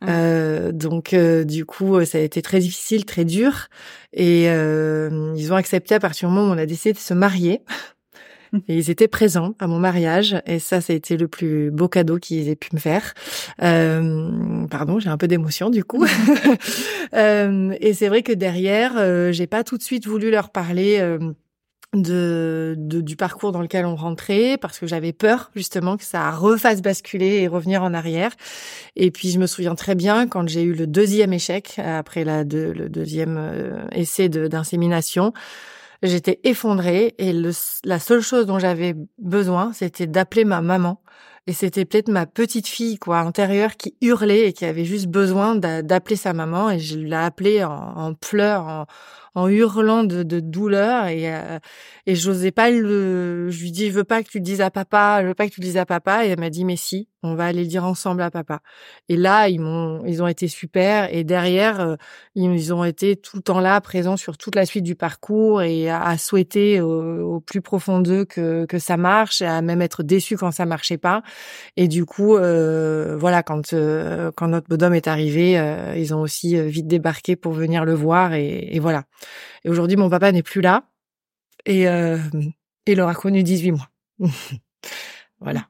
Euh, 0.08 0.72
donc 0.72 1.14
du 1.14 1.66
coup, 1.66 2.02
ça 2.04 2.18
a 2.18 2.20
été 2.22 2.40
très 2.40 2.60
difficile, 2.60 3.04
très 3.04 3.24
dur. 3.24 3.68
Et 4.12 4.44
ils 4.44 5.52
ont 5.52 5.56
accepté 5.56 5.94
à 5.94 6.00
partir 6.00 6.28
du 6.28 6.34
moment 6.34 6.50
où 6.50 6.54
on 6.54 6.58
a 6.58 6.66
décidé 6.66 6.94
de 6.94 6.98
se 6.98 7.14
marier. 7.14 7.60
Et 8.68 8.76
ils 8.76 8.90
étaient 8.90 9.08
présents 9.08 9.54
à 9.58 9.66
mon 9.66 9.78
mariage 9.78 10.40
et 10.46 10.58
ça, 10.58 10.80
ça 10.80 10.92
a 10.92 10.96
été 10.96 11.16
le 11.16 11.28
plus 11.28 11.70
beau 11.70 11.88
cadeau 11.88 12.18
qu'ils 12.18 12.48
aient 12.48 12.56
pu 12.56 12.70
me 12.72 12.78
faire. 12.78 13.14
Euh, 13.62 14.66
pardon, 14.70 14.98
j'ai 14.98 15.10
un 15.10 15.18
peu 15.18 15.28
d'émotion 15.28 15.70
du 15.70 15.84
coup. 15.84 16.06
euh, 17.14 17.74
et 17.80 17.92
c'est 17.94 18.08
vrai 18.08 18.22
que 18.22 18.32
derrière, 18.32 18.94
euh, 18.96 19.32
j'ai 19.32 19.46
pas 19.46 19.64
tout 19.64 19.76
de 19.76 19.82
suite 19.82 20.06
voulu 20.06 20.30
leur 20.30 20.50
parler. 20.50 20.98
De, 21.94 22.74
de, 22.76 23.00
du 23.00 23.16
parcours 23.16 23.50
dans 23.50 23.62
lequel 23.62 23.86
on 23.86 23.96
rentrait 23.96 24.58
parce 24.60 24.78
que 24.78 24.86
j'avais 24.86 25.14
peur 25.14 25.50
justement 25.56 25.96
que 25.96 26.04
ça 26.04 26.30
refasse 26.30 26.82
basculer 26.82 27.38
et 27.40 27.48
revenir 27.48 27.82
en 27.82 27.94
arrière. 27.94 28.32
Et 28.94 29.10
puis 29.10 29.30
je 29.30 29.38
me 29.38 29.46
souviens 29.46 29.74
très 29.74 29.94
bien 29.94 30.26
quand 30.26 30.46
j'ai 30.46 30.64
eu 30.64 30.74
le 30.74 30.86
deuxième 30.86 31.32
échec 31.32 31.78
après 31.78 32.24
la 32.24 32.44
le 32.44 32.88
deuxième 32.90 33.38
euh, 33.38 33.86
essai 33.92 34.28
d'insémination, 34.28 35.32
J'étais 36.02 36.38
effondrée 36.44 37.14
et 37.18 37.32
le, 37.32 37.50
la 37.84 37.98
seule 37.98 38.20
chose 38.20 38.46
dont 38.46 38.60
j'avais 38.60 38.94
besoin, 39.18 39.72
c'était 39.72 40.06
d'appeler 40.06 40.44
ma 40.44 40.60
maman. 40.60 41.02
Et 41.48 41.52
c'était 41.52 41.86
peut-être 41.86 42.08
ma 42.08 42.26
petite 42.26 42.68
fille, 42.68 42.98
quoi, 42.98 43.20
intérieure, 43.20 43.76
qui 43.76 43.96
hurlait 44.02 44.48
et 44.48 44.52
qui 44.52 44.66
avait 44.66 44.84
juste 44.84 45.06
besoin 45.06 45.56
d'appeler 45.56 46.16
sa 46.16 46.34
maman. 46.34 46.70
Et 46.70 46.78
je 46.78 46.98
l'ai 46.98 47.16
appelée 47.16 47.64
en, 47.64 47.72
en 47.72 48.14
pleurs, 48.14 48.66
en, 48.66 48.86
en 49.38 49.48
hurlant 49.48 50.02
de, 50.02 50.24
de 50.24 50.40
douleur 50.40 51.06
et 51.06 51.32
euh, 51.32 51.58
et 52.06 52.14
j'osais 52.16 52.50
pas 52.50 52.70
le 52.70 53.50
je 53.50 53.62
lui 53.62 53.70
dis 53.70 53.88
je 53.88 53.92
veux 53.92 54.04
pas 54.04 54.22
que 54.22 54.28
tu 54.28 54.38
le 54.38 54.44
dises 54.44 54.60
à 54.60 54.70
papa 54.70 55.20
je 55.22 55.28
veux 55.28 55.34
pas 55.34 55.46
que 55.46 55.54
tu 55.54 55.60
le 55.60 55.66
dises 55.66 55.76
à 55.76 55.86
papa 55.86 56.24
et 56.26 56.30
elle 56.30 56.40
m'a 56.40 56.50
dit 56.50 56.64
mais 56.64 56.76
si 56.76 57.08
on 57.22 57.34
va 57.34 57.46
aller 57.46 57.62
le 57.62 57.68
dire 57.68 57.84
ensemble 57.84 58.22
à 58.22 58.30
papa. 58.30 58.60
Et 59.08 59.16
là 59.16 59.48
ils 59.48 59.60
m'ont 59.60 60.04
ils 60.06 60.22
ont 60.22 60.28
été 60.28 60.48
super 60.48 61.12
et 61.12 61.24
derrière 61.24 61.80
euh, 61.80 61.96
ils 62.34 62.72
ont 62.72 62.84
été 62.84 63.16
tout 63.16 63.36
le 63.36 63.42
temps 63.42 63.60
là 63.60 63.80
présents 63.80 64.16
sur 64.16 64.38
toute 64.38 64.54
la 64.54 64.64
suite 64.66 64.84
du 64.84 64.94
parcours 64.94 65.62
et 65.62 65.90
à, 65.90 66.16
souhaiter 66.16 66.80
au, 66.80 67.40
plus 67.40 67.60
profond 67.60 68.00
d'eux 68.00 68.24
que 68.24 68.66
que 68.66 68.78
ça 68.78 68.96
marche 68.96 69.42
à 69.42 69.60
même 69.62 69.82
être 69.82 70.02
déçus 70.02 70.36
quand 70.36 70.50
ça 70.50 70.64
marchait 70.66 70.98
pas. 70.98 71.22
Et 71.76 71.88
du 71.88 72.04
coup 72.04 72.36
euh, 72.36 73.16
voilà 73.18 73.42
quand 73.42 73.72
euh, 73.72 74.30
quand 74.36 74.48
notre 74.48 74.68
bonhomme 74.68 74.94
est 74.94 75.08
arrivé 75.08 75.58
ils 75.96 76.14
ont 76.14 76.20
aussi 76.20 76.60
vite 76.68 76.86
débarqué 76.86 77.36
pour 77.36 77.52
venir 77.52 77.84
le 77.84 77.94
voir 77.94 78.32
et, 78.34 78.68
et 78.70 78.78
voilà 78.78 79.04
et 79.64 79.68
aujourd'hui, 79.68 79.96
mon 79.96 80.10
papa 80.10 80.32
n'est 80.32 80.42
plus 80.42 80.60
là. 80.60 80.84
Et 81.66 81.88
euh, 81.88 82.18
il 82.86 83.00
aura 83.00 83.14
connu 83.14 83.42
18 83.42 83.72
mois. 83.72 83.90
voilà. 85.40 85.68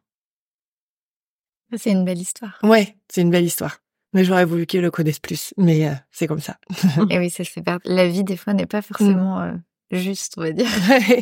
C'est 1.77 1.91
une 1.91 2.05
belle 2.05 2.19
histoire. 2.19 2.59
Ouais, 2.63 2.97
c'est 3.09 3.21
une 3.21 3.31
belle 3.31 3.45
histoire. 3.45 3.79
Mais 4.15 4.25
j'aurais 4.25 4.47
voulu 4.47 4.65
qu'il 4.67 4.81
le 4.81 4.91
connaisse 4.91 5.19
plus. 5.19 5.53
Mais 5.57 5.87
euh, 5.87 5.93
c'est 6.11 6.27
comme 6.27 6.41
ça. 6.41 6.59
et 7.11 7.19
oui, 7.19 7.29
ça 7.31 7.45
fait 7.45 7.63
La 7.85 8.09
vie, 8.09 8.25
des 8.25 8.37
fois, 8.37 8.55
n'est 8.55 8.67
pas 8.67 8.81
forcément 8.81 9.41
euh, 9.41 9.53
juste, 9.91 10.35
on 10.39 10.43
va 10.43 10.53
dire. 10.53 10.69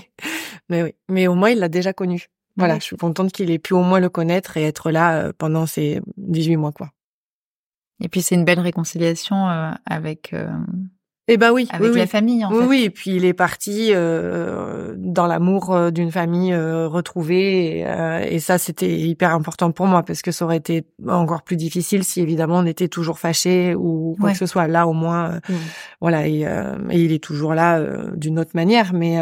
mais 0.68 0.82
oui. 0.82 0.94
Mais 1.08 1.26
au 1.26 1.34
moins, 1.34 1.50
il 1.50 1.58
l'a 1.58 1.68
déjà 1.68 1.92
connu. 1.92 2.26
Voilà, 2.58 2.78
je 2.78 2.84
suis 2.84 2.96
contente 2.96 3.32
qu'il 3.32 3.50
ait 3.50 3.58
pu 3.58 3.74
au 3.74 3.82
moins 3.82 4.00
le 4.00 4.08
connaître 4.08 4.56
et 4.56 4.62
être 4.62 4.90
là 4.90 5.30
pendant 5.34 5.66
ces 5.66 6.00
18 6.16 6.56
mois, 6.56 6.72
quoi. 6.72 6.90
Et 8.00 8.08
puis, 8.08 8.22
c'est 8.22 8.34
une 8.34 8.46
belle 8.46 8.60
réconciliation 8.60 9.46
avec 9.84 10.34
eh 11.28 11.38
ben 11.38 11.50
oui, 11.50 11.66
avec 11.72 11.92
la 11.94 12.06
famille 12.06 12.44
en 12.44 12.52
oui, 12.52 12.58
fait. 12.58 12.66
Oui, 12.66 12.82
et 12.84 12.90
puis 12.90 13.10
il 13.16 13.24
est 13.24 13.32
parti 13.32 13.88
euh, 13.90 14.94
dans 14.96 15.26
l'amour 15.26 15.74
euh, 15.74 15.90
d'une 15.90 16.12
famille 16.12 16.52
euh, 16.52 16.86
retrouvée, 16.86 17.78
et, 17.78 17.86
euh, 17.86 18.24
et 18.24 18.38
ça 18.38 18.58
c'était 18.58 18.96
hyper 18.96 19.34
important 19.34 19.72
pour 19.72 19.86
moi 19.86 20.04
parce 20.04 20.22
que 20.22 20.30
ça 20.30 20.44
aurait 20.44 20.58
été 20.58 20.84
encore 21.08 21.42
plus 21.42 21.56
difficile 21.56 22.04
si 22.04 22.20
évidemment 22.20 22.58
on 22.58 22.66
était 22.66 22.86
toujours 22.86 23.18
fâché 23.18 23.74
ou 23.74 24.16
quoi 24.20 24.30
que 24.32 24.38
ce 24.38 24.46
soit. 24.46 24.68
Là 24.68 24.86
au 24.86 24.92
moins, 24.92 25.40
mmh. 25.48 25.54
voilà, 26.00 26.28
et, 26.28 26.42
et, 26.42 27.00
il 27.00 27.12
est 27.12 27.22
toujours 27.22 27.54
là 27.54 27.80
d'une 28.14 28.38
autre 28.38 28.52
manière, 28.54 28.92
mais 28.92 29.18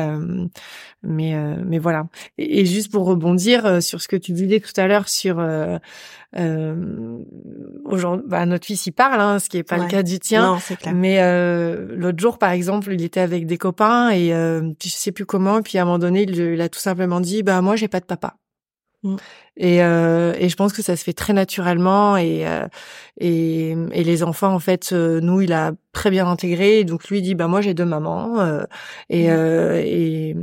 mais 1.02 1.34
mais 1.64 1.78
voilà. 1.78 2.06
Et, 2.36 2.60
et, 2.60 2.66
juste 2.66 2.92
pour 2.92 3.06
rebondir 3.06 3.82
sur 3.82 4.02
ce 4.02 4.08
que 4.08 4.16
tu 4.16 4.32
disais 4.32 4.60
tout 4.60 4.78
à 4.78 4.86
l'heure 4.86 5.08
sur 5.08 5.42
euh, 6.36 7.18
aujourd'hui, 7.84 8.26
bah, 8.28 8.44
notre 8.46 8.66
fils 8.66 8.86
il 8.86 8.92
parle, 8.92 9.20
hein, 9.20 9.38
ce 9.38 9.48
qui 9.48 9.58
est 9.58 9.62
pas 9.62 9.78
le 9.78 9.86
cas 9.86 10.02
du 10.02 10.18
tien. 10.18 10.54
Non, 10.54 10.58
clair. 10.58 10.94
Mais 10.94 11.20
euh, 11.20 11.94
l'autre 11.96 12.18
jour, 12.18 12.38
par 12.38 12.50
exemple, 12.50 12.92
il 12.92 13.02
était 13.02 13.20
avec 13.20 13.46
des 13.46 13.58
copains 13.58 14.10
et 14.10 14.32
euh, 14.34 14.72
je 14.82 14.88
sais 14.88 15.12
plus 15.12 15.26
comment. 15.26 15.58
Et 15.58 15.62
puis 15.62 15.78
à 15.78 15.82
un 15.82 15.84
moment 15.84 15.98
donné, 15.98 16.22
il, 16.22 16.60
a 16.60 16.68
tout 16.68 16.80
simplement 16.80 17.20
dit, 17.20 17.42
bah 17.42 17.60
moi 17.60 17.76
j'ai 17.76 17.88
pas 17.88 18.00
de 18.00 18.06
papa. 18.06 18.36
Mm. 19.04 19.16
Et, 19.56 19.84
euh, 19.84 20.34
et 20.38 20.48
je 20.48 20.56
pense 20.56 20.72
que 20.72 20.82
ça 20.82 20.96
se 20.96 21.04
fait 21.04 21.12
très 21.12 21.32
naturellement 21.32 22.16
et 22.16 22.48
euh, 22.48 22.66
et, 23.20 23.76
et 23.92 24.02
les 24.02 24.22
enfants 24.24 24.52
en 24.52 24.58
fait 24.58 24.90
euh, 24.92 25.20
nous 25.20 25.42
il 25.42 25.52
a 25.52 25.72
très 25.92 26.10
bien 26.10 26.26
intégré 26.26 26.82
donc 26.82 27.08
lui 27.08 27.18
il 27.18 27.22
dit 27.22 27.34
bah 27.36 27.46
moi 27.46 27.60
j'ai 27.60 27.72
deux 27.74 27.84
mamans 27.84 28.40
euh, 28.40 28.64
et, 29.10 29.28
mm. 29.28 29.74
et 29.76 30.36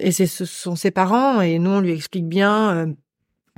et 0.00 0.12
c'est 0.12 0.26
ce 0.26 0.46
sont 0.46 0.74
ses 0.74 0.90
parents 0.90 1.40
et 1.42 1.60
nous 1.60 1.70
on 1.70 1.80
lui 1.80 1.92
explique 1.92 2.26
bien 2.26 2.92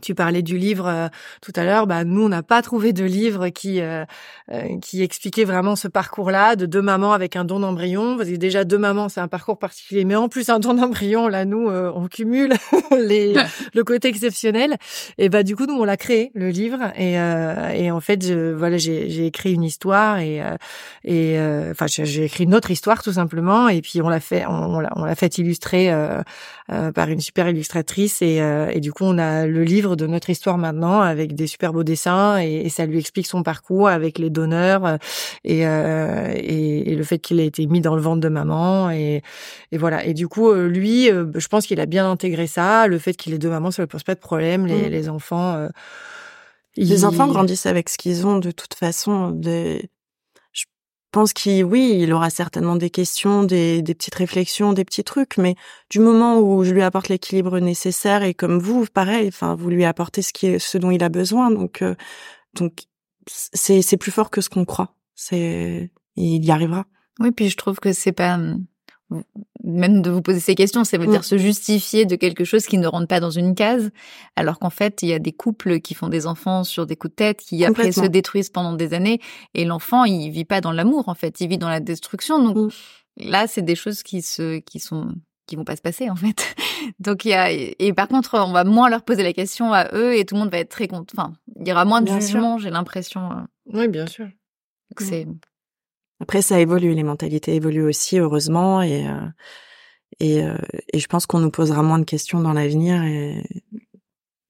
tu 0.02 0.14
parlais 0.14 0.42
du 0.42 0.58
livre 0.58 0.86
euh, 0.86 1.08
tout 1.40 1.52
à 1.56 1.64
l'heure. 1.64 1.86
Bah, 1.86 2.04
nous, 2.04 2.24
on 2.24 2.28
n'a 2.28 2.42
pas 2.42 2.60
trouvé 2.60 2.92
de 2.92 3.04
livre 3.04 3.48
qui 3.48 3.80
euh, 3.80 4.04
euh, 4.50 4.78
qui 4.82 5.02
expliquait 5.02 5.44
vraiment 5.44 5.76
ce 5.76 5.88
parcours-là 5.88 6.56
de 6.56 6.66
deux 6.66 6.82
mamans 6.82 7.12
avec 7.12 7.36
un 7.36 7.44
don 7.44 7.60
d'embryon. 7.60 8.16
Parce 8.16 8.28
que 8.28 8.36
déjà 8.36 8.64
deux 8.64 8.78
mamans, 8.78 9.08
c'est 9.08 9.20
un 9.20 9.28
parcours 9.28 9.58
particulier, 9.58 10.04
mais 10.04 10.16
en 10.16 10.28
plus 10.28 10.50
un 10.50 10.58
don 10.58 10.74
d'embryon, 10.74 11.28
là, 11.28 11.44
nous, 11.44 11.70
on 11.70 12.08
cumule 12.08 12.54
les 12.98 13.34
le 13.74 13.84
côté 13.84 14.08
exceptionnel. 14.08 14.76
Et 15.18 15.28
bah 15.28 15.42
du 15.44 15.56
coup, 15.56 15.66
nous, 15.66 15.74
on 15.74 15.84
l'a 15.84 15.96
créé 15.96 16.32
le 16.34 16.50
livre. 16.50 16.92
Et 16.96 17.12
et 17.12 17.90
en 17.90 18.00
fait, 18.00 18.26
je, 18.26 18.52
voilà, 18.52 18.76
j'ai 18.76 19.08
j'ai 19.08 19.26
écrit 19.26 19.54
une 19.54 19.62
histoire 19.62 20.18
et 20.18 20.42
et 21.04 21.38
enfin 21.70 21.86
j'ai 21.86 22.24
écrit 22.24 22.44
une 22.44 22.54
autre 22.54 22.70
histoire 22.70 23.02
tout 23.02 23.12
simplement. 23.12 23.68
Et 23.68 23.80
puis 23.80 24.02
on 24.02 24.08
l'a 24.08 24.20
fait 24.20 24.44
on, 24.46 24.82
on 24.96 25.04
l'a 25.04 25.14
fait 25.14 25.38
illustrer 25.38 25.94
par 26.94 27.08
une 27.08 27.20
super 27.20 27.48
illustratrice. 27.48 28.20
Et 28.22 28.40
et 28.72 28.80
du 28.80 28.92
coup, 28.92 29.04
on 29.04 29.18
a 29.18 29.46
le 29.46 29.62
livre 29.62 29.91
de 29.96 30.06
notre 30.06 30.30
histoire 30.30 30.58
maintenant 30.58 31.00
avec 31.00 31.34
des 31.34 31.46
super 31.46 31.72
beaux 31.72 31.84
dessins 31.84 32.38
et, 32.38 32.68
ça 32.68 32.86
lui 32.86 32.98
explique 32.98 33.26
son 33.26 33.42
parcours 33.42 33.88
avec 33.88 34.18
les 34.18 34.30
donneurs 34.30 34.86
euh, 34.86 34.96
euh, 35.48 36.32
et, 36.34 36.92
et, 36.92 36.94
le 36.94 37.04
fait 37.04 37.18
qu'il 37.18 37.38
a 37.40 37.42
été 37.42 37.66
mis 37.66 37.80
dans 37.80 37.94
le 37.94 38.00
ventre 38.00 38.20
de 38.20 38.28
maman 38.28 38.90
et, 38.90 39.22
et 39.72 39.78
voilà. 39.78 40.04
Et 40.04 40.14
du 40.14 40.28
coup, 40.28 40.50
euh, 40.50 40.68
lui, 40.68 41.06
je 41.08 41.48
pense 41.48 41.66
qu'il 41.66 41.80
a 41.80 41.86
bien 41.86 42.10
intégré 42.10 42.46
ça. 42.46 42.86
Le 42.86 42.98
fait 42.98 43.14
qu'il 43.14 43.34
ait 43.34 43.38
deux 43.38 43.50
mamans, 43.50 43.70
ça 43.70 43.82
ne 43.82 43.86
pose 43.86 44.02
pas 44.02 44.14
de 44.14 44.20
problème. 44.20 44.66
Les, 44.66 44.88
mm. 44.88 44.90
les 44.90 45.08
enfants. 45.08 45.68
Les 46.76 47.04
enfants 47.04 47.26
grandissent 47.28 47.66
avec 47.66 47.90
ce 47.90 47.98
qu'ils 47.98 48.26
ont 48.26 48.38
de 48.38 48.50
toute 48.50 48.74
façon. 48.74 49.30
Des 49.30 49.90
pense 51.12 51.32
qu'il, 51.32 51.64
oui, 51.64 51.98
il 52.00 52.12
aura 52.12 52.30
certainement 52.30 52.76
des 52.76 52.90
questions, 52.90 53.44
des, 53.44 53.82
des, 53.82 53.94
petites 53.94 54.14
réflexions, 54.14 54.72
des 54.72 54.84
petits 54.84 55.04
trucs, 55.04 55.36
mais 55.36 55.54
du 55.90 56.00
moment 56.00 56.40
où 56.40 56.64
je 56.64 56.72
lui 56.72 56.82
apporte 56.82 57.08
l'équilibre 57.08 57.58
nécessaire 57.60 58.22
et 58.22 58.34
comme 58.34 58.58
vous, 58.58 58.86
pareil, 58.92 59.28
enfin, 59.28 59.54
vous 59.54 59.70
lui 59.70 59.84
apportez 59.84 60.22
ce 60.22 60.32
qui 60.32 60.46
est, 60.46 60.58
ce 60.58 60.78
dont 60.78 60.90
il 60.90 61.04
a 61.04 61.08
besoin, 61.08 61.50
donc, 61.50 61.82
euh, 61.82 61.94
donc, 62.54 62.84
c'est, 63.26 63.82
c'est 63.82 63.96
plus 63.96 64.10
fort 64.10 64.30
que 64.30 64.40
ce 64.40 64.48
qu'on 64.48 64.64
croit. 64.64 64.94
C'est, 65.14 65.90
il 66.16 66.44
y 66.44 66.50
arrivera. 66.50 66.86
Oui, 67.20 67.30
puis 67.30 67.48
je 67.50 67.56
trouve 67.56 67.78
que 67.78 67.92
c'est 67.92 68.12
pas, 68.12 68.38
même 69.64 70.02
de 70.02 70.10
vous 70.10 70.22
poser 70.22 70.40
ces 70.40 70.54
questions, 70.54 70.84
ça 70.84 70.98
veut 70.98 71.06
dire 71.06 71.24
se 71.24 71.38
justifier 71.38 72.04
de 72.04 72.16
quelque 72.16 72.44
chose 72.44 72.66
qui 72.66 72.78
ne 72.78 72.86
rentre 72.86 73.06
pas 73.06 73.20
dans 73.20 73.30
une 73.30 73.54
case, 73.54 73.90
alors 74.36 74.58
qu'en 74.58 74.70
fait, 74.70 75.02
il 75.02 75.08
y 75.08 75.12
a 75.12 75.18
des 75.18 75.32
couples 75.32 75.80
qui 75.80 75.94
font 75.94 76.08
des 76.08 76.26
enfants 76.26 76.64
sur 76.64 76.86
des 76.86 76.96
coups 76.96 77.12
de 77.12 77.16
tête, 77.16 77.40
qui 77.40 77.64
après 77.64 77.92
se 77.92 78.06
détruisent 78.06 78.50
pendant 78.50 78.72
des 78.74 78.94
années, 78.94 79.20
et 79.54 79.64
l'enfant, 79.64 80.04
il 80.04 80.30
vit 80.30 80.44
pas 80.44 80.60
dans 80.60 80.72
l'amour, 80.72 81.08
en 81.08 81.14
fait, 81.14 81.40
il 81.40 81.48
vit 81.48 81.58
dans 81.58 81.68
la 81.68 81.80
destruction. 81.80 82.42
Donc 82.42 82.56
mm. 82.56 83.30
là, 83.30 83.46
c'est 83.46 83.62
des 83.62 83.76
choses 83.76 84.02
qui 84.02 84.22
se, 84.22 84.58
qui 84.58 84.80
sont, 84.80 85.14
qui 85.46 85.56
vont 85.56 85.64
pas 85.64 85.76
se 85.76 85.82
passer, 85.82 86.10
en 86.10 86.16
fait. 86.16 86.54
Donc 86.98 87.24
il 87.24 87.28
y 87.28 87.34
a, 87.34 87.50
et 87.52 87.92
par 87.92 88.08
contre, 88.08 88.38
on 88.38 88.52
va 88.52 88.64
moins 88.64 88.90
leur 88.90 89.02
poser 89.02 89.22
la 89.22 89.32
question 89.32 89.72
à 89.72 89.88
eux, 89.94 90.16
et 90.16 90.24
tout 90.24 90.34
le 90.34 90.40
monde 90.40 90.50
va 90.50 90.58
être 90.58 90.70
très 90.70 90.88
content. 90.88 91.14
Enfin, 91.16 91.32
il 91.60 91.68
y 91.68 91.72
aura 91.72 91.84
moins 91.84 92.02
de 92.02 92.10
jugement, 92.10 92.58
j'ai 92.58 92.70
l'impression. 92.70 93.30
Euh. 93.30 93.42
Oui, 93.66 93.88
bien 93.88 94.06
sûr. 94.06 94.26
Mm. 94.26 95.04
c'est 95.04 95.26
après, 96.22 96.40
ça 96.40 96.60
évolue, 96.60 96.94
les 96.94 97.02
mentalités 97.02 97.56
évoluent 97.56 97.84
aussi, 97.84 98.18
heureusement, 98.18 98.80
et 98.80 99.08
euh, 99.08 99.26
et, 100.20 100.44
euh, 100.44 100.56
et 100.92 101.00
je 101.00 101.06
pense 101.08 101.26
qu'on 101.26 101.40
nous 101.40 101.50
posera 101.50 101.82
moins 101.82 101.98
de 101.98 102.04
questions 102.04 102.40
dans 102.40 102.52
l'avenir, 102.52 103.02
et 103.02 103.42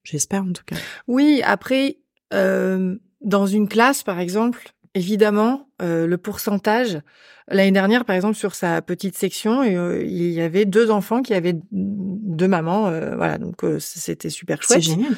j'espère 0.04 0.42
en 0.42 0.52
tout 0.52 0.64
cas. 0.66 0.76
Oui, 1.08 1.40
après, 1.44 1.96
euh, 2.34 2.96
dans 3.22 3.46
une 3.46 3.68
classe, 3.68 4.02
par 4.02 4.20
exemple, 4.20 4.74
évidemment, 4.94 5.68
euh, 5.80 6.06
le 6.06 6.18
pourcentage. 6.18 7.00
L'année 7.48 7.72
dernière, 7.72 8.04
par 8.04 8.14
exemple, 8.14 8.36
sur 8.36 8.54
sa 8.54 8.80
petite 8.82 9.16
section, 9.16 9.62
euh, 9.62 10.02
il 10.04 10.30
y 10.30 10.40
avait 10.40 10.64
deux 10.64 10.90
enfants 10.90 11.22
qui 11.22 11.34
avaient 11.34 11.56
deux 11.72 12.46
mamans. 12.46 12.88
Euh, 12.88 13.16
voilà, 13.16 13.36
donc 13.38 13.64
c'était 13.80 14.30
super 14.30 14.62
chouette. 14.62 14.82
C'est 14.82 14.92
génial. 14.92 15.12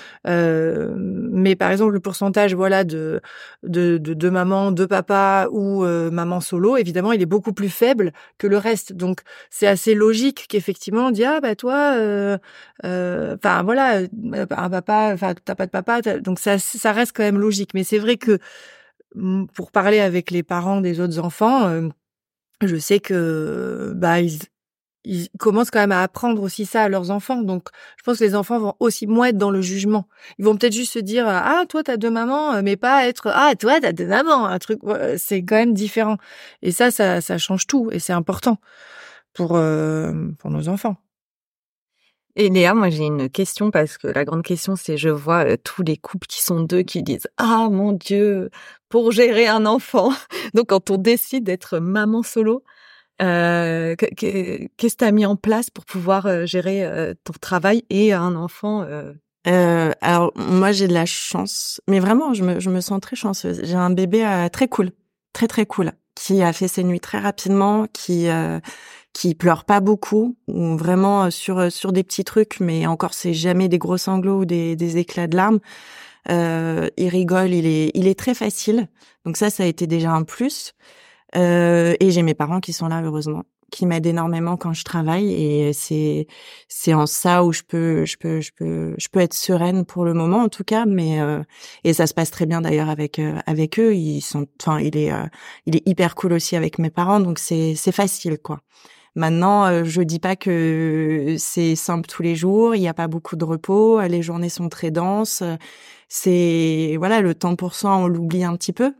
mais 1.30 1.54
par 1.54 1.70
exemple, 1.70 1.92
le 1.92 2.00
pourcentage, 2.00 2.54
voilà, 2.54 2.82
de 2.84 3.20
de 3.62 3.98
de 3.98 4.14
deux 4.14 4.30
mamans, 4.30 4.72
deux 4.72 4.86
papas 4.86 5.48
ou 5.50 5.84
maman 5.84 6.40
solo, 6.40 6.76
évidemment, 6.76 7.12
il 7.12 7.20
est 7.20 7.26
beaucoup 7.26 7.52
plus 7.52 7.68
faible 7.68 8.12
que 8.38 8.46
le 8.46 8.56
reste. 8.56 8.94
Donc 8.94 9.20
c'est 9.50 9.66
assez 9.66 9.94
logique 9.94 10.46
qu'effectivement, 10.48 11.08
on 11.08 11.10
dit 11.10 11.24
ah 11.24 11.40
bah 11.40 11.54
toi, 11.56 11.94
enfin 12.82 13.62
voilà, 13.64 14.00
un 14.32 14.70
papa, 14.70 15.10
enfin 15.12 15.34
t'as 15.44 15.54
pas 15.54 15.66
de 15.66 15.70
papa, 15.70 16.00
donc 16.20 16.38
ça 16.38 16.58
ça 16.58 16.92
reste 16.92 17.12
quand 17.14 17.24
même 17.24 17.38
logique. 17.38 17.74
Mais 17.74 17.84
c'est 17.84 17.98
vrai 17.98 18.16
que 18.16 18.38
pour 19.54 19.70
parler 19.70 20.00
avec 20.00 20.30
les 20.30 20.42
parents 20.42 20.80
des 20.80 21.00
autres 21.00 21.18
enfants, 21.18 21.66
euh, 21.68 21.88
je 22.62 22.76
sais 22.76 23.00
que 23.00 23.92
bah 23.96 24.20
ils, 24.20 24.38
ils 25.04 25.28
commencent 25.38 25.70
quand 25.70 25.80
même 25.80 25.92
à 25.92 26.02
apprendre 26.02 26.42
aussi 26.42 26.66
ça 26.66 26.84
à 26.84 26.88
leurs 26.88 27.10
enfants. 27.10 27.42
Donc, 27.42 27.68
je 27.98 28.02
pense 28.04 28.18
que 28.18 28.24
les 28.24 28.34
enfants 28.34 28.58
vont 28.58 28.74
aussi 28.80 29.06
moins 29.06 29.28
être 29.28 29.38
dans 29.38 29.50
le 29.50 29.60
jugement. 29.62 30.08
Ils 30.38 30.44
vont 30.44 30.56
peut-être 30.56 30.72
juste 30.72 30.94
se 30.94 30.98
dire 30.98 31.26
ah 31.28 31.64
toi 31.68 31.82
t'as 31.84 31.96
deux 31.96 32.10
mamans, 32.10 32.62
mais 32.62 32.76
pas 32.76 33.06
être 33.06 33.30
ah 33.34 33.54
toi 33.58 33.80
t'as 33.80 33.92
deux 33.92 34.06
mamans. 34.06 34.46
Un 34.46 34.58
truc, 34.58 34.80
c'est 35.18 35.42
quand 35.44 35.56
même 35.56 35.74
différent. 35.74 36.16
Et 36.62 36.72
ça, 36.72 36.90
ça, 36.90 37.20
ça 37.20 37.38
change 37.38 37.66
tout 37.66 37.90
et 37.92 37.98
c'est 37.98 38.12
important 38.12 38.58
pour 39.34 39.56
euh, 39.56 40.12
pour 40.38 40.50
nos 40.50 40.68
enfants. 40.68 40.96
Et 42.36 42.48
Léa, 42.48 42.74
moi 42.74 42.90
j'ai 42.90 43.04
une 43.04 43.30
question 43.30 43.70
parce 43.70 43.96
que 43.96 44.08
la 44.08 44.24
grande 44.24 44.42
question 44.42 44.74
c'est 44.74 44.96
je 44.96 45.08
vois 45.08 45.44
euh, 45.44 45.56
tous 45.62 45.84
les 45.84 45.96
couples 45.96 46.26
qui 46.26 46.42
sont 46.42 46.60
deux 46.60 46.82
qui 46.82 47.04
disent 47.04 47.28
ah 47.36 47.68
mon 47.70 47.92
dieu 47.92 48.50
pour 48.88 49.12
gérer 49.12 49.46
un 49.46 49.66
enfant. 49.66 50.12
Donc 50.54 50.68
quand 50.70 50.90
on 50.90 50.96
décide 50.96 51.44
d'être 51.44 51.78
maman 51.78 52.24
solo, 52.24 52.64
euh, 53.22 53.94
qu'est-ce 53.96 54.66
que 54.94 54.98
tu 54.98 55.04
as 55.04 55.12
mis 55.12 55.26
en 55.26 55.36
place 55.36 55.70
pour 55.70 55.84
pouvoir 55.84 56.26
euh, 56.26 56.44
gérer 56.44 56.84
ton 57.22 57.34
travail 57.40 57.84
et 57.88 58.12
un 58.12 58.34
enfant 58.34 58.84
Alors 59.44 60.32
moi 60.34 60.72
j'ai 60.72 60.88
de 60.88 60.94
la 60.94 61.06
chance, 61.06 61.80
mais 61.86 62.00
vraiment 62.00 62.34
je 62.34 62.42
me, 62.42 62.58
je 62.58 62.70
me 62.70 62.80
sens 62.80 63.00
très 63.00 63.14
chanceuse. 63.14 63.60
J'ai 63.62 63.76
un 63.76 63.90
bébé 63.90 64.48
très 64.52 64.66
cool, 64.66 64.90
très 65.32 65.46
très 65.46 65.66
cool, 65.66 65.92
qui 66.16 66.42
a 66.42 66.52
fait 66.52 66.68
ses 66.68 66.82
nuits 66.82 67.00
très 67.00 67.20
rapidement, 67.20 67.86
qui 67.92 68.28
qui 69.14 69.34
pleure 69.34 69.64
pas 69.64 69.80
beaucoup 69.80 70.36
ou 70.48 70.76
vraiment 70.76 71.24
euh, 71.24 71.30
sur 71.30 71.58
euh, 71.58 71.70
sur 71.70 71.92
des 71.92 72.02
petits 72.02 72.24
trucs 72.24 72.60
mais 72.60 72.86
encore 72.86 73.14
c'est 73.14 73.32
jamais 73.32 73.68
des 73.68 73.78
gros 73.78 73.96
sanglots 73.96 74.40
ou 74.40 74.44
des, 74.44 74.76
des 74.76 74.98
éclats 74.98 75.28
de 75.28 75.36
larmes. 75.36 75.60
Euh, 76.30 76.88
il 76.96 77.08
rigole 77.08 77.52
il 77.54 77.66
est 77.66 77.90
il 77.94 78.06
est 78.08 78.18
très 78.18 78.34
facile. 78.34 78.88
Donc 79.24 79.36
ça 79.38 79.50
ça 79.50 79.62
a 79.62 79.66
été 79.66 79.86
déjà 79.86 80.10
un 80.12 80.24
plus. 80.24 80.74
Euh, 81.36 81.94
et 82.00 82.10
j'ai 82.10 82.22
mes 82.22 82.34
parents 82.34 82.60
qui 82.60 82.72
sont 82.72 82.88
là 82.88 83.02
heureusement 83.02 83.44
qui 83.70 83.86
m'aident 83.86 84.06
énormément 84.06 84.56
quand 84.56 84.72
je 84.72 84.84
travaille. 84.84 85.32
Et 85.32 85.72
c'est 85.72 86.26
c'est 86.68 86.94
en 86.94 87.06
ça 87.06 87.44
où 87.44 87.52
je 87.52 87.62
peux 87.62 88.04
je 88.06 88.16
peux 88.18 88.40
je 88.40 88.52
peux 88.56 88.94
je 88.98 89.08
peux 89.08 89.20
être 89.20 89.34
sereine 89.34 89.84
pour 89.84 90.04
le 90.04 90.14
moment 90.14 90.38
en 90.42 90.48
tout 90.48 90.64
cas. 90.64 90.86
Mais 90.86 91.20
euh, 91.20 91.42
et 91.84 91.92
ça 91.94 92.06
se 92.06 92.14
passe 92.14 92.30
très 92.30 92.46
bien 92.46 92.60
d'ailleurs 92.62 92.88
avec 92.90 93.20
avec 93.46 93.78
eux. 93.80 93.94
Ils 93.94 94.22
sont 94.22 94.46
enfin 94.60 94.80
il 94.80 94.96
est 94.96 95.12
il 95.66 95.76
est 95.76 95.82
hyper 95.86 96.14
cool 96.16 96.32
aussi 96.34 96.56
avec 96.56 96.78
mes 96.78 96.90
parents. 96.90 97.20
Donc 97.20 97.38
c'est 97.38 97.74
c'est 97.76 97.92
facile 97.92 98.38
quoi 98.38 98.60
Maintenant, 99.16 99.64
euh, 99.66 99.84
je 99.84 100.02
dis 100.02 100.18
pas 100.18 100.36
que 100.36 101.36
c'est 101.38 101.76
simple 101.76 102.08
tous 102.08 102.22
les 102.22 102.34
jours. 102.34 102.74
Il 102.74 102.80
n'y 102.80 102.88
a 102.88 102.94
pas 102.94 103.08
beaucoup 103.08 103.36
de 103.36 103.44
repos. 103.44 104.00
Les 104.02 104.22
journées 104.22 104.48
sont 104.48 104.68
très 104.68 104.90
denses. 104.90 105.42
C'est 106.08 106.96
voilà, 106.98 107.20
le 107.20 107.34
temps 107.34 107.56
pour 107.56 107.74
soi, 107.74 107.96
on 107.96 108.06
l'oublie 108.08 108.44
un 108.44 108.56
petit 108.56 108.72
peu. 108.72 108.92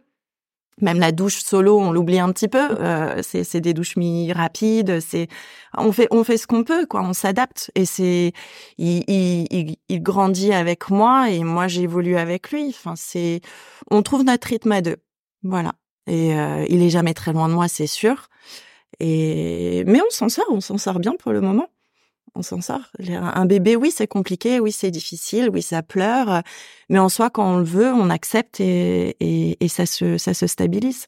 Même 0.80 0.98
la 0.98 1.12
douche 1.12 1.42
solo, 1.42 1.78
on 1.78 1.92
l'oublie 1.92 2.18
un 2.18 2.32
petit 2.32 2.48
peu. 2.48 2.58
Euh, 2.80 3.22
c'est 3.22 3.60
des 3.60 3.74
douches 3.74 3.96
mi 3.96 4.32
rapides. 4.32 5.00
C'est 5.00 5.28
on 5.76 5.92
fait 5.92 6.08
on 6.10 6.24
fait 6.24 6.36
ce 6.36 6.46
qu'on 6.46 6.64
peut, 6.64 6.86
quoi. 6.86 7.02
On 7.02 7.12
s'adapte 7.12 7.70
et 7.74 7.84
c'est 7.84 8.32
il, 8.78 9.04
il, 9.08 9.76
il, 9.88 10.02
grandit 10.02 10.52
avec 10.52 10.90
moi 10.90 11.30
et 11.30 11.44
moi 11.44 11.68
j'évolue 11.68 12.16
avec 12.16 12.50
lui. 12.50 12.68
Enfin 12.68 12.94
c'est 12.96 13.40
on 13.90 14.02
trouve 14.02 14.24
notre 14.24 14.48
rythme 14.48 14.72
à 14.72 14.80
deux. 14.82 14.96
Voilà. 15.44 15.74
Et 16.06 16.34
euh, 16.38 16.66
il 16.68 16.82
est 16.82 16.90
jamais 16.90 17.14
très 17.14 17.32
loin 17.32 17.48
de 17.48 17.54
moi, 17.54 17.68
c'est 17.68 17.86
sûr. 17.86 18.28
Et 19.00 19.84
mais 19.86 20.00
on 20.00 20.10
s'en 20.10 20.28
sort, 20.28 20.46
on 20.50 20.60
s'en 20.60 20.78
sort 20.78 20.98
bien 20.98 21.14
pour 21.18 21.32
le 21.32 21.40
moment. 21.40 21.68
On 22.36 22.42
s'en 22.42 22.60
sort. 22.60 22.90
Un 23.08 23.46
bébé, 23.46 23.76
oui, 23.76 23.92
c'est 23.94 24.08
compliqué, 24.08 24.58
oui, 24.58 24.72
c'est 24.72 24.90
difficile, 24.90 25.50
oui, 25.52 25.62
ça 25.62 25.82
pleure, 25.82 26.42
mais 26.88 26.98
en 26.98 27.08
soi, 27.08 27.30
quand 27.30 27.54
on 27.54 27.58
le 27.58 27.64
veut, 27.64 27.92
on 27.92 28.10
accepte 28.10 28.58
et, 28.60 29.16
et, 29.20 29.56
et 29.64 29.68
ça 29.68 29.86
se 29.86 30.18
ça 30.18 30.34
se 30.34 30.46
stabilise. 30.48 31.06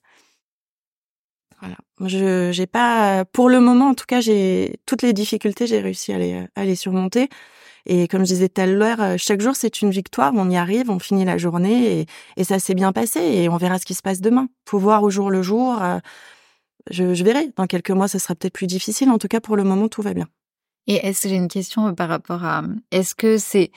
Voilà. 1.61 1.77
Je 2.05 2.53
j'ai 2.53 2.67
pas 2.67 3.25
pour 3.25 3.49
le 3.49 3.61
moment 3.61 3.89
en 3.89 3.95
tout 3.95 4.05
cas, 4.07 4.21
j'ai 4.21 4.79
toutes 4.87 5.03
les 5.03 5.13
difficultés, 5.13 5.67
j'ai 5.67 5.81
réussi 5.81 6.13
à 6.13 6.19
les 6.19 6.47
à 6.55 6.65
les 6.65 6.77
surmonter. 6.77 7.29
Et 7.87 8.09
comme 8.09 8.21
je 8.23 8.27
disais 8.35 8.49
tout 8.49 8.61
à 8.61 8.67
l'heure, 8.67 9.17
chaque 9.17 9.41
jour 9.41 9.55
c'est 9.57 9.81
une 9.81 9.91
victoire. 9.91 10.33
On 10.37 10.51
y 10.51 10.57
arrive, 10.57 10.91
on 10.91 10.99
finit 10.99 11.25
la 11.25 11.39
journée 11.39 12.01
et, 12.01 12.07
et 12.37 12.45
ça 12.45 12.59
s'est 12.59 12.75
bien 12.75 12.93
passé. 12.93 13.21
Et 13.21 13.49
on 13.49 13.57
verra 13.57 13.79
ce 13.79 13.87
qui 13.87 13.95
se 13.95 14.03
passe 14.03 14.21
demain. 14.21 14.49
Faut 14.69 14.79
voir 14.79 15.03
au 15.03 15.11
jour 15.11 15.31
le 15.31 15.43
jour 15.43 15.81
je, 16.91 17.15
je 17.15 17.25
verrai. 17.25 17.51
Dans 17.57 17.67
quelques 17.67 17.91
mois, 17.91 18.09
ça 18.09 18.19
sera 18.19 18.35
peut-être 18.35 18.55
plus 18.55 18.67
difficile. 18.67 19.11
En 19.11 19.19
tout 19.19 19.29
cas, 19.29 19.41
pour 19.41 19.57
le 19.57 19.65
moment, 19.65 19.89
tout 19.89 20.03
va 20.03 20.15
bien. 20.15 20.27
Et 20.87 20.95
est-ce 21.07 21.23
que 21.23 21.29
j'ai 21.29 21.35
une 21.35 21.49
question 21.49 21.89
euh, 21.89 21.93
par 21.93 22.09
rapport 22.09 22.45
à 22.45 22.63
est-ce 22.93 23.15
que 23.15 23.39
c'est 23.39 23.73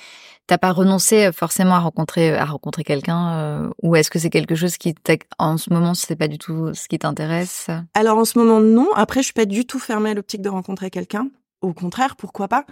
t'as 0.45 0.60
pas 0.60 0.72
renoncé 0.72 1.26
euh, 1.26 1.32
forcément 1.32 1.76
à 1.76 1.80
rencontrer 1.80 2.36
à 2.36 2.45
rencontrer 2.45 2.84
quelqu'un 2.84 3.34
euh, 3.34 3.70
ou 3.82 3.95
est-ce 3.95 4.12
que 4.12 4.20
c'est 4.20 4.30
quelque 4.30 4.55
chose 4.55 4.78
qui 4.78 4.93
en 5.39 5.57
ce 5.57 5.74
moment 5.74 5.95
c'est 5.95 6.16
pas 6.16 6.28
du 6.28 6.38
tout 6.38 6.74
ce 6.74 6.88
qui 6.88 6.99
t'intéresse? 6.99 7.68
Alors 7.95 8.18
en 8.18 8.26
ce 8.26 8.38
moment 8.38 8.60
non. 8.60 8.89
Après 8.93 9.22
je 9.22 9.26
suis 9.26 9.34
pas 9.34 9.45
du 9.45 9.66
tout 9.66 9.80
fermée 9.80 10.12
à 10.12 10.14
l'optique 10.14 10.41
de 10.41 10.49
rencontrer 10.49 10.89
quelqu'un. 10.91 11.30
Au 11.62 11.74
contraire, 11.74 12.16
pourquoi 12.16 12.47
pas? 12.47 12.66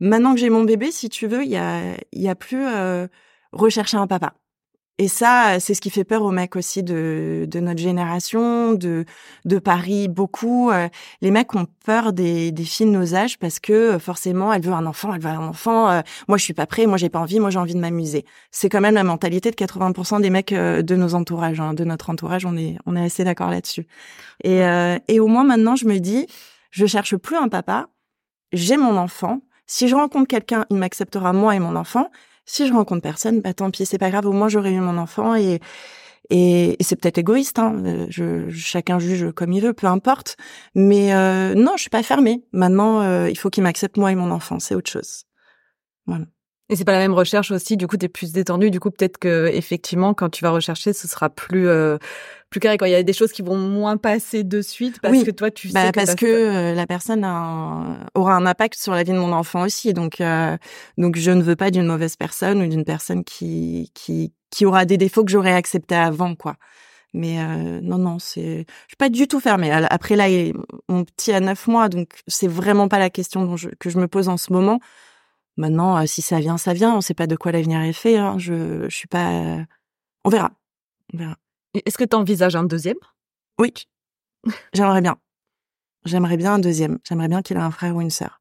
Maintenant 0.00 0.34
que 0.34 0.40
j'ai 0.40 0.50
mon 0.50 0.64
bébé, 0.64 0.90
si 0.90 1.08
tu 1.08 1.28
veux, 1.28 1.44
il 1.44 1.50
y 1.50 1.56
a 1.56 1.94
il 2.12 2.22
y 2.22 2.28
a 2.28 2.34
plus 2.34 2.66
euh, 2.66 3.06
rechercher 3.52 3.98
un 3.98 4.06
papa. 4.06 4.32
Et 4.98 5.08
ça, 5.08 5.58
c'est 5.58 5.72
ce 5.72 5.80
qui 5.80 5.88
fait 5.88 6.04
peur 6.04 6.22
aux 6.22 6.30
mecs 6.30 6.54
aussi 6.54 6.82
de, 6.82 7.46
de 7.48 7.60
notre 7.60 7.80
génération, 7.80 8.74
de, 8.74 9.06
de 9.46 9.58
Paris, 9.58 10.06
beaucoup. 10.06 10.70
Euh, 10.70 10.88
les 11.22 11.30
mecs 11.30 11.54
ont 11.54 11.66
peur 11.84 12.12
des, 12.12 12.52
des 12.52 12.64
filles 12.64 12.86
de 12.86 12.90
nos 12.90 13.14
âges 13.14 13.38
parce 13.38 13.58
que 13.58 13.72
euh, 13.72 13.98
forcément, 13.98 14.52
elle 14.52 14.62
veut 14.62 14.72
un 14.72 14.84
enfant, 14.84 15.14
elle 15.14 15.22
veut 15.22 15.30
un 15.30 15.48
enfant. 15.48 15.90
Euh, 15.90 16.02
moi, 16.28 16.36
je 16.36 16.44
suis 16.44 16.52
pas 16.52 16.66
prêt, 16.66 16.86
moi, 16.86 16.98
j'ai 16.98 17.08
pas 17.08 17.20
envie, 17.20 17.40
moi, 17.40 17.48
j'ai 17.48 17.58
envie 17.58 17.74
de 17.74 17.80
m'amuser. 17.80 18.26
C'est 18.50 18.68
quand 18.68 18.82
même 18.82 18.94
la 18.94 19.02
mentalité 19.02 19.50
de 19.50 19.56
80% 19.56 20.20
des 20.20 20.30
mecs 20.30 20.52
de 20.52 20.96
nos 20.96 21.14
entourages, 21.14 21.58
hein, 21.58 21.72
de 21.72 21.84
notre 21.84 22.10
entourage. 22.10 22.44
On 22.44 22.56
est, 22.56 22.76
on 22.84 22.94
est 22.94 23.04
assez 23.04 23.24
d'accord 23.24 23.50
là-dessus. 23.50 23.86
Et, 24.44 24.60
et 25.08 25.20
au 25.20 25.26
moins 25.26 25.44
maintenant, 25.44 25.74
je 25.74 25.86
me 25.86 25.98
dis, 25.98 26.26
je 26.70 26.84
cherche 26.86 27.16
plus 27.16 27.36
un 27.36 27.48
papa, 27.48 27.88
j'ai 28.52 28.76
mon 28.76 28.96
enfant. 28.96 29.40
Si 29.66 29.88
je 29.88 29.94
rencontre 29.94 30.28
quelqu'un, 30.28 30.66
il 30.70 30.76
m'acceptera 30.76 31.32
moi 31.32 31.56
et 31.56 31.58
mon 31.58 31.76
enfant. 31.76 32.10
Si 32.44 32.66
je 32.66 32.72
rencontre 32.72 33.02
personne, 33.02 33.40
bah 33.40 33.54
tant 33.54 33.70
pis, 33.70 33.86
c'est 33.86 33.98
pas 33.98 34.10
grave. 34.10 34.26
Au 34.26 34.32
moins 34.32 34.48
j'aurai 34.48 34.72
eu 34.72 34.80
mon 34.80 34.98
enfant 34.98 35.34
et 35.34 35.60
et, 36.30 36.76
c'est 36.80 36.96
peut-être 36.96 37.18
égoïste. 37.18 37.58
Hein, 37.58 37.74
euh, 37.84 38.06
je, 38.08 38.48
chacun 38.50 38.98
juge 38.98 39.32
comme 39.32 39.52
il 39.52 39.62
veut, 39.62 39.74
peu 39.74 39.86
importe. 39.86 40.36
Mais 40.74 41.14
euh, 41.14 41.54
non, 41.54 41.72
je 41.76 41.82
suis 41.82 41.90
pas 41.90 42.02
fermée. 42.02 42.44
Maintenant, 42.52 43.02
euh, 43.02 43.28
il 43.28 43.36
faut 43.36 43.50
qu'il 43.50 43.62
m'accepte 43.62 43.96
moi 43.96 44.12
et 44.12 44.14
mon 44.14 44.30
enfant. 44.30 44.58
C'est 44.58 44.74
autre 44.74 44.90
chose. 44.90 45.24
Voilà. 46.06 46.24
Et 46.72 46.76
c'est 46.76 46.86
pas 46.86 46.92
la 46.92 47.00
même 47.00 47.12
recherche 47.12 47.50
aussi. 47.50 47.76
Du 47.76 47.86
coup, 47.86 47.98
t'es 47.98 48.08
plus 48.08 48.32
détendu. 48.32 48.70
Du 48.70 48.80
coup, 48.80 48.90
peut-être 48.90 49.18
que 49.18 49.50
effectivement, 49.52 50.14
quand 50.14 50.30
tu 50.30 50.42
vas 50.42 50.50
rechercher, 50.50 50.94
ce 50.94 51.06
sera 51.06 51.28
plus 51.28 51.68
euh, 51.68 51.98
plus 52.48 52.60
carré. 52.60 52.78
Quand 52.78 52.86
il 52.86 52.92
y 52.92 52.94
a 52.94 53.02
des 53.02 53.12
choses 53.12 53.30
qui 53.30 53.42
vont 53.42 53.58
moins 53.58 53.98
passer 53.98 54.42
de 54.42 54.62
suite, 54.62 54.98
parce 55.02 55.22
que 55.22 55.30
toi, 55.30 55.50
tu 55.50 55.68
bah, 55.68 55.82
sais 55.82 55.92
que 55.92 55.94
parce 55.94 56.14
que 56.14 56.24
euh, 56.24 56.74
la 56.74 56.86
personne 56.86 57.26
aura 58.14 58.34
un 58.34 58.46
impact 58.46 58.78
sur 58.78 58.94
la 58.94 59.02
vie 59.02 59.12
de 59.12 59.18
mon 59.18 59.32
enfant 59.32 59.64
aussi. 59.64 59.92
Donc, 59.92 60.22
euh, 60.22 60.56
donc, 60.96 61.16
je 61.18 61.30
ne 61.30 61.42
veux 61.42 61.56
pas 61.56 61.70
d'une 61.70 61.84
mauvaise 61.84 62.16
personne 62.16 62.62
ou 62.62 62.66
d'une 62.66 62.86
personne 62.86 63.22
qui 63.22 63.90
qui 63.92 64.32
qui 64.48 64.64
aura 64.64 64.86
des 64.86 64.96
défauts 64.96 65.24
que 65.24 65.30
j'aurais 65.30 65.52
acceptés 65.52 65.94
avant, 65.94 66.34
quoi. 66.34 66.56
Mais 67.12 67.36
non, 67.82 67.98
non, 67.98 68.18
c'est, 68.18 68.64
je 68.64 68.88
suis 68.88 68.96
pas 68.96 69.10
du 69.10 69.28
tout 69.28 69.40
fermée. 69.40 69.70
Après 69.70 70.16
là, 70.16 70.30
il 70.30 70.54
mon 70.88 71.04
petit 71.04 71.32
a 71.32 71.40
neuf 71.40 71.66
mois, 71.66 71.90
donc 71.90 72.08
c'est 72.26 72.48
vraiment 72.48 72.88
pas 72.88 72.98
la 72.98 73.10
question 73.10 73.44
dont 73.44 73.58
je, 73.58 73.68
que 73.78 73.90
je 73.90 73.98
me 73.98 74.08
pose 74.08 74.30
en 74.30 74.38
ce 74.38 74.54
moment. 74.54 74.80
Maintenant, 75.56 75.98
euh, 75.98 76.06
si 76.06 76.22
ça 76.22 76.38
vient, 76.40 76.58
ça 76.58 76.72
vient. 76.72 76.94
On 76.96 77.00
sait 77.00 77.14
pas 77.14 77.26
de 77.26 77.36
quoi 77.36 77.52
l'avenir 77.52 77.80
est 77.82 77.92
fait. 77.92 78.16
Hein. 78.16 78.36
Je, 78.38 78.88
je 78.88 78.96
suis 78.96 79.08
pas. 79.08 79.58
On 80.24 80.30
verra. 80.30 80.50
On 81.12 81.18
verra. 81.18 81.36
Est-ce 81.74 81.98
que 81.98 82.04
tu 82.04 82.16
envisages 82.16 82.56
un 82.56 82.64
deuxième? 82.64 82.96
Oui. 83.58 83.72
J'aimerais 84.72 85.00
bien. 85.00 85.16
J'aimerais 86.04 86.36
bien 86.36 86.54
un 86.54 86.58
deuxième. 86.58 86.98
J'aimerais 87.04 87.28
bien 87.28 87.42
qu'il 87.42 87.56
ait 87.56 87.60
un 87.60 87.70
frère 87.70 87.94
ou 87.96 88.00
une 88.00 88.10
sœur. 88.10 88.40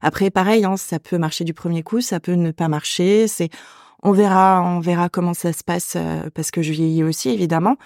Après, 0.00 0.30
pareil, 0.30 0.64
hein, 0.64 0.76
ça 0.76 0.98
peut 0.98 1.18
marcher 1.18 1.44
du 1.44 1.52
premier 1.52 1.82
coup, 1.82 2.00
ça 2.00 2.20
peut 2.20 2.32
ne 2.32 2.52
pas 2.52 2.68
marcher. 2.68 3.28
C'est, 3.28 3.50
on 4.02 4.12
verra, 4.12 4.62
on 4.62 4.80
verra 4.80 5.08
comment 5.08 5.34
ça 5.34 5.52
se 5.52 5.62
passe 5.62 5.94
euh, 5.96 6.30
parce 6.34 6.50
que 6.50 6.62
je 6.62 6.72
vieillis 6.72 7.02
aussi 7.02 7.28
évidemment. 7.30 7.76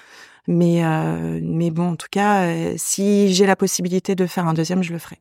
Mais, 0.47 0.85
euh, 0.85 1.41
mais 1.43 1.71
bon, 1.71 1.93
en 1.93 1.97
tout 1.97 2.09
cas, 2.11 2.77
si 2.77 3.33
j'ai 3.33 3.47
la 3.47 3.57
possibilité 3.57 4.15
de 4.15 4.27
faire 4.27 4.47
un 4.47 4.53
deuxième, 4.53 4.83
je 4.83 4.93
le 4.93 4.99
ferai. 4.99 5.19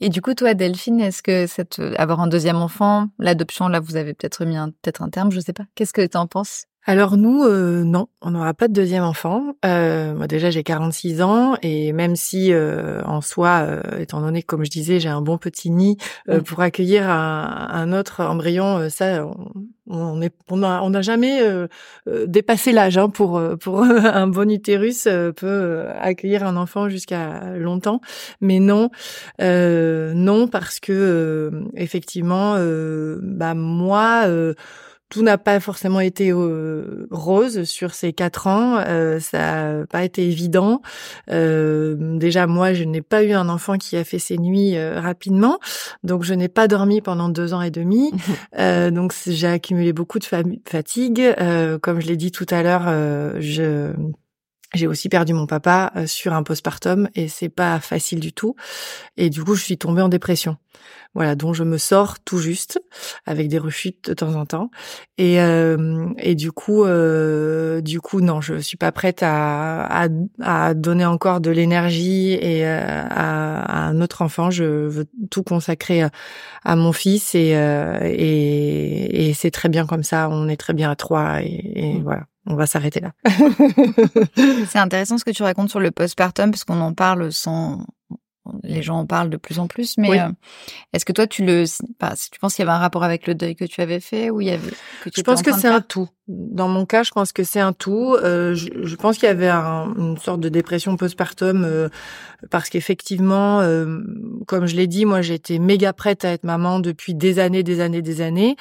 Et 0.00 0.08
du 0.08 0.22
coup, 0.22 0.34
toi, 0.34 0.54
Delphine, 0.54 1.00
est-ce 1.00 1.22
que 1.22 1.46
cette, 1.46 1.78
avoir 1.98 2.20
un 2.20 2.26
deuxième 2.26 2.56
enfant, 2.56 3.08
l'adoption, 3.18 3.68
là, 3.68 3.80
vous 3.80 3.96
avez 3.96 4.14
peut-être 4.14 4.44
mis 4.46 4.56
un, 4.56 4.70
peut-être 4.70 5.02
un 5.02 5.10
terme, 5.10 5.30
je 5.30 5.40
sais 5.40 5.52
pas. 5.52 5.64
Qu'est-ce 5.74 5.92
que 5.92 6.06
tu 6.06 6.16
en 6.16 6.26
penses? 6.26 6.64
Alors 6.86 7.18
nous, 7.18 7.44
euh, 7.44 7.84
non, 7.84 8.08
on 8.22 8.30
n'aura 8.30 8.54
pas 8.54 8.66
de 8.66 8.72
deuxième 8.72 9.04
enfant. 9.04 9.54
Euh, 9.66 10.14
moi 10.14 10.26
déjà 10.26 10.50
j'ai 10.50 10.62
46 10.62 11.20
ans 11.20 11.56
et 11.62 11.92
même 11.92 12.16
si 12.16 12.52
euh, 12.52 13.02
en 13.04 13.20
soi, 13.20 13.66
euh, 13.66 13.98
étant 13.98 14.22
donné 14.22 14.40
que 14.40 14.46
comme 14.46 14.64
je 14.64 14.70
disais 14.70 14.98
j'ai 14.98 15.10
un 15.10 15.20
bon 15.20 15.36
petit 15.36 15.70
nid 15.70 15.98
euh, 16.30 16.40
pour 16.40 16.60
accueillir 16.60 17.08
un, 17.08 17.68
un 17.70 17.92
autre 17.92 18.22
embryon, 18.24 18.88
ça 18.88 19.26
on 19.88 20.22
est, 20.22 20.32
on 20.48 20.58
n'a 20.58 20.82
on 20.82 20.94
a 20.94 21.02
jamais 21.02 21.40
dépassé 22.26 22.72
l'âge 22.72 22.96
hein, 22.96 23.10
pour 23.10 23.42
pour 23.60 23.82
un 23.82 24.26
bon 24.26 24.50
utérus 24.50 25.06
peut 25.36 25.84
accueillir 26.00 26.46
un 26.46 26.56
enfant 26.56 26.88
jusqu'à 26.88 27.56
longtemps, 27.56 28.00
mais 28.40 28.58
non, 28.58 28.90
non 29.38 30.48
parce 30.48 30.80
que 30.80 31.50
effectivement, 31.74 32.56
bah 33.20 33.54
moi 33.54 34.26
tout 35.10 35.22
n'a 35.22 35.38
pas 35.38 35.58
forcément 35.60 36.00
été 36.00 36.30
euh, 36.32 37.06
rose 37.10 37.64
sur 37.64 37.94
ces 37.94 38.12
quatre 38.12 38.46
ans. 38.46 38.78
Euh, 38.78 39.18
ça 39.18 39.38
n'a 39.38 39.86
pas 39.86 40.04
été 40.04 40.26
évident. 40.26 40.80
Euh, 41.30 41.96
déjà, 42.16 42.46
moi, 42.46 42.72
je 42.72 42.84
n'ai 42.84 43.02
pas 43.02 43.24
eu 43.24 43.32
un 43.32 43.48
enfant 43.48 43.76
qui 43.76 43.96
a 43.96 44.04
fait 44.04 44.20
ses 44.20 44.38
nuits 44.38 44.78
rapidement, 44.78 45.58
donc 46.04 46.22
je 46.22 46.32
n'ai 46.32 46.48
pas 46.48 46.68
dormi 46.68 47.00
pendant 47.00 47.28
deux 47.28 47.52
ans 47.52 47.60
et 47.60 47.70
demi. 47.70 48.12
donc 48.56 49.12
j'ai 49.26 49.48
accumulé 49.48 49.92
beaucoup 49.92 50.20
de 50.20 50.24
fatigue. 50.24 51.22
comme 51.82 52.00
je 52.00 52.06
l'ai 52.06 52.16
dit 52.16 52.30
tout 52.30 52.46
à 52.50 52.62
l'heure, 52.62 52.84
je 53.40 53.92
j'ai 54.74 54.86
aussi 54.86 55.08
perdu 55.08 55.34
mon 55.34 55.46
papa 55.46 55.92
sur 56.06 56.32
un 56.32 56.42
postpartum 56.42 57.08
et 57.14 57.28
c'est 57.28 57.48
pas 57.48 57.80
facile 57.80 58.20
du 58.20 58.32
tout. 58.32 58.54
Et 59.16 59.30
du 59.30 59.42
coup, 59.42 59.54
je 59.54 59.64
suis 59.64 59.78
tombée 59.78 60.02
en 60.02 60.08
dépression 60.08 60.56
voilà, 61.14 61.34
dont 61.34 61.52
je 61.52 61.64
me 61.64 61.76
sors 61.76 62.20
tout 62.20 62.38
juste, 62.38 62.80
avec 63.26 63.48
des 63.48 63.58
rechutes 63.58 64.08
de 64.10 64.14
temps 64.14 64.34
en 64.36 64.46
temps. 64.46 64.70
Et, 65.18 65.40
euh, 65.40 66.08
et 66.18 66.34
du 66.36 66.52
coup, 66.52 66.84
euh, 66.84 67.80
du 67.80 68.00
coup, 68.00 68.20
non, 68.20 68.40
je 68.40 68.56
suis 68.58 68.76
pas 68.76 68.92
prête 68.92 69.22
à, 69.22 70.04
à, 70.04 70.08
à 70.40 70.74
donner 70.74 71.04
encore 71.04 71.40
de 71.40 71.50
l'énergie 71.50 72.32
et 72.32 72.64
euh, 72.64 72.80
à, 72.80 73.86
à, 73.86 73.88
un 73.88 74.00
autre 74.00 74.22
enfant. 74.22 74.50
Je 74.50 74.64
veux 74.64 75.06
tout 75.30 75.42
consacrer 75.42 76.02
à, 76.64 76.76
mon 76.76 76.92
fils 76.92 77.34
et, 77.34 77.56
et, 78.04 79.28
et 79.28 79.34
c'est 79.34 79.50
très 79.50 79.68
bien 79.68 79.86
comme 79.86 80.04
ça. 80.04 80.28
On 80.30 80.48
est 80.48 80.56
très 80.56 80.74
bien 80.74 80.90
à 80.90 80.96
trois 80.96 81.42
et, 81.42 81.72
et 81.74 81.94
mmh. 81.94 82.02
voilà 82.02 82.29
on 82.46 82.54
va 82.54 82.66
s'arrêter 82.66 83.00
là. 83.00 83.12
c'est 84.66 84.78
intéressant 84.78 85.18
ce 85.18 85.24
que 85.24 85.30
tu 85.30 85.42
racontes 85.42 85.70
sur 85.70 85.80
le 85.80 85.90
postpartum 85.90 86.50
parce 86.50 86.64
qu'on 86.64 86.80
en 86.80 86.94
parle 86.94 87.32
sans 87.32 87.84
les 88.62 88.82
gens 88.82 88.98
en 88.98 89.06
parlent 89.06 89.30
de 89.30 89.36
plus 89.36 89.58
en 89.58 89.66
plus, 89.66 89.96
mais 89.98 90.20
euh, 90.20 90.28
est-ce 90.92 91.04
que 91.04 91.12
toi 91.12 91.26
tu 91.26 91.44
le, 91.44 91.64
bah, 91.98 92.14
tu 92.16 92.38
penses 92.40 92.54
qu'il 92.54 92.64
y 92.64 92.68
avait 92.68 92.76
un 92.76 92.80
rapport 92.80 93.04
avec 93.04 93.26
le 93.26 93.34
deuil 93.34 93.54
que 93.54 93.64
tu 93.64 93.80
avais 93.80 94.00
fait 94.00 94.30
ou 94.30 94.40
il 94.40 94.48
y 94.48 94.50
avait 94.50 94.70
que 95.02 95.10
tu 95.10 95.20
Je 95.20 95.22
pense 95.22 95.42
que 95.42 95.52
c'est 95.52 95.68
un 95.68 95.80
tout. 95.80 96.08
Dans 96.26 96.68
mon 96.68 96.86
cas, 96.86 97.02
je 97.02 97.10
pense 97.10 97.32
que 97.32 97.42
c'est 97.42 97.60
un 97.60 97.72
tout. 97.72 98.16
Euh, 98.22 98.54
je, 98.54 98.94
pense 98.96 99.18
qu'il 99.18 99.26
y 99.26 99.30
avait 99.30 99.50
une 99.50 100.16
sorte 100.16 100.40
de 100.40 100.48
dépression 100.48 100.96
postpartum 100.96 101.64
euh, 101.64 101.88
parce 102.50 102.70
qu'effectivement, 102.70 103.60
comme 104.46 104.66
je 104.66 104.76
l'ai 104.76 104.86
dit, 104.86 105.04
moi 105.04 105.22
j'étais 105.22 105.58
méga 105.58 105.92
prête 105.92 106.24
à 106.24 106.30
être 106.30 106.44
maman 106.44 106.80
depuis 106.80 107.14
des 107.14 107.38
années, 107.38 107.62
des 107.62 107.80
années, 107.80 108.02
des 108.02 108.20
années. 108.20 108.56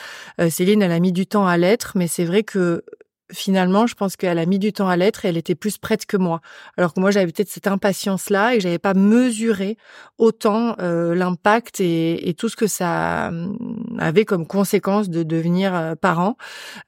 Céline, 0.49 0.81
elle 0.81 0.91
a 0.91 0.99
mis 0.99 1.13
du 1.13 1.27
temps 1.27 1.47
à 1.47 1.57
l'être, 1.57 1.93
mais 1.95 2.07
c'est 2.07 2.25
vrai 2.25 2.43
que 2.43 2.83
finalement, 3.31 3.87
je 3.87 3.95
pense 3.95 4.15
qu'elle 4.15 4.39
a 4.39 4.45
mis 4.45 4.59
du 4.59 4.73
temps 4.73 4.87
à 4.87 4.97
l'être 4.97 5.25
et 5.25 5.29
elle 5.29 5.37
était 5.37 5.55
plus 5.55 5.77
prête 5.77 6.05
que 6.05 6.17
moi. 6.17 6.41
Alors 6.77 6.93
que 6.93 6.99
moi, 6.99 7.11
j'avais 7.11 7.31
peut-être 7.31 7.49
cette 7.49 7.67
impatience-là 7.67 8.55
et 8.55 8.59
j'avais 8.59 8.79
pas 8.79 8.93
mesuré 8.93 9.77
autant 10.17 10.75
euh, 10.79 11.15
l'impact 11.15 11.79
et, 11.79 12.29
et, 12.29 12.33
tout 12.33 12.49
ce 12.49 12.55
que 12.55 12.67
ça 12.67 13.29
hum, 13.29 13.95
avait 13.99 14.25
comme 14.25 14.45
conséquence 14.45 15.09
de 15.09 15.23
devenir 15.23 15.73
euh, 15.75 15.95
parent. 15.95 16.35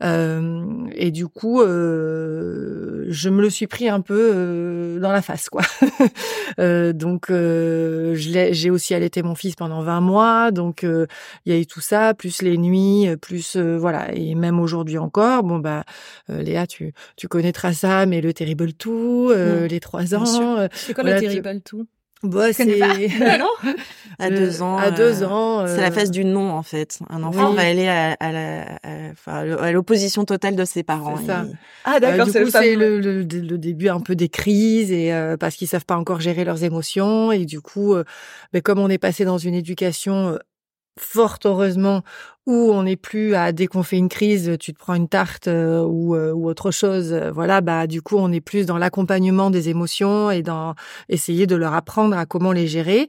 Euh, 0.04 0.88
et 0.94 1.12
du 1.12 1.28
coup, 1.28 1.62
euh, 1.62 3.06
je 3.10 3.30
me 3.30 3.42
le 3.42 3.50
suis 3.50 3.68
pris 3.68 3.90
un 3.90 4.02
peu 4.02 4.32
euh, 4.34 5.00
dans 5.00 5.12
la 5.12 5.22
face, 5.22 5.50
quoi. 5.50 5.62
donc, 6.94 7.32
j'ai 7.32 8.70
aussi 8.70 8.94
allaité 8.94 9.24
mon 9.24 9.36
fils 9.36 9.56
pendant 9.56 9.82
20 9.82 10.02
mois, 10.02 10.52
donc 10.52 10.84
il 10.84 11.54
y 11.54 11.56
a 11.56 11.60
eu 11.60 11.66
tout 11.66 11.82
ça, 11.82 12.14
plus 12.14 12.42
les 12.42 12.58
nuits, 12.58 13.08
plus 13.22 13.58
voilà, 13.58 14.14
et 14.14 14.36
même 14.36 14.60
aujourd'hui 14.60 14.98
encore, 14.98 15.44
bon 15.44 15.60
bah 15.60 15.84
euh, 16.32 16.42
Léa, 16.42 16.68
tu, 16.68 16.94
tu 17.16 17.28
connaîtras 17.28 17.74
ça, 17.74 18.06
mais 18.06 18.22
le 18.22 18.34
Terrible 18.34 18.74
Two, 18.74 19.32
euh, 19.32 19.68
les 19.68 19.80
trois 19.80 20.16
ans. 20.16 20.58
Euh, 20.58 20.68
c'est 20.74 20.94
quoi 20.94 21.04
le 21.04 21.20
Terrible 21.20 21.62
Two 21.62 21.86
bah, 22.24 22.54
c'est 22.54 22.80
à 24.20 24.30
deux 24.30 24.62
ans. 24.62 24.78
À 24.78 24.92
deux 24.92 25.24
ans. 25.24 25.66
C'est 25.66 25.82
la 25.82 25.90
phase 25.90 26.12
du 26.12 26.24
non 26.24 26.52
en 26.52 26.62
fait. 26.62 27.00
Un 27.10 27.24
enfant 27.24 27.54
va 27.54 27.64
aller 27.64 27.88
à, 27.88 28.16
à 28.20 29.72
l'opposition 29.72 30.24
totale 30.24 30.56
de 30.56 30.64
ses 30.64 30.84
parents. 30.84 31.18
Ça. 31.26 31.48
Ah 31.84 32.00
d'accord. 32.00 32.28
c'est 32.30 32.76
le, 32.76 33.00
le, 33.00 33.24
le, 33.24 33.58
début 33.58 33.90
un 33.90 34.02
peu 34.02 34.16
des 34.16 34.30
crises 34.30 34.92
et 34.92 35.12
parce 35.40 35.56
qu'ils 35.56 35.68
savent 35.68 35.86
pas 35.86 35.98
encore 35.98 36.22
gérer 36.22 36.44
leurs 36.44 36.64
émotions 36.64 37.32
et 37.32 37.46
du 37.46 37.60
coup, 37.60 37.96
ben, 38.54 38.62
comme 38.62 38.78
on 38.78 38.90
est 38.90 39.00
passé 39.00 39.26
dans 39.26 39.40
une 39.40 39.56
éducation 39.56 40.38
fort 41.00 41.40
heureusement 41.46 42.04
on 42.54 42.84
n'est 42.84 42.96
plus 42.96 43.36
à 43.36 43.52
dès 43.52 43.68
qu'on 43.68 43.84
fait 43.84 43.98
une 43.98 44.10
crise, 44.10 44.58
tu 44.60 44.74
te 44.74 44.80
prends 44.80 44.94
une 44.94 45.08
tarte 45.08 45.48
euh, 45.48 45.84
ou, 45.84 46.16
euh, 46.16 46.32
ou 46.32 46.48
autre 46.48 46.72
chose. 46.72 47.14
Euh, 47.14 47.32
voilà, 47.32 47.62
bah 47.62 47.88
du 47.88 48.02
coup 48.02 48.18
on 48.18 48.32
est 48.32 48.42
plus 48.42 48.66
dans 48.66 48.78
l'accompagnement 48.78 49.50
des 49.50 49.70
émotions 49.70 50.32
et 50.32 50.42
dans 50.42 50.76
essayer 51.10 51.48
de 51.48 51.56
leur 51.56 51.74
apprendre 51.74 52.18
à 52.18 52.26
comment 52.26 52.52
les 52.52 52.68
gérer 52.68 53.08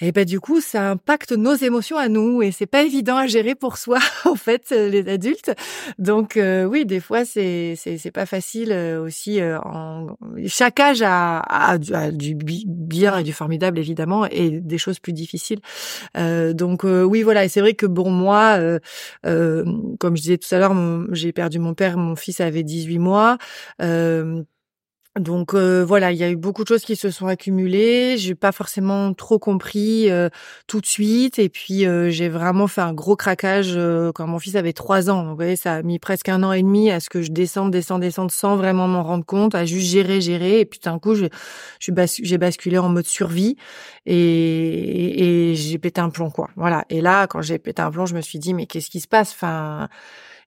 et 0.00 0.12
ben 0.12 0.24
du 0.26 0.40
coup 0.40 0.60
ça 0.60 0.90
impacte 0.90 1.32
nos 1.32 1.54
émotions 1.54 1.96
à 1.96 2.08
nous 2.08 2.42
et 2.42 2.52
c'est 2.52 2.66
pas 2.66 2.82
évident 2.82 3.16
à 3.16 3.26
gérer 3.26 3.54
pour 3.54 3.78
soi 3.78 3.98
en 4.24 4.34
fait 4.34 4.72
euh, 4.72 4.88
les 4.88 5.08
adultes. 5.08 5.52
Donc 5.98 6.36
euh, 6.36 6.64
oui 6.64 6.84
des 6.84 7.00
fois 7.00 7.24
c'est 7.24 7.74
c'est 7.76 8.10
pas 8.10 8.26
facile 8.26 8.72
euh, 8.72 9.02
aussi 9.02 9.40
en 9.42 10.16
chaque 10.46 10.80
âge 10.80 11.02
a, 11.02 11.40
a, 11.40 11.78
du 11.78 12.34
bien 12.34 13.18
et 13.18 13.22
du 13.22 13.32
formidable 13.32 13.78
évidemment 13.78 14.26
et 14.26 14.60
des 14.60 14.78
choses 14.78 14.98
plus 14.98 15.12
difficiles. 15.12 15.60
Donc 16.14 16.84
oui 16.84 17.22
voilà 17.22 17.44
et 17.44 17.48
c'est 17.48 17.60
vrai 17.60 17.74
que 17.74 17.86
bon 17.86 18.10
moi 18.10 18.58
comme 19.18 20.16
je 20.16 20.22
disais 20.22 20.38
tout 20.38 20.54
à 20.54 20.58
l'heure 20.58 20.74
j'ai 21.12 21.32
perdu 21.32 21.58
mon 21.58 21.74
père 21.74 21.96
mon 21.96 22.16
fils 22.16 22.40
avait 22.40 22.62
18 22.62 22.98
mois 22.98 23.38
donc 25.18 25.54
euh, 25.54 25.84
voilà, 25.84 26.12
il 26.12 26.18
y 26.18 26.24
a 26.24 26.30
eu 26.30 26.36
beaucoup 26.36 26.62
de 26.62 26.68
choses 26.68 26.84
qui 26.84 26.96
se 26.96 27.10
sont 27.10 27.26
accumulées. 27.26 28.16
J'ai 28.18 28.34
pas 28.34 28.52
forcément 28.52 29.14
trop 29.14 29.38
compris 29.38 30.10
euh, 30.10 30.28
tout 30.66 30.80
de 30.80 30.86
suite, 30.86 31.38
et 31.38 31.48
puis 31.48 31.86
euh, 31.86 32.10
j'ai 32.10 32.28
vraiment 32.28 32.66
fait 32.66 32.82
un 32.82 32.92
gros 32.92 33.16
craquage 33.16 33.78
quand 34.14 34.26
mon 34.26 34.38
fils 34.38 34.56
avait 34.56 34.72
trois 34.72 35.10
ans. 35.10 35.24
Vous 35.24 35.36
voyez, 35.36 35.56
ça 35.56 35.74
a 35.74 35.82
mis 35.82 35.98
presque 35.98 36.28
un 36.28 36.42
an 36.42 36.52
et 36.52 36.62
demi 36.62 36.90
à 36.90 37.00
ce 37.00 37.08
que 37.08 37.22
je 37.22 37.30
descende, 37.30 37.70
descende, 37.70 38.02
descende 38.02 38.30
sans 38.30 38.56
vraiment 38.56 38.88
m'en 38.88 39.02
rendre 39.02 39.24
compte, 39.24 39.54
à 39.54 39.64
juste 39.64 39.88
gérer, 39.88 40.20
gérer. 40.20 40.60
Et 40.60 40.64
puis 40.66 40.80
d'un 40.82 40.98
coup, 40.98 41.14
j'ai 41.14 41.30
j'ai 41.80 42.38
basculé 42.38 42.78
en 42.78 42.88
mode 42.88 43.06
survie 43.06 43.56
et, 44.04 45.50
et 45.50 45.54
j'ai 45.54 45.78
pété 45.78 46.00
un 46.00 46.10
plomb 46.10 46.30
quoi. 46.30 46.50
Voilà. 46.56 46.84
Et 46.90 47.00
là, 47.00 47.26
quand 47.26 47.42
j'ai 47.42 47.58
pété 47.58 47.82
un 47.82 47.90
plomb, 47.90 48.06
je 48.06 48.14
me 48.14 48.20
suis 48.20 48.38
dit 48.38 48.54
mais 48.54 48.66
qu'est-ce 48.66 48.90
qui 48.90 49.00
se 49.00 49.08
passe? 49.08 49.32
Enfin 49.32 49.88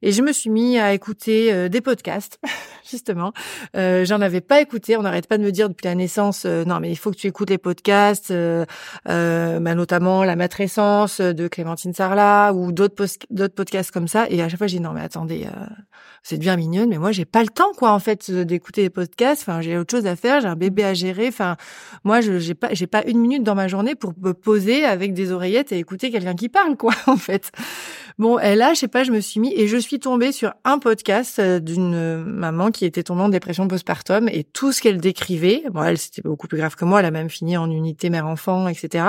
et 0.01 0.11
je 0.11 0.21
me 0.21 0.31
suis 0.31 0.49
mis 0.49 0.79
à 0.79 0.93
écouter 0.93 1.51
euh, 1.51 1.67
des 1.67 1.81
podcasts, 1.81 2.39
justement. 2.89 3.33
Euh, 3.75 4.05
J'en 4.05 4.21
avais 4.21 4.41
pas 4.41 4.61
écouté. 4.61 4.95
On 4.97 5.01
n'arrête 5.01 5.27
pas 5.27 5.37
de 5.37 5.43
me 5.43 5.51
dire 5.51 5.69
depuis 5.69 5.85
la 5.85 5.95
naissance, 5.95 6.43
euh, 6.45 6.63
non, 6.63 6.79
mais 6.79 6.89
il 6.89 6.95
faut 6.95 7.11
que 7.11 7.17
tu 7.17 7.27
écoutes 7.27 7.49
les 7.49 7.57
podcasts, 7.57 8.31
euh, 8.31 8.65
euh 9.09 9.59
bah, 9.59 9.75
notamment 9.75 10.23
La 10.23 10.35
matrescence 10.35 11.19
de 11.19 11.47
Clémentine 11.47 11.93
Sarlat 11.93 12.53
ou 12.53 12.71
d'autres 12.71 12.95
podcasts 13.55 13.91
comme 13.91 14.07
ça. 14.07 14.27
Et 14.29 14.41
à 14.41 14.47
chaque 14.47 14.57
fois, 14.57 14.67
j'ai 14.67 14.77
dit 14.77 14.83
non, 14.83 14.93
mais 14.93 15.01
attendez, 15.01 15.47
c'est 16.23 16.37
bien 16.37 16.55
mignonne, 16.55 16.89
mais 16.89 16.97
moi, 16.97 17.11
j'ai 17.11 17.25
pas 17.25 17.41
le 17.41 17.49
temps, 17.49 17.73
quoi, 17.77 17.91
en 17.91 17.99
fait, 17.99 18.31
d'écouter 18.31 18.83
les 18.83 18.89
podcasts. 18.89 19.41
Enfin, 19.41 19.61
j'ai 19.61 19.77
autre 19.77 19.91
chose 19.91 20.05
à 20.05 20.15
faire. 20.15 20.41
J'ai 20.41 20.47
un 20.47 20.55
bébé 20.55 20.83
à 20.83 20.93
gérer. 20.93 21.27
Enfin, 21.27 21.57
moi, 22.03 22.21
je 22.21 22.39
j'ai 22.39 22.55
pas 22.55 22.69
j'ai 22.73 22.87
pas 22.87 23.03
une 23.05 23.19
minute 23.19 23.43
dans 23.43 23.55
ma 23.55 23.67
journée 23.67 23.95
pour 23.95 24.13
me 24.21 24.33
poser 24.33 24.85
avec 24.85 25.13
des 25.13 25.31
oreillettes 25.31 25.71
et 25.71 25.77
écouter 25.77 26.11
quelqu'un 26.11 26.35
qui 26.35 26.49
parle, 26.49 26.77
quoi, 26.77 26.93
en 27.07 27.17
fait. 27.17 27.51
Bon, 28.19 28.37
et 28.37 28.55
là, 28.55 28.73
je 28.73 28.79
sais 28.79 28.89
pas, 28.89 29.05
je 29.05 29.13
me 29.13 29.21
suis 29.21 29.39
mis 29.39 29.53
et 29.55 29.69
je 29.69 29.77
suis 29.77 29.97
tombée 29.97 30.33
sur 30.33 30.53
un 30.65 30.77
podcast 30.77 31.39
euh, 31.39 31.61
d'une 31.61 32.21
maman 32.25 32.69
qui 32.69 32.83
était 32.83 33.01
tombée 33.01 33.21
en 33.21 33.29
dépression 33.29 33.65
postpartum 33.65 34.27
et 34.27 34.43
tout 34.43 34.73
ce 34.73 34.81
qu'elle 34.81 34.97
décrivait, 34.97 35.63
bon, 35.71 35.81
elle 35.83 35.97
c'était 35.97 36.21
beaucoup 36.21 36.49
plus 36.49 36.57
grave 36.57 36.75
que 36.75 36.83
moi, 36.83 36.99
elle 36.99 37.05
a 37.05 37.11
même 37.11 37.29
fini 37.29 37.55
en 37.55 37.71
unité 37.71 38.09
mère-enfant, 38.09 38.67
etc. 38.67 39.05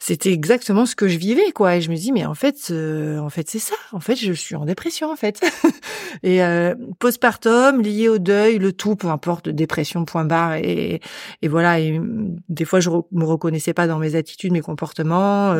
C'était 0.00 0.32
exactement 0.32 0.86
ce 0.86 0.96
que 0.96 1.06
je 1.06 1.18
vivais, 1.18 1.52
quoi. 1.52 1.76
Et 1.76 1.80
je 1.80 1.88
me 1.88 1.94
dis, 1.94 2.10
mais 2.10 2.26
en 2.26 2.34
fait, 2.34 2.56
euh, 2.72 3.20
en 3.20 3.30
fait, 3.30 3.48
c'est 3.48 3.60
ça. 3.60 3.76
En 3.92 4.00
fait, 4.00 4.16
je 4.16 4.32
suis 4.32 4.56
en 4.56 4.64
dépression, 4.64 5.12
en 5.12 5.16
fait. 5.16 5.40
et 6.24 6.42
euh, 6.42 6.74
postpartum 6.98 7.80
lié 7.80 8.08
au 8.08 8.18
deuil, 8.18 8.58
le 8.58 8.72
tout, 8.72 8.96
peu 8.96 9.06
importe, 9.06 9.50
dépression, 9.50 10.04
point 10.04 10.24
barre. 10.24 10.54
Et, 10.54 11.00
et 11.42 11.48
voilà. 11.48 11.78
Et 11.78 11.96
mm, 11.96 12.40
des 12.48 12.64
fois, 12.64 12.80
je 12.80 12.90
me 12.90 13.24
reconnaissais 13.24 13.72
pas 13.72 13.86
dans 13.86 14.00
mes 14.00 14.16
attitudes, 14.16 14.50
mes 14.50 14.62
comportements, 14.62 15.54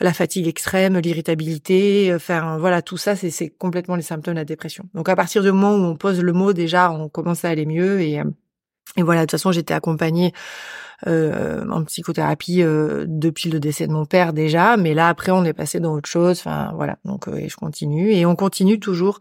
la 0.00 0.12
fatigue 0.12 0.46
extrême, 0.48 0.98
l'irritabilité 0.98 2.09
faire 2.18 2.58
voilà 2.58 2.82
tout 2.82 2.96
ça 2.96 3.16
c'est 3.16 3.48
complètement 3.50 3.96
les 3.96 4.02
symptômes 4.02 4.34
de 4.34 4.40
la 4.40 4.44
dépression. 4.44 4.84
Donc 4.94 5.08
à 5.08 5.16
partir 5.16 5.42
du 5.42 5.52
moment 5.52 5.74
où 5.74 5.90
on 5.90 5.96
pose 5.96 6.20
le 6.20 6.32
mot 6.32 6.52
déjà 6.52 6.90
on 6.90 7.08
commence 7.08 7.44
à 7.44 7.50
aller 7.50 7.66
mieux 7.66 8.00
et 8.00 8.20
euh, 8.20 8.24
et 8.96 9.02
voilà 9.02 9.20
de 9.20 9.26
toute 9.26 9.32
façon 9.32 9.52
j'étais 9.52 9.74
accompagnée 9.74 10.32
euh, 11.06 11.66
en 11.70 11.84
psychothérapie 11.84 12.62
euh, 12.62 13.06
depuis 13.08 13.48
le 13.48 13.58
décès 13.58 13.86
de 13.86 13.92
mon 13.92 14.04
père 14.04 14.34
déjà, 14.34 14.76
mais 14.76 14.92
là 14.92 15.08
après 15.08 15.32
on 15.32 15.44
est 15.44 15.54
passé 15.54 15.80
dans 15.80 15.94
autre 15.94 16.08
chose. 16.08 16.38
Enfin 16.40 16.72
voilà, 16.74 16.98
donc 17.06 17.26
euh, 17.26 17.46
je 17.48 17.56
continue 17.56 18.12
et 18.12 18.26
on 18.26 18.36
continue 18.36 18.78
toujours. 18.78 19.20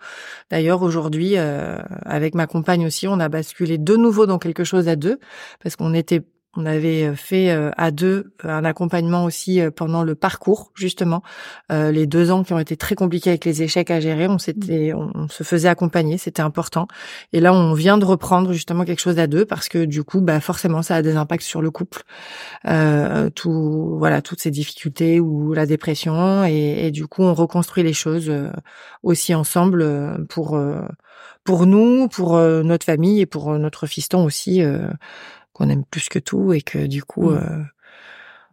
D'ailleurs 0.52 0.82
aujourd'hui 0.82 1.38
avec 1.38 2.36
ma 2.36 2.48
compagne 2.48 2.86
aussi, 2.86 3.08
on 3.08 3.20
a 3.20 3.30
basculé 3.30 3.78
de 3.78 3.96
nouveau 3.96 4.26
dans 4.26 4.40
quelque 4.40 4.64
chose 4.64 4.90
à 4.90 4.96
deux 4.96 5.20
parce 5.64 5.76
qu'on 5.76 5.94
était 5.94 6.22
on 6.56 6.66
avait 6.66 7.08
euh, 7.08 7.16
fait 7.16 7.52
euh, 7.52 7.70
à 7.78 7.92
deux 7.92 8.34
euh, 8.44 8.50
un 8.50 8.66
accompagnement 8.66 9.24
aussi 9.24 9.62
pendant 9.76 10.04
le 10.04 10.16
parcours, 10.16 10.72
justement. 10.76 11.22
les 11.70 12.08
deux 12.08 12.32
ans 12.32 12.44
qui 12.44 12.54
ont 12.54 12.60
été 12.60 12.76
très 12.78 12.96
compliqués 12.96 13.32
avec 13.32 13.46
les 13.46 13.62
échecs 13.62 13.92
à 13.92 14.00
gérer, 14.00 14.28
on 14.28 14.38
s'était, 14.38 14.94
on, 14.94 15.28
se 15.30 15.44
faisait 15.44 15.70
accompagner, 15.70 16.18
c'était 16.18 16.42
important. 16.42 16.88
Et 17.34 17.40
là, 17.40 17.54
on 17.54 17.74
vient 17.74 17.98
de 17.98 18.06
reprendre 18.06 18.52
justement 18.54 18.86
quelque 18.86 19.00
chose 19.00 19.20
à 19.20 19.28
deux 19.28 19.46
parce 19.46 19.70
que 19.70 19.86
du 19.86 20.04
coup, 20.04 20.22
bah 20.22 20.40
forcément, 20.40 20.82
ça 20.82 20.96
a 20.96 21.02
des 21.02 21.16
impacts 21.16 21.44
sur 21.44 21.62
le 21.62 21.72
couple, 21.72 22.04
euh, 22.68 23.30
tout, 23.30 23.96
voilà, 23.98 24.22
toutes 24.22 24.42
ces 24.42 24.52
difficultés 24.52 25.20
ou 25.20 25.54
la 25.54 25.66
dépression, 25.66 26.44
et, 26.46 26.88
et 26.88 26.92
du 26.92 27.08
coup, 27.08 27.24
on 27.24 27.34
reconstruit 27.34 27.84
les 27.84 27.94
choses 27.94 28.32
aussi 29.04 29.36
ensemble 29.36 30.26
pour 30.28 30.60
pour 31.44 31.66
nous, 31.66 32.08
pour 32.08 32.38
notre 32.38 32.86
famille 32.86 33.22
et 33.22 33.26
pour 33.26 33.58
notre 33.58 33.88
fiston 33.88 34.24
aussi 34.24 34.62
qu'on 35.60 35.70
aime 35.70 35.84
plus 35.84 36.10
que 36.10 36.20
tout 36.20 36.54
et 36.54 36.62
que 36.62 36.88
du 36.88 37.04
coup, 37.04 37.32
mmh. 37.32 37.38
euh, 37.38 37.64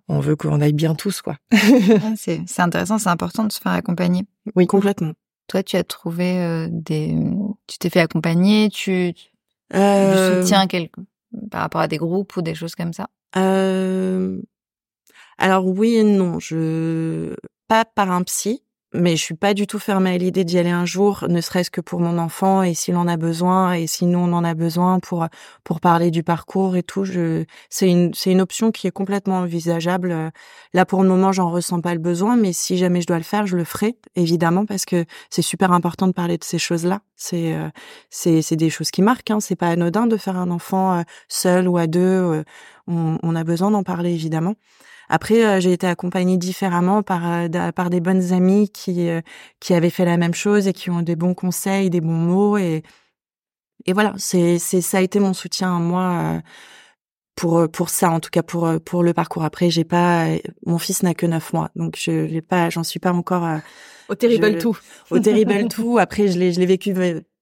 on 0.09 0.21
veut 0.21 0.37
qu'on 0.37 0.61
aille 0.61 0.73
bien 0.73 0.95
tous, 0.95 1.23
quoi. 1.23 1.37
c'est, 2.17 2.43
intéressant, 2.59 2.99
c'est 2.99 3.09
important 3.09 3.45
de 3.45 3.53
se 3.53 3.61
faire 3.61 3.73
accompagner. 3.73 4.27
Oui, 4.57 4.67
complètement. 4.67 5.13
Toi, 5.47 5.63
tu 5.63 5.77
as 5.77 5.85
trouvé 5.85 6.41
euh, 6.41 6.69
des, 6.71 7.17
tu 7.69 7.79
t'es 7.79 7.91
fait 7.91 8.01
accompagner, 8.01 8.69
tu, 8.69 9.15
euh... 9.75 10.43
soutiens 10.43 10.67
quelque... 10.67 11.01
par 11.51 11.61
rapport 11.61 11.81
à 11.81 11.89
des 11.89 11.99
groupes 11.99 12.37
ou 12.37 12.43
des 12.43 12.55
choses 12.55 12.75
comme 12.75 12.93
ça? 12.93 13.09
Euh... 13.37 14.41
Alors 15.39 15.67
oui 15.67 15.97
et 15.97 16.03
non, 16.03 16.41
je 16.41 17.35
pas 17.69 17.85
par 17.85 18.11
un 18.11 18.23
psy, 18.23 18.63
mais 18.95 19.16
je 19.16 19.22
suis 19.22 19.34
pas 19.34 19.55
du 19.55 19.66
tout 19.66 19.78
fermée 19.78 20.14
à 20.14 20.18
l'idée 20.18 20.45
d'y 20.45 20.59
aller 20.59 20.70
un 20.70 20.87
jour, 20.87 21.24
ne 21.28 21.41
serait-ce 21.41 21.70
que 21.70 21.80
pour 21.80 22.01
mon 22.01 22.18
enfant 22.18 22.62
et 22.62 22.74
s'il 22.74 22.97
en 22.97 23.09
a 23.09 23.16
besoin 23.16 23.72
et 23.74 23.87
si 23.87 24.07
nous 24.07 24.18
on 24.18 24.32
en 24.32 24.45
a 24.45 24.55
besoin 24.55 25.01
pour 25.01 25.26
pour 25.64 25.80
parler 25.80 26.11
du 26.11 26.22
parcours 26.22 26.76
et 26.76 26.82
tout. 26.82 27.05
Je 27.05 27.45
c'est 27.68 27.91
une 27.91 28.14
c'est 28.14 28.30
une 28.32 28.41
option 28.41 28.70
qui 28.72 28.87
est 28.87 28.91
complètement 28.93 29.39
envisageable. 29.39 30.32
Là 30.72 30.84
pour 30.87 31.03
le 31.03 31.09
moment 31.09 31.32
j'en 31.32 31.51
ressens 31.51 31.80
pas 31.80 31.95
le 31.95 32.01
besoin, 32.01 32.37
mais 32.37 32.53
si 32.53 32.78
jamais 32.78 33.01
je 33.01 33.07
dois 33.07 33.18
le 33.18 33.24
faire, 33.24 33.47
je 33.47 33.57
le 33.57 33.64
ferai 33.64 33.97
évidemment 34.14 34.66
parce 34.66 34.84
que 34.84 35.05
c'est 35.30 35.43
super 35.43 35.72
important 35.72 36.07
de 36.07 36.12
parler 36.12 36.39
de 36.39 36.45
ces 36.45 36.59
choses-là. 36.59 37.01
C'est 37.16 37.55
euh, 37.55 37.68
c'est 38.11 38.43
c'est 38.43 38.57
des 38.57 38.70
choses 38.70 38.91
qui 38.91 39.03
marquent. 39.03 39.30
Hein. 39.30 39.41
C'est 39.41 39.57
pas 39.57 39.68
anodin 39.68 40.07
de 40.07 40.16
faire 40.16 40.37
un 40.37 40.51
enfant 40.51 40.99
euh, 40.99 41.03
seul 41.28 41.68
ou 41.68 41.76
à 41.76 41.87
deux. 41.87 42.01
Euh, 42.01 42.45
on, 42.87 43.18
on 43.22 43.34
a 43.34 43.45
besoin 43.45 43.70
d'en 43.70 43.82
parler 43.82 44.12
évidemment. 44.12 44.55
Après, 45.09 45.45
euh, 45.45 45.61
j'ai 45.61 45.73
été 45.73 45.87
accompagnée 45.87 46.37
différemment 46.37 47.03
par 47.03 47.23
euh, 47.27 47.73
par 47.73 47.91
des 47.91 48.01
bonnes 48.01 48.33
amies 48.33 48.69
qui 48.71 49.09
euh, 49.09 49.21
qui 49.61 49.75
avaient 49.75 49.91
fait 49.91 50.05
la 50.05 50.17
même 50.17 50.35
chose 50.35 50.67
et 50.67 50.73
qui 50.73 50.91
ont 50.91 51.03
des 51.03 51.17
bons 51.17 51.35
conseils, 51.35 51.91
des 51.91 52.01
bons 52.01 52.13
mots 52.13 52.57
et 52.59 52.83
et 53.87 53.93
voilà, 53.93 54.15
c'est 54.17 54.59
c'est 54.59 54.81
ça 54.81 54.99
a 54.99 55.01
été 55.01 55.21
mon 55.21 55.33
soutien 55.33 55.77
à 55.77 55.79
moi 55.79 56.43
pour 57.37 57.69
pour 57.71 57.89
ça 57.89 58.11
en 58.11 58.21
tout 58.21 58.31
cas 58.31 58.43
pour 58.43 58.69
pour 58.85 59.03
le 59.03 59.13
parcours. 59.15 59.45
Après, 59.45 59.71
j'ai 59.71 59.85
pas 59.85 60.27
mon 60.67 60.79
fils 60.79 61.03
n'a 61.03 61.15
que 61.15 61.27
neuf 61.27 61.53
mois, 61.53 61.71
donc 61.77 61.97
je 61.97 62.27
j'ai 62.27 62.43
pas 62.43 62.71
j'en 62.71 62.83
suis 62.83 62.99
pas 63.01 63.13
encore 63.13 63.47
au 64.09 64.15
terrible 64.15 64.59
tout. 64.59 64.77
Au 65.11 65.19
terrible 65.19 65.69
tout. 65.69 65.99
Après, 65.99 66.29
je 66.29 66.39
l'ai 66.39 66.53
je 66.53 66.59
l'ai 66.59 66.67
vécu 66.67 66.93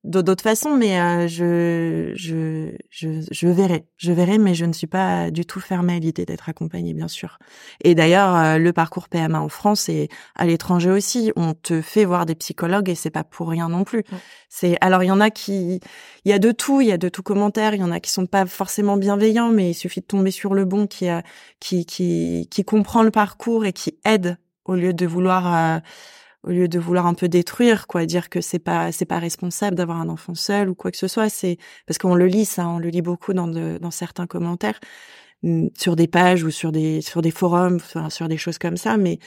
d'autres 0.04 0.42
façons, 0.42 0.76
mais 0.76 1.00
euh, 1.00 1.26
je, 1.26 2.12
je, 2.14 2.76
je, 2.90 3.26
je 3.30 3.48
verrai. 3.48 3.86
Je 3.96 4.12
verrai, 4.12 4.36
mais 4.36 4.54
je 4.54 4.66
ne 4.66 4.72
suis 4.72 4.86
pas 4.86 5.30
du 5.30 5.46
tout 5.46 5.60
fermée 5.60 5.96
à 5.96 5.98
l'idée 5.98 6.26
d'être 6.26 6.48
accompagnée, 6.48 6.92
bien 6.92 7.08
sûr. 7.08 7.38
Et 7.82 7.94
d'ailleurs, 7.94 8.36
euh, 8.36 8.58
le 8.58 8.72
parcours 8.74 9.08
PMA 9.08 9.40
en 9.40 9.48
France 9.48 9.88
et 9.88 10.08
à 10.34 10.44
l'étranger 10.44 10.90
aussi, 10.90 11.32
on 11.36 11.54
te 11.54 11.80
fait 11.80 12.04
voir 12.04 12.26
des 12.26 12.34
psychologues 12.34 12.90
et 12.90 12.94
c'est 12.94 13.10
pas 13.10 13.24
pour 13.24 13.48
rien 13.48 13.68
non 13.70 13.84
plus. 13.84 14.04
C'est 14.50 14.76
alors 14.82 15.02
il 15.02 15.06
y 15.06 15.10
en 15.10 15.20
a 15.20 15.30
qui, 15.30 15.80
il 16.24 16.30
y 16.30 16.32
a 16.32 16.38
de 16.38 16.52
tout, 16.52 16.82
il 16.82 16.88
y 16.88 16.92
a 16.92 16.98
de 16.98 17.08
tout 17.08 17.22
commentaire, 17.22 17.74
il 17.74 17.80
y 17.80 17.84
en 17.84 17.90
a 17.90 17.98
qui 17.98 18.10
sont 18.10 18.26
pas 18.26 18.44
forcément 18.44 18.98
bienveillants, 18.98 19.50
mais 19.50 19.70
il 19.70 19.74
suffit 19.74 20.00
de 20.00 20.06
tomber 20.06 20.30
sur 20.30 20.54
le 20.54 20.66
bon 20.66 20.86
qui 20.86 21.08
a, 21.08 21.22
qui, 21.60 21.86
qui, 21.86 22.46
qui 22.50 22.64
comprend 22.64 23.02
le 23.02 23.10
parcours 23.10 23.64
et 23.64 23.72
qui 23.72 23.98
aide 24.04 24.36
au 24.66 24.74
lieu 24.74 24.92
de 24.92 25.06
vouloir 25.06 25.54
euh, 25.54 25.80
au 26.44 26.50
lieu 26.50 26.68
de 26.68 26.78
vouloir 26.78 27.06
un 27.06 27.14
peu 27.14 27.28
détruire, 27.28 27.86
quoi, 27.86 28.06
dire 28.06 28.28
que 28.30 28.40
c'est 28.40 28.58
pas 28.58 28.92
c'est 28.92 29.06
pas 29.06 29.18
responsable 29.18 29.76
d'avoir 29.76 30.00
un 30.00 30.08
enfant 30.08 30.34
seul 30.34 30.68
ou 30.70 30.74
quoi 30.74 30.90
que 30.90 30.96
ce 30.98 31.08
soit, 31.08 31.28
c'est 31.30 31.58
parce 31.86 31.98
qu'on 31.98 32.14
le 32.14 32.26
lit 32.26 32.44
ça, 32.44 32.68
on 32.68 32.78
le 32.78 32.88
lit 32.88 33.02
beaucoup 33.02 33.32
dans 33.34 33.48
de, 33.48 33.78
dans 33.80 33.90
certains 33.90 34.26
commentaires 34.26 34.80
mm, 35.42 35.68
sur 35.78 35.96
des 35.96 36.08
pages 36.08 36.44
ou 36.44 36.50
sur 36.50 36.72
des 36.72 37.00
sur 37.02 37.22
des 37.22 37.30
forums, 37.30 37.76
enfin, 37.76 38.10
sur 38.10 38.28
des 38.28 38.38
choses 38.38 38.58
comme 38.58 38.76
ça, 38.76 38.96
mais 38.96 39.18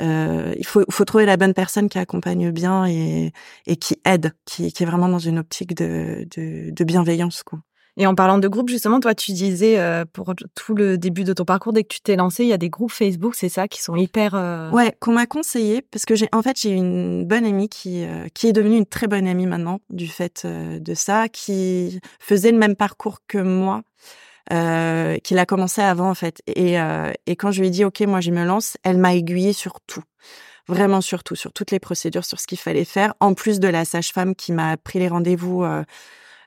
euh, 0.00 0.54
il 0.58 0.66
faut, 0.66 0.84
faut 0.90 1.04
trouver 1.06 1.26
la 1.26 1.36
bonne 1.38 1.54
personne 1.54 1.88
qui 1.88 1.98
accompagne 1.98 2.50
bien 2.50 2.86
et, 2.86 3.32
et 3.66 3.76
qui 3.76 4.00
aide, 4.04 4.32
qui, 4.44 4.72
qui 4.72 4.82
est 4.82 4.86
vraiment 4.86 5.08
dans 5.08 5.18
une 5.18 5.38
optique 5.38 5.74
de, 5.74 6.26
de, 6.36 6.70
de 6.70 6.84
bienveillance. 6.84 7.42
Quoi. 7.42 7.60
Et 7.98 8.06
en 8.06 8.14
parlant 8.14 8.36
de 8.36 8.46
groupe, 8.46 8.68
justement, 8.68 9.00
toi, 9.00 9.14
tu 9.14 9.32
disais 9.32 9.78
euh, 9.78 10.04
pour 10.10 10.34
tout 10.54 10.74
le 10.74 10.98
début 10.98 11.24
de 11.24 11.32
ton 11.32 11.44
parcours, 11.44 11.72
dès 11.72 11.82
que 11.82 11.88
tu 11.88 12.00
t'es 12.00 12.16
lancé, 12.16 12.44
il 12.44 12.48
y 12.48 12.52
a 12.52 12.58
des 12.58 12.68
groupes 12.68 12.92
Facebook, 12.92 13.34
c'est 13.34 13.48
ça, 13.48 13.68
qui 13.68 13.82
sont 13.82 13.96
hyper. 13.96 14.34
Euh... 14.34 14.70
Ouais, 14.70 14.94
qu'on 15.00 15.12
m'a 15.12 15.26
conseillé 15.26 15.80
parce 15.80 16.04
que 16.04 16.14
j'ai, 16.14 16.28
en 16.32 16.42
fait, 16.42 16.60
j'ai 16.60 16.70
une 16.70 17.24
bonne 17.24 17.46
amie 17.46 17.70
qui 17.70 18.04
euh, 18.04 18.26
qui 18.34 18.48
est 18.48 18.52
devenue 18.52 18.76
une 18.76 18.86
très 18.86 19.06
bonne 19.06 19.26
amie 19.26 19.46
maintenant 19.46 19.80
du 19.88 20.08
fait 20.08 20.42
euh, 20.44 20.78
de 20.78 20.94
ça, 20.94 21.30
qui 21.30 22.00
faisait 22.20 22.52
le 22.52 22.58
même 22.58 22.76
parcours 22.76 23.20
que 23.26 23.38
moi. 23.38 23.82
Euh, 24.52 25.16
qu'il 25.24 25.38
a 25.38 25.44
commencé 25.44 25.82
avant 25.82 26.08
en 26.08 26.14
fait 26.14 26.40
et, 26.46 26.76
et 27.26 27.34
quand 27.34 27.50
je 27.50 27.60
lui 27.60 27.66
ai 27.66 27.70
dit 27.70 27.84
ok 27.84 28.02
moi 28.02 28.20
je 28.20 28.30
me 28.30 28.44
lance 28.44 28.76
elle 28.84 28.96
m'a 28.96 29.12
aiguillée 29.12 29.52
sur 29.52 29.80
tout 29.88 30.04
vraiment 30.68 31.00
sur 31.00 31.24
tout 31.24 31.34
sur 31.34 31.52
toutes 31.52 31.72
les 31.72 31.80
procédures 31.80 32.24
sur 32.24 32.38
ce 32.38 32.46
qu'il 32.46 32.58
fallait 32.58 32.84
faire 32.84 33.14
en 33.18 33.34
plus 33.34 33.58
de 33.58 33.66
la 33.66 33.84
sage-femme 33.84 34.36
qui 34.36 34.52
m'a 34.52 34.76
pris 34.76 35.00
les 35.00 35.08
rendez-vous 35.08 35.64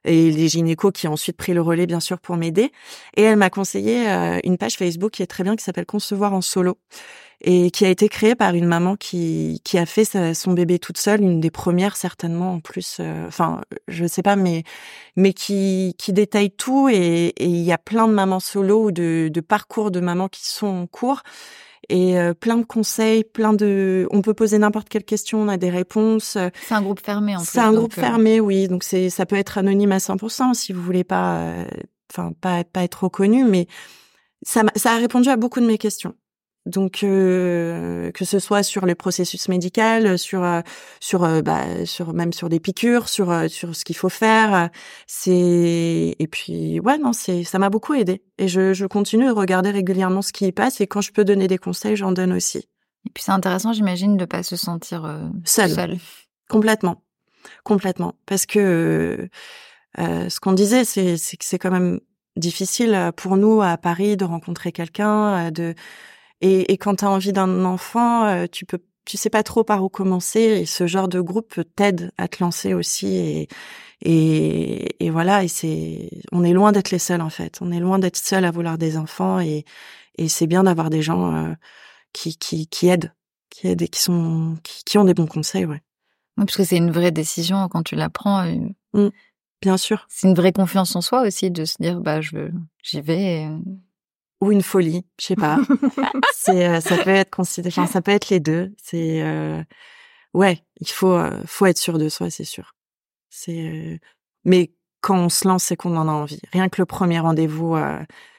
et 0.05 0.31
les 0.31 0.47
gynécos 0.47 0.91
qui 0.93 1.07
ont 1.07 1.13
ensuite 1.13 1.37
pris 1.37 1.53
le 1.53 1.61
relais 1.61 1.85
bien 1.85 1.99
sûr 1.99 2.19
pour 2.19 2.37
m'aider. 2.37 2.71
Et 3.15 3.23
elle 3.23 3.37
m'a 3.37 3.49
conseillé 3.49 4.09
euh, 4.09 4.39
une 4.43 4.57
page 4.57 4.75
Facebook 4.75 5.11
qui 5.11 5.23
est 5.23 5.27
très 5.27 5.43
bien 5.43 5.55
qui 5.55 5.63
s'appelle 5.63 5.85
Concevoir 5.85 6.33
en 6.33 6.41
solo 6.41 6.77
et 7.41 7.71
qui 7.71 7.85
a 7.85 7.89
été 7.89 8.09
créée 8.09 8.35
par 8.35 8.53
une 8.53 8.65
maman 8.65 8.95
qui 8.95 9.61
qui 9.63 9.77
a 9.77 9.85
fait 9.85 10.05
son 10.33 10.51
bébé 10.51 10.77
toute 10.77 10.97
seule, 10.97 11.21
une 11.21 11.39
des 11.39 11.51
premières 11.51 11.95
certainement 11.95 12.53
en 12.55 12.59
plus. 12.59 12.97
Euh, 12.99 13.27
enfin, 13.27 13.61
je 13.87 14.05
sais 14.05 14.21
pas, 14.21 14.35
mais 14.35 14.63
mais 15.15 15.33
qui 15.33 15.95
qui 15.97 16.13
détaille 16.13 16.51
tout 16.51 16.89
et 16.89 17.33
il 17.39 17.61
y 17.61 17.71
a 17.71 17.77
plein 17.77 18.07
de 18.07 18.13
mamans 18.13 18.39
solo 18.39 18.85
ou 18.85 18.91
de, 18.91 19.29
de 19.31 19.41
parcours 19.41 19.91
de 19.91 19.99
mamans 19.99 20.27
qui 20.27 20.45
sont 20.45 20.67
en 20.67 20.87
cours 20.87 21.23
et 21.89 22.17
euh, 22.17 22.33
plein 22.33 22.57
de 22.57 22.63
conseils, 22.63 23.23
plein 23.23 23.53
de. 23.53 24.07
On 24.11 24.21
peut 24.21 24.33
poser 24.33 24.57
n'importe 24.57 24.89
quelle 24.89 25.03
question, 25.03 25.41
on 25.41 25.47
a 25.47 25.57
des 25.57 25.69
réponses. 25.69 26.37
C'est 26.67 26.73
un 26.73 26.81
groupe 26.81 27.03
fermé 27.03 27.35
en 27.35 27.39
C'est 27.39 27.59
un 27.59 27.73
groupe 27.73 27.97
euh, 27.97 28.01
fermé, 28.01 28.39
oui. 28.39 28.67
Donc 28.67 28.83
c'est 28.83 29.09
ça 29.09 29.25
peut 29.25 29.35
être 29.35 29.57
anonyme 29.57 29.91
à 29.91 29.97
100% 29.97 30.53
si 30.53 30.71
vous 30.71 30.81
voulez 30.81 31.03
pas, 31.03 31.37
euh, 31.39 31.65
enfin 32.11 32.31
pas 32.39 32.63
pas 32.63 32.83
être 32.83 33.03
reconnu, 33.03 33.43
mais 33.43 33.67
ça 34.43 34.63
ça 34.75 34.93
a 34.93 34.97
répondu 34.97 35.29
à 35.29 35.35
beaucoup 35.35 35.59
de 35.59 35.65
mes 35.65 35.77
questions. 35.77 36.13
Donc 36.69 37.03
euh, 37.03 38.11
que 38.11 38.25
ce 38.25 38.39
soit 38.39 38.63
sur 38.63 38.85
le 38.85 38.95
processus 38.95 39.49
médical, 39.49 40.17
sur 40.17 40.45
sur 40.99 41.41
bah, 41.43 41.85
sur 41.85 42.13
même 42.13 42.31
sur 42.31 42.49
des 42.49 42.59
piqûres, 42.59 43.09
sur 43.09 43.49
sur 43.49 43.75
ce 43.75 43.83
qu'il 43.83 43.95
faut 43.95 44.09
faire, 44.09 44.69
c'est 45.07 46.15
et 46.17 46.27
puis 46.31 46.79
ouais 46.79 46.97
non 46.97 47.13
c'est 47.13 47.43
ça 47.43 47.59
m'a 47.59 47.69
beaucoup 47.69 47.93
aidé 47.93 48.21
et 48.37 48.47
je, 48.47 48.73
je 48.73 48.85
continue 48.85 49.25
de 49.25 49.31
regarder 49.31 49.71
régulièrement 49.71 50.21
ce 50.21 50.31
qui 50.31 50.45
y 50.45 50.51
passe 50.51 50.81
et 50.81 50.87
quand 50.87 51.01
je 51.01 51.11
peux 51.11 51.25
donner 51.25 51.47
des 51.47 51.57
conseils 51.57 51.95
j'en 51.95 52.11
donne 52.11 52.33
aussi. 52.33 52.59
Et 53.05 53.09
puis 53.13 53.23
c'est 53.23 53.31
intéressant 53.31 53.73
j'imagine 53.73 54.17
de 54.17 54.25
pas 54.25 54.43
se 54.43 54.55
sentir 54.55 55.05
euh, 55.05 55.27
seul. 55.45 55.71
seul. 55.71 55.97
Complètement, 56.49 57.03
complètement 57.63 58.15
parce 58.25 58.45
que 58.45 59.29
euh, 59.97 60.29
ce 60.29 60.39
qu'on 60.39 60.53
disait 60.53 60.85
c'est 60.85 61.17
c'est 61.17 61.37
que 61.37 61.45
c'est 61.45 61.59
quand 61.59 61.71
même 61.71 61.99
difficile 62.35 63.11
pour 63.15 63.37
nous 63.37 63.61
à 63.61 63.77
Paris 63.77 64.17
de 64.17 64.25
rencontrer 64.25 64.71
quelqu'un 64.71 65.51
de 65.51 65.75
et, 66.41 66.71
et 66.71 66.77
quand 66.77 66.97
tu 66.97 67.05
as 67.05 67.09
envie 67.09 67.33
d'un 67.33 67.65
enfant, 67.65 68.25
euh, 68.25 68.45
tu 68.51 68.65
peux 68.65 68.79
tu 69.05 69.17
sais 69.17 69.31
pas 69.31 69.41
trop 69.41 69.63
par 69.63 69.83
où 69.83 69.89
commencer 69.89 70.39
et 70.39 70.65
ce 70.67 70.85
genre 70.85 71.07
de 71.07 71.19
groupe 71.19 71.61
t'aide 71.75 72.11
à 72.19 72.27
te 72.27 72.43
lancer 72.43 72.75
aussi 72.75 73.15
et 73.15 73.47
et, 74.01 75.03
et 75.05 75.09
voilà 75.09 75.43
et 75.43 75.47
c'est 75.47 76.09
on 76.31 76.43
est 76.43 76.53
loin 76.53 76.71
d'être 76.71 76.91
les 76.91 76.99
seuls 76.99 77.21
en 77.21 77.31
fait. 77.31 77.57
On 77.61 77.71
est 77.71 77.79
loin 77.79 77.97
d'être 77.97 78.17
seuls 78.17 78.45
à 78.45 78.51
vouloir 78.51 78.77
des 78.77 78.97
enfants 78.97 79.39
et 79.39 79.65
et 80.17 80.29
c'est 80.29 80.47
bien 80.47 80.63
d'avoir 80.63 80.89
des 80.91 81.01
gens 81.01 81.33
euh, 81.33 81.53
qui 82.13 82.37
qui 82.37 82.67
qui 82.67 82.87
aident 82.87 83.11
qui 83.49 83.67
aident 83.67 83.81
et 83.81 83.87
qui 83.87 83.99
sont 83.99 84.57
qui, 84.63 84.83
qui 84.83 84.97
ont 84.99 85.05
des 85.05 85.15
bons 85.15 85.27
conseils 85.27 85.65
ouais. 85.65 85.81
Oui, 86.37 86.45
parce 86.45 86.55
que 86.55 86.63
c'est 86.63 86.77
une 86.77 86.91
vraie 86.91 87.11
décision 87.11 87.67
quand 87.67 87.83
tu 87.83 87.95
la 87.95 88.09
prends 88.09 88.45
euh, 88.45 88.55
mmh. 88.93 89.09
bien 89.63 89.77
sûr. 89.77 90.05
c'est 90.07 90.27
une 90.27 90.35
vraie 90.35 90.53
confiance 90.53 90.95
en 90.95 91.01
soi 91.01 91.23
aussi 91.23 91.49
de 91.49 91.65
se 91.65 91.75
dire 91.79 91.99
bah 91.99 92.21
je 92.21 92.51
j'y 92.83 93.01
vais 93.01 93.41
et 93.41 93.49
ou 94.41 94.51
une 94.51 94.63
folie, 94.63 95.05
je 95.19 95.27
sais 95.27 95.35
pas. 95.35 95.57
c'est 96.33 96.67
euh, 96.67 96.81
ça 96.81 96.97
peut 96.97 97.09
être 97.09 97.29
considéré, 97.29 97.81
enfin, 97.81 97.91
ça 97.91 98.01
peut 98.01 98.11
être 98.11 98.29
les 98.29 98.39
deux. 98.39 98.73
C'est 98.81 99.21
euh, 99.21 99.61
ouais, 100.33 100.63
il 100.79 100.87
faut 100.89 101.13
euh, 101.13 101.41
faut 101.45 101.65
être 101.65 101.77
sûr 101.77 101.97
de 101.97 102.09
soi, 102.09 102.29
c'est 102.29 102.45
sûr. 102.45 102.75
C'est 103.29 103.99
mais 104.45 104.71
quand 105.01 105.17
on 105.17 105.29
se 105.29 105.47
lance, 105.47 105.63
c'est 105.65 105.75
qu'on 105.75 105.95
en 105.97 106.07
a 106.07 106.11
envie. 106.11 106.41
Rien 106.51 106.69
que 106.69 106.81
le 106.81 106.85
premier 106.85 107.19
rendez-vous, 107.19 107.77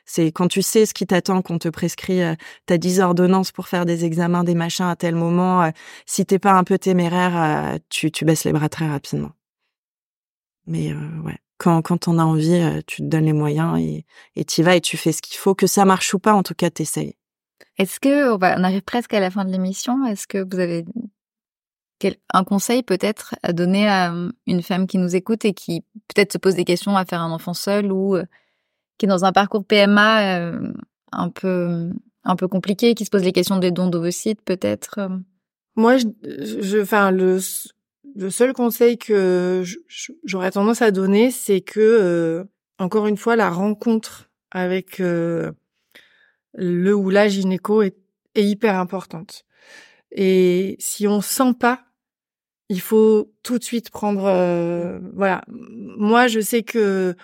C'est 0.04 0.32
quand 0.32 0.48
tu 0.48 0.62
sais 0.62 0.86
ce 0.86 0.94
qui 0.94 1.06
t'attend, 1.06 1.42
qu'on 1.42 1.58
te 1.58 1.68
prescrit, 1.68 2.22
euh, 2.22 2.34
t'as 2.66 2.78
10 2.78 3.00
ordonnances 3.00 3.52
pour 3.52 3.68
faire 3.68 3.86
des 3.86 4.04
examens, 4.04 4.44
des 4.44 4.54
machins 4.56 4.86
à 4.86 4.96
tel 4.96 5.14
moment. 5.14 5.62
Euh, 5.62 5.70
si 6.06 6.26
t'es 6.26 6.38
pas 6.38 6.52
un 6.54 6.64
peu 6.64 6.78
téméraire, 6.78 7.74
euh, 7.74 7.78
tu, 7.90 8.10
tu 8.10 8.24
baisses 8.24 8.44
les 8.44 8.52
bras 8.52 8.68
très 8.68 8.88
rapidement. 8.88 9.32
Mais 10.66 10.92
ouais, 11.24 11.38
quand, 11.60 11.82
quand 11.82 11.98
t'en 11.98 12.18
as 12.18 12.24
envie, 12.24 12.82
tu 12.86 13.02
te 13.02 13.06
donnes 13.06 13.26
les 13.26 13.34
moyens 13.34 13.78
et, 13.78 14.06
et 14.34 14.44
t'y 14.44 14.62
vas 14.62 14.76
et 14.76 14.80
tu 14.80 14.96
fais 14.96 15.12
ce 15.12 15.20
qu'il 15.20 15.36
faut. 15.36 15.54
Que 15.54 15.66
ça 15.66 15.84
marche 15.84 16.14
ou 16.14 16.18
pas, 16.18 16.32
en 16.32 16.42
tout 16.42 16.54
cas, 16.54 16.70
t'essayes. 16.70 17.16
Est-ce 17.76 18.00
que, 18.00 18.32
on, 18.32 18.38
va, 18.38 18.58
on 18.58 18.64
arrive 18.64 18.82
presque 18.82 19.12
à 19.12 19.20
la 19.20 19.30
fin 19.30 19.44
de 19.44 19.52
l'émission, 19.52 20.06
est-ce 20.06 20.26
que 20.26 20.38
vous 20.38 20.58
avez 20.58 20.84
quel, 21.98 22.16
un 22.32 22.44
conseil 22.44 22.82
peut-être 22.82 23.34
à 23.42 23.52
donner 23.52 23.86
à 23.86 24.14
une 24.46 24.62
femme 24.62 24.86
qui 24.86 24.96
nous 24.96 25.14
écoute 25.14 25.44
et 25.44 25.52
qui 25.52 25.82
peut-être 26.08 26.32
se 26.32 26.38
pose 26.38 26.54
des 26.54 26.64
questions 26.64 26.96
à 26.96 27.04
faire 27.04 27.20
un 27.20 27.30
enfant 27.30 27.52
seul 27.52 27.92
ou 27.92 28.16
qui 28.96 29.06
est 29.06 29.08
dans 29.08 29.24
un 29.24 29.32
parcours 29.32 29.64
PMA 29.64 30.38
euh, 30.38 30.72
un 31.12 31.28
peu 31.28 31.90
un 32.24 32.36
peu 32.36 32.48
compliqué, 32.48 32.94
qui 32.94 33.04
se 33.04 33.10
pose 33.10 33.22
les 33.22 33.32
questions 33.32 33.58
des 33.58 33.70
dons 33.70 33.88
d'ovocytes 33.88 34.42
peut-être. 34.42 34.98
Euh? 34.98 35.08
Moi, 35.76 35.96
je, 35.98 36.82
enfin 36.82 37.10
le 37.10 37.38
le 38.16 38.30
seul 38.30 38.52
conseil 38.52 38.98
que 38.98 39.62
j'aurais 40.24 40.50
tendance 40.50 40.82
à 40.82 40.90
donner, 40.90 41.30
c'est 41.30 41.60
que 41.60 41.80
euh, 41.80 42.44
encore 42.78 43.06
une 43.06 43.16
fois 43.16 43.36
la 43.36 43.50
rencontre 43.50 44.30
avec 44.50 44.98
le 44.98 45.54
ou 46.56 47.10
la 47.10 47.28
gynéco 47.28 47.82
est, 47.82 47.96
hyper 48.36 48.78
importante. 48.78 49.44
Et 50.12 50.76
si 50.78 51.06
on 51.06 51.20
sent 51.20 51.54
pas, 51.58 51.82
il 52.68 52.80
faut 52.80 53.32
tout 53.42 53.58
de 53.58 53.64
suite 53.64 53.90
prendre. 53.90 54.22
voilà. 55.14 55.42
Moi, 55.48 56.26
je 56.28 56.40
sais 56.40 56.62
que 56.62 57.14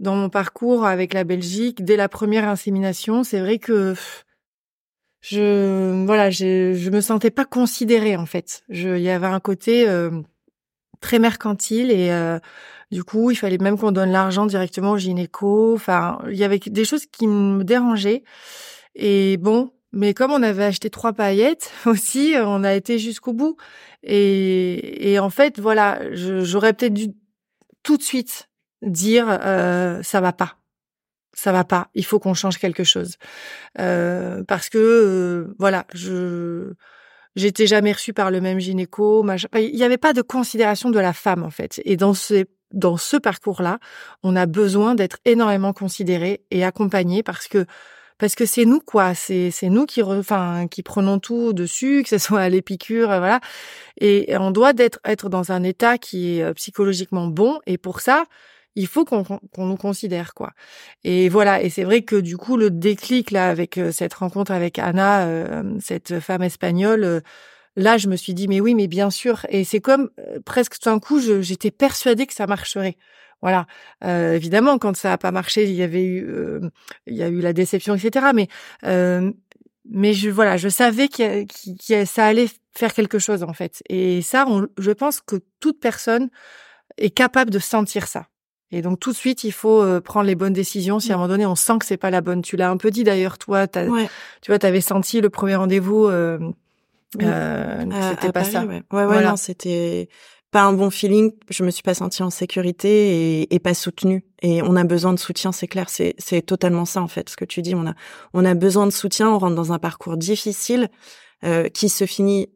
dans 0.00 0.16
mon 0.16 0.28
parcours 0.28 0.86
avec 0.86 1.14
la 1.14 1.24
Belgique, 1.24 1.84
dès 1.84 1.96
la 1.96 2.08
première 2.08 2.48
insémination, 2.48 3.24
c'est 3.24 3.40
vrai 3.40 3.58
que 3.58 3.94
je 5.20 6.04
voilà, 6.04 6.30
je, 6.30 6.74
je 6.74 6.90
me 6.90 7.00
sentais 7.00 7.30
pas 7.30 7.44
considérée 7.44 8.16
en 8.16 8.26
fait. 8.26 8.62
il 8.68 8.98
y 8.98 9.08
avait 9.08 9.26
un 9.26 9.40
côté 9.40 9.88
euh, 9.88 10.10
très 11.04 11.18
mercantile 11.18 11.90
et 11.90 12.10
euh, 12.10 12.38
du 12.90 13.04
coup, 13.04 13.30
il 13.30 13.36
fallait 13.36 13.58
même 13.58 13.78
qu'on 13.78 13.92
donne 13.92 14.10
l'argent 14.10 14.46
directement 14.46 14.92
au 14.92 14.98
gynéco. 14.98 15.74
Enfin, 15.74 16.18
il 16.30 16.36
y 16.36 16.44
avait 16.44 16.58
des 16.58 16.84
choses 16.86 17.04
qui 17.06 17.26
me 17.26 17.62
dérangeaient. 17.62 18.24
Et 18.94 19.36
bon, 19.36 19.70
mais 19.92 20.14
comme 20.14 20.30
on 20.32 20.42
avait 20.42 20.64
acheté 20.64 20.88
trois 20.88 21.12
paillettes 21.12 21.72
aussi, 21.86 22.34
on 22.40 22.64
a 22.64 22.72
été 22.72 22.98
jusqu'au 22.98 23.34
bout. 23.34 23.56
Et, 24.02 25.12
et 25.12 25.18
en 25.18 25.28
fait, 25.28 25.60
voilà, 25.60 26.00
j'aurais 26.12 26.72
peut-être 26.72 26.94
dû 26.94 27.08
tout 27.82 27.98
de 27.98 28.02
suite 28.02 28.48
dire 28.82 29.26
euh, 29.28 30.02
ça 30.02 30.22
va 30.22 30.32
pas, 30.32 30.56
ça 31.34 31.52
va 31.52 31.64
pas, 31.64 31.90
il 31.94 32.04
faut 32.04 32.18
qu'on 32.18 32.34
change 32.34 32.58
quelque 32.58 32.84
chose 32.84 33.16
euh, 33.78 34.42
parce 34.44 34.68
que 34.68 34.78
euh, 34.78 35.54
voilà, 35.58 35.86
je 35.92 36.72
j'étais 37.36 37.66
jamais 37.66 37.92
reçue 37.92 38.12
par 38.12 38.30
le 38.30 38.40
même 38.40 38.58
gynéco, 38.58 39.24
il 39.54 39.74
n'y 39.74 39.82
avait 39.82 39.98
pas 39.98 40.12
de 40.12 40.22
considération 40.22 40.90
de 40.90 40.98
la 40.98 41.12
femme 41.12 41.42
en 41.42 41.50
fait. 41.50 41.80
Et 41.84 41.96
dans 41.96 42.14
ce 42.14 42.44
dans 42.72 42.96
ce 42.96 43.16
parcours-là, 43.16 43.78
on 44.24 44.34
a 44.34 44.46
besoin 44.46 44.96
d'être 44.96 45.18
énormément 45.24 45.72
considéré 45.72 46.42
et 46.50 46.64
accompagné 46.64 47.22
parce 47.22 47.46
que 47.46 47.66
parce 48.18 48.34
que 48.34 48.46
c'est 48.46 48.64
nous 48.64 48.80
quoi, 48.80 49.14
c'est 49.14 49.50
c'est 49.50 49.68
nous 49.68 49.86
qui 49.86 50.02
enfin 50.02 50.66
qui 50.68 50.82
prenons 50.82 51.18
tout 51.18 51.52
dessus, 51.52 52.02
que 52.02 52.08
ce 52.08 52.18
soit 52.18 52.40
à 52.40 52.48
l'épicure, 52.48 53.08
voilà. 53.08 53.40
Et, 54.00 54.36
on 54.38 54.50
doit 54.50 54.72
d'être 54.72 54.98
être 55.04 55.28
dans 55.28 55.52
un 55.52 55.62
état 55.62 55.98
qui 55.98 56.38
est 56.38 56.54
psychologiquement 56.54 57.26
bon 57.26 57.60
et 57.66 57.78
pour 57.78 58.00
ça, 58.00 58.24
il 58.76 58.86
faut 58.86 59.04
qu'on 59.04 59.40
nous 59.56 59.76
considère 59.76 60.34
quoi. 60.34 60.52
Et 61.04 61.28
voilà, 61.28 61.62
et 61.62 61.70
c'est 61.70 61.84
vrai 61.84 62.02
que 62.02 62.16
du 62.16 62.36
coup 62.36 62.56
le 62.56 62.70
déclic 62.70 63.30
là 63.30 63.48
avec 63.48 63.78
euh, 63.78 63.92
cette 63.92 64.14
rencontre 64.14 64.52
avec 64.52 64.78
Anna, 64.78 65.26
euh, 65.26 65.78
cette 65.80 66.20
femme 66.20 66.42
espagnole, 66.42 67.04
euh, 67.04 67.20
là 67.76 67.98
je 67.98 68.08
me 68.08 68.16
suis 68.16 68.34
dit 68.34 68.48
mais 68.48 68.60
oui 68.60 68.74
mais 68.74 68.88
bien 68.88 69.10
sûr. 69.10 69.46
Et 69.48 69.64
c'est 69.64 69.80
comme 69.80 70.10
presque 70.44 70.78
tout 70.78 70.90
un 70.90 70.98
coup 70.98 71.20
j'étais 71.20 71.70
persuadée 71.70 72.26
que 72.26 72.34
ça 72.34 72.46
marcherait. 72.46 72.96
Voilà. 73.42 73.66
évidemment, 74.02 74.78
quand 74.78 74.96
ça 74.96 75.12
a 75.12 75.18
pas 75.18 75.30
marché, 75.30 75.64
il 75.64 75.74
y 75.74 75.82
avait 75.82 76.04
eu, 76.04 76.26
il 77.06 77.14
y 77.14 77.22
a 77.22 77.28
eu 77.28 77.40
la 77.40 77.52
déception, 77.52 77.94
etc. 77.94 78.26
Mais 78.34 78.48
mais 79.84 80.14
je 80.14 80.30
voilà, 80.30 80.56
je 80.56 80.68
savais 80.68 81.08
que, 81.08 81.44
ça 82.06 82.26
allait 82.26 82.48
faire 82.72 82.94
quelque 82.94 83.18
chose 83.18 83.42
en 83.42 83.52
fait. 83.52 83.82
Et 83.88 84.22
ça, 84.22 84.46
je 84.78 84.90
pense 84.92 85.20
que 85.20 85.36
toute 85.60 85.80
personne 85.80 86.30
est 86.96 87.10
capable 87.10 87.50
de 87.50 87.58
sentir 87.58 88.06
ça. 88.06 88.28
Et 88.74 88.82
donc 88.82 88.98
tout 88.98 89.12
de 89.12 89.16
suite, 89.16 89.44
il 89.44 89.52
faut 89.52 89.80
euh, 89.80 90.00
prendre 90.00 90.26
les 90.26 90.34
bonnes 90.34 90.52
décisions. 90.52 90.98
Si 90.98 91.12
à 91.12 91.14
un 91.14 91.18
moment 91.18 91.28
donné, 91.28 91.46
on 91.46 91.54
sent 91.54 91.78
que 91.78 91.86
c'est 91.86 91.96
pas 91.96 92.10
la 92.10 92.20
bonne, 92.20 92.42
tu 92.42 92.56
l'as 92.56 92.70
un 92.70 92.76
peu 92.76 92.90
dit 92.90 93.04
d'ailleurs, 93.04 93.38
toi, 93.38 93.68
tu 93.68 93.80
vois, 94.48 94.58
t'avais 94.58 94.80
senti 94.80 95.20
le 95.20 95.30
premier 95.30 95.54
rendez-vous, 95.54 96.06
euh, 96.06 96.40
euh, 97.22 97.84
c'était 98.10 98.32
pas 98.32 98.42
ça. 98.42 98.64
Ouais, 98.64 98.82
ouais, 98.92 99.04
ouais 99.04 99.24
non, 99.24 99.36
c'était 99.36 100.08
pas 100.50 100.62
un 100.62 100.72
bon 100.72 100.90
feeling. 100.90 101.30
Je 101.50 101.62
me 101.62 101.70
suis 101.70 101.84
pas 101.84 101.94
sentie 101.94 102.24
en 102.24 102.30
sécurité 102.30 103.42
et, 103.42 103.54
et 103.54 103.58
pas 103.60 103.74
soutenue. 103.74 104.24
Et 104.42 104.60
on 104.62 104.74
a 104.74 104.82
besoin 104.82 105.12
de 105.12 105.20
soutien, 105.20 105.52
c'est 105.52 105.68
clair. 105.68 105.88
C'est 105.88 106.16
c'est 106.18 106.42
totalement 106.42 106.84
ça 106.84 107.00
en 107.00 107.08
fait, 107.08 107.28
ce 107.28 107.36
que 107.36 107.44
tu 107.44 107.62
dis. 107.62 107.76
On 107.76 107.86
a 107.86 107.94
on 108.32 108.44
a 108.44 108.54
besoin 108.54 108.86
de 108.88 108.92
soutien. 108.92 109.30
On 109.30 109.38
rentre 109.38 109.54
dans 109.54 109.72
un 109.72 109.78
parcours 109.78 110.16
difficile 110.16 110.88
euh, 111.44 111.68
qui 111.68 111.88
se 111.88 112.06
finit 112.06 112.48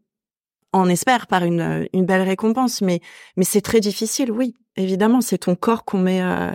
on 0.73 0.89
espère 0.89 1.27
par 1.29 1.45
une, 1.45 1.89
une 1.93 2.05
belle 2.05 2.23
récompense, 2.23 2.83
mais 2.83 3.01
mais 3.37 3.45
c'est 3.45 3.61
très 3.61 3.81
difficile, 3.81 4.31
oui, 4.31 4.55
évidemment, 4.83 5.21
c'est 5.21 5.39
ton 5.39 5.55
corps 5.55 5.85
qu'on 5.85 5.99
met, 5.99 6.23
euh, 6.23 6.55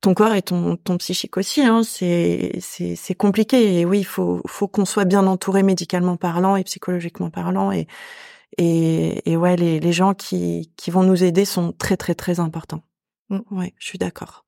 ton 0.00 0.14
corps 0.14 0.34
et 0.34 0.42
ton 0.42 0.76
ton 0.76 0.98
psychique 0.98 1.36
aussi, 1.36 1.62
hein, 1.62 1.82
c'est 1.82 2.58
c'est 2.60 2.96
c'est 2.96 3.14
compliqué 3.14 3.78
et 3.80 3.84
oui, 3.84 4.00
il 4.00 4.04
faut 4.04 4.42
faut 4.46 4.68
qu'on 4.68 4.84
soit 4.84 5.04
bien 5.04 5.26
entouré 5.26 5.62
médicalement 5.62 6.16
parlant 6.16 6.56
et 6.56 6.64
psychologiquement 6.64 7.30
parlant 7.30 7.72
et 7.72 7.86
et, 8.58 9.30
et 9.30 9.36
ouais, 9.36 9.56
les 9.56 9.80
les 9.80 9.92
gens 9.92 10.14
qui 10.14 10.72
qui 10.76 10.90
vont 10.90 11.02
nous 11.02 11.24
aider 11.24 11.44
sont 11.44 11.72
très 11.72 11.96
très 11.96 12.14
très 12.14 12.40
importants. 12.40 12.82
Mmh, 13.30 13.40
ouais, 13.52 13.74
je 13.78 13.86
suis 13.86 13.98
d'accord. 13.98 14.44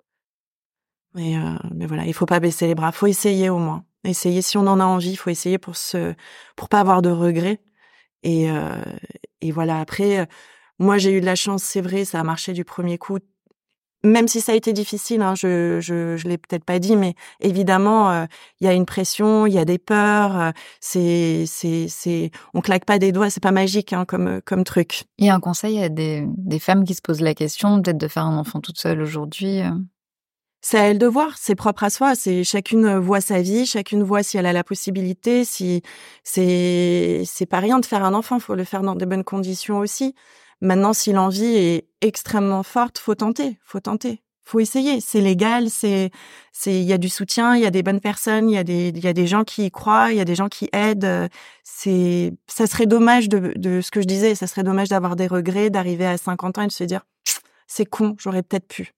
Mais 1.14 1.36
euh, 1.38 1.56
mais 1.74 1.86
voilà, 1.86 2.06
il 2.06 2.14
faut 2.14 2.26
pas 2.26 2.40
baisser 2.40 2.66
les 2.66 2.74
bras, 2.74 2.92
faut 2.92 3.06
essayer 3.06 3.50
au 3.50 3.58
moins. 3.58 3.84
Essayer 4.04 4.42
si 4.42 4.58
on 4.58 4.66
en 4.66 4.80
a 4.80 4.84
envie, 4.84 5.12
il 5.12 5.16
faut 5.16 5.30
essayer 5.30 5.58
pour 5.58 5.76
se 5.76 6.14
pour 6.56 6.68
pas 6.68 6.80
avoir 6.80 7.02
de 7.02 7.10
regrets 7.10 7.60
et, 8.24 8.50
euh, 8.50 8.82
et 9.42 9.52
voilà, 9.52 9.78
après, 9.80 10.20
euh, 10.20 10.26
moi 10.78 10.98
j'ai 10.98 11.12
eu 11.12 11.20
de 11.20 11.26
la 11.26 11.34
chance, 11.34 11.62
c'est 11.62 11.80
vrai, 11.80 12.04
ça 12.04 12.20
a 12.20 12.24
marché 12.24 12.52
du 12.52 12.64
premier 12.64 12.98
coup. 12.98 13.18
Même 14.04 14.28
si 14.28 14.42
ça 14.42 14.52
a 14.52 14.54
été 14.54 14.74
difficile, 14.74 15.22
hein, 15.22 15.34
je 15.34 15.78
je, 15.80 16.16
je 16.18 16.28
l'ai 16.28 16.36
peut-être 16.36 16.64
pas 16.64 16.78
dit, 16.78 16.94
mais 16.96 17.14
évidemment 17.40 18.10
euh, 18.10 18.26
il 18.60 18.66
y 18.66 18.68
a 18.68 18.74
une 18.74 18.84
pression, 18.84 19.46
il 19.46 19.54
y 19.54 19.58
a 19.58 19.64
des 19.64 19.78
peurs. 19.78 20.52
c'est 20.80 21.44
c'est 21.46 21.86
c'est 21.88 22.30
on 22.52 22.60
claque 22.60 22.84
pas 22.84 22.98
des 22.98 23.12
doigts, 23.12 23.30
c'est 23.30 23.42
pas 23.42 23.52
magique 23.52 23.92
hein, 23.94 24.04
comme 24.04 24.40
comme 24.42 24.64
truc. 24.64 25.04
Il 25.18 25.26
y 25.26 25.30
a 25.30 25.34
un 25.34 25.40
conseil 25.40 25.82
à 25.82 25.88
des 25.88 26.24
des 26.36 26.58
femmes 26.58 26.84
qui 26.84 26.94
se 26.94 27.02
posent 27.02 27.22
la 27.22 27.34
question 27.34 27.80
peut-être 27.80 27.98
de 27.98 28.08
faire 28.08 28.24
un 28.26 28.36
enfant 28.36 28.60
toute 28.60 28.78
seule 28.78 29.00
aujourd'hui 29.00 29.62
c'est 30.66 30.78
à 30.78 30.84
elle 30.84 30.98
de 30.98 31.06
voir, 31.06 31.36
c'est 31.36 31.54
propre 31.54 31.84
à 31.84 31.90
soi, 31.90 32.14
c'est 32.14 32.42
chacune 32.42 32.96
voit 32.96 33.20
sa 33.20 33.42
vie, 33.42 33.66
chacune 33.66 34.02
voit 34.02 34.22
si 34.22 34.38
elle 34.38 34.46
a 34.46 34.52
la 34.54 34.64
possibilité, 34.64 35.44
si 35.44 35.82
c'est 36.22 37.22
c'est 37.26 37.44
pas 37.44 37.58
rien 37.60 37.78
de 37.80 37.84
faire 37.84 38.02
un 38.02 38.14
enfant, 38.14 38.40
faut 38.40 38.54
le 38.54 38.64
faire 38.64 38.80
dans 38.80 38.94
de 38.94 39.04
bonnes 39.04 39.24
conditions 39.24 39.78
aussi. 39.78 40.14
Maintenant, 40.64 40.94
si 40.94 41.12
l'envie 41.12 41.56
est 41.56 41.88
extrêmement 42.00 42.62
forte, 42.62 42.98
faut 42.98 43.14
tenter, 43.14 43.58
faut 43.62 43.80
tenter, 43.80 44.22
faut 44.44 44.60
essayer. 44.60 45.00
C'est 45.02 45.20
légal, 45.20 45.68
c'est 45.68 46.10
c'est 46.52 46.74
il 46.80 46.84
y 46.84 46.94
a 46.94 46.98
du 46.98 47.10
soutien, 47.10 47.54
il 47.54 47.62
y 47.62 47.66
a 47.66 47.70
des 47.70 47.82
bonnes 47.82 48.00
personnes, 48.00 48.48
il 48.48 48.54
y 48.54 48.58
a 48.58 48.64
des 48.64 48.88
il 48.88 49.04
y 49.04 49.06
a 49.08 49.12
des 49.12 49.26
gens 49.26 49.44
qui 49.44 49.66
y 49.66 49.70
croient, 49.70 50.10
il 50.10 50.16
y 50.16 50.20
a 50.20 50.24
des 50.24 50.34
gens 50.34 50.48
qui 50.48 50.70
aident. 50.72 51.28
C'est 51.64 52.32
ça 52.46 52.66
serait 52.66 52.86
dommage 52.86 53.28
de 53.28 53.52
de 53.56 53.82
ce 53.82 53.90
que 53.90 54.00
je 54.00 54.06
disais, 54.06 54.34
ça 54.34 54.46
serait 54.46 54.62
dommage 54.62 54.88
d'avoir 54.88 55.16
des 55.16 55.26
regrets, 55.26 55.68
d'arriver 55.68 56.06
à 56.06 56.16
50 56.16 56.58
ans 56.58 56.62
et 56.62 56.66
de 56.68 56.72
se 56.72 56.84
dire 56.84 57.02
c'est 57.66 57.86
con, 57.86 58.16
j'aurais 58.18 58.42
peut-être 58.42 58.68
pu. 58.68 58.94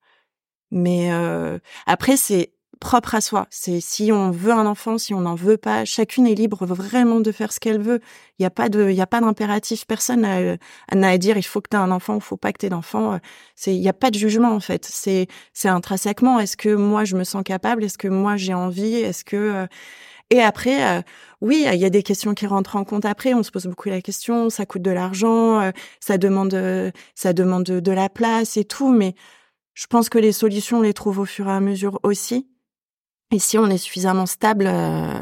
Mais 0.71 1.13
euh, 1.13 1.59
après, 1.87 2.17
c'est 2.17 2.53
propre 2.81 3.15
à 3.15 3.21
soi. 3.21 3.47
C'est 3.51 3.81
si 3.81 4.13
on 4.13 4.31
veut 4.31 4.53
un 4.53 4.67
enfant, 4.67 4.99
si 4.99 5.15
on 5.15 5.21
n'en 5.21 5.35
veut 5.35 5.57
pas, 5.57 5.85
chacune 5.85 6.27
est 6.27 6.35
libre 6.35 6.67
vraiment 6.67 7.21
de 7.21 7.33
faire 7.33 7.53
ce 7.53 7.61
qu'elle 7.61 7.81
veut. 7.81 8.01
Il 8.39 8.43
n'y 8.43 8.47
a 8.47 8.51
pas 8.51 8.69
de, 8.69 8.91
il 8.91 8.97
y 8.97 9.01
a 9.01 9.07
pas 9.07 9.21
d'impératif. 9.21 9.87
Personne 9.87 10.21
n'a 10.23 11.09
à 11.09 11.19
dire 11.19 11.37
il 11.37 11.43
faut 11.43 11.61
que 11.61 11.69
tu 11.71 11.77
aies 11.77 11.81
un 11.81 11.91
enfant, 11.91 12.17
il 12.17 12.21
faut 12.21 12.37
pas 12.37 12.53
que 12.53 12.59
tu 12.59 12.67
aies 12.67 12.71
d'enfant. 12.71 13.19
C'est, 13.55 13.75
il 13.75 13.81
n'y 13.81 13.89
a 13.89 13.95
pas 13.95 14.11
de 14.11 14.19
jugement 14.19 14.53
en 14.53 14.61
fait. 14.61 14.85
C'est, 14.85 15.27
c'est 15.53 15.69
intrinsèquement. 15.69 16.39
Est-ce 16.39 16.57
que 16.57 16.75
moi 16.75 17.05
je 17.05 17.17
me 17.17 17.25
sens 17.25 17.43
capable? 17.45 17.85
Est-ce 17.85 17.99
que 17.99 18.09
moi 18.09 18.37
j'ai 18.37 18.55
envie? 18.55 18.95
Est-ce 18.97 19.25
que 19.25 19.37
euh, 19.37 19.67
et 20.31 20.43
après, 20.43 20.99
euh, 20.99 21.03
oui, 21.41 21.65
il 21.73 21.79
y 21.79 21.85
a 21.85 21.91
des 21.91 22.03
questions 22.03 22.35
qui 22.35 22.47
rentrent 22.49 22.75
en 22.75 22.85
compte 22.85 23.05
après. 23.05 23.33
On 23.33 23.45
se 23.45 23.53
pose 23.53 23.67
beaucoup 23.67 23.89
la 23.89 24.01
question. 24.01 24.51
Ça 24.51 24.67
coûte 24.67 24.83
de 24.83 24.91
l'argent, 24.91 25.71
ça 26.01 26.19
demande, 26.19 26.93
ça 27.15 27.33
demande 27.33 27.65
de 27.65 27.93
la 27.93 28.09
place 28.09 28.57
et 28.57 28.65
tout. 28.65 28.93
Mais 28.93 29.15
je 29.75 29.87
pense 29.87 30.09
que 30.09 30.19
les 30.19 30.33
solutions, 30.33 30.79
on 30.79 30.83
les 30.83 30.95
trouve 30.95 31.21
au 31.21 31.27
fur 31.27 31.47
et 31.49 31.53
à 31.53 31.61
mesure 31.61 32.01
aussi. 32.03 32.49
Et 33.33 33.39
si 33.39 33.59
on 33.59 33.67
est 33.67 33.79
suffisamment 33.79 34.27
stable, 34.27 34.67
euh, 34.69 35.19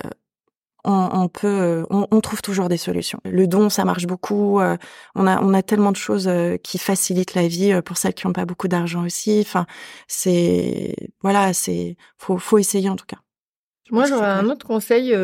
on, 0.85 1.29
peut, 1.29 1.47
euh, 1.49 1.85
on, 1.89 2.21
trouve 2.21 2.43
toujours 2.43 2.69
des 2.69 2.77
solutions. 2.77 3.19
Le 3.25 3.47
don, 3.47 3.71
ça 3.71 3.87
marche 3.87 4.07
beaucoup. 4.07 4.61
Euh, 4.61 4.77
on 5.15 5.27
a, 5.27 5.41
on 5.43 5.55
a 5.55 5.63
tellement 5.63 5.93
de 5.93 5.97
choses 5.97 6.31
qui 6.63 6.77
facilitent 6.77 7.35
la 7.35 7.49
vie 7.49 7.81
pour 7.83 7.97
celles 7.97 8.13
qui 8.13 8.27
n'ont 8.27 8.35
pas 8.35 8.45
beaucoup 8.45 8.69
d'argent 8.69 9.05
aussi. 9.05 9.41
Enfin, 9.41 9.65
c'est, 10.07 10.95
voilà, 11.23 11.55
c'est, 11.55 11.97
faut, 12.19 12.37
faut 12.37 12.59
essayer 12.59 12.91
en 12.91 12.97
tout 12.97 13.07
cas. 13.07 13.17
Moi, 13.91 14.05
j'aurais 14.07 14.27
un 14.27 14.51
autre 14.51 14.67
conseil 14.67 15.17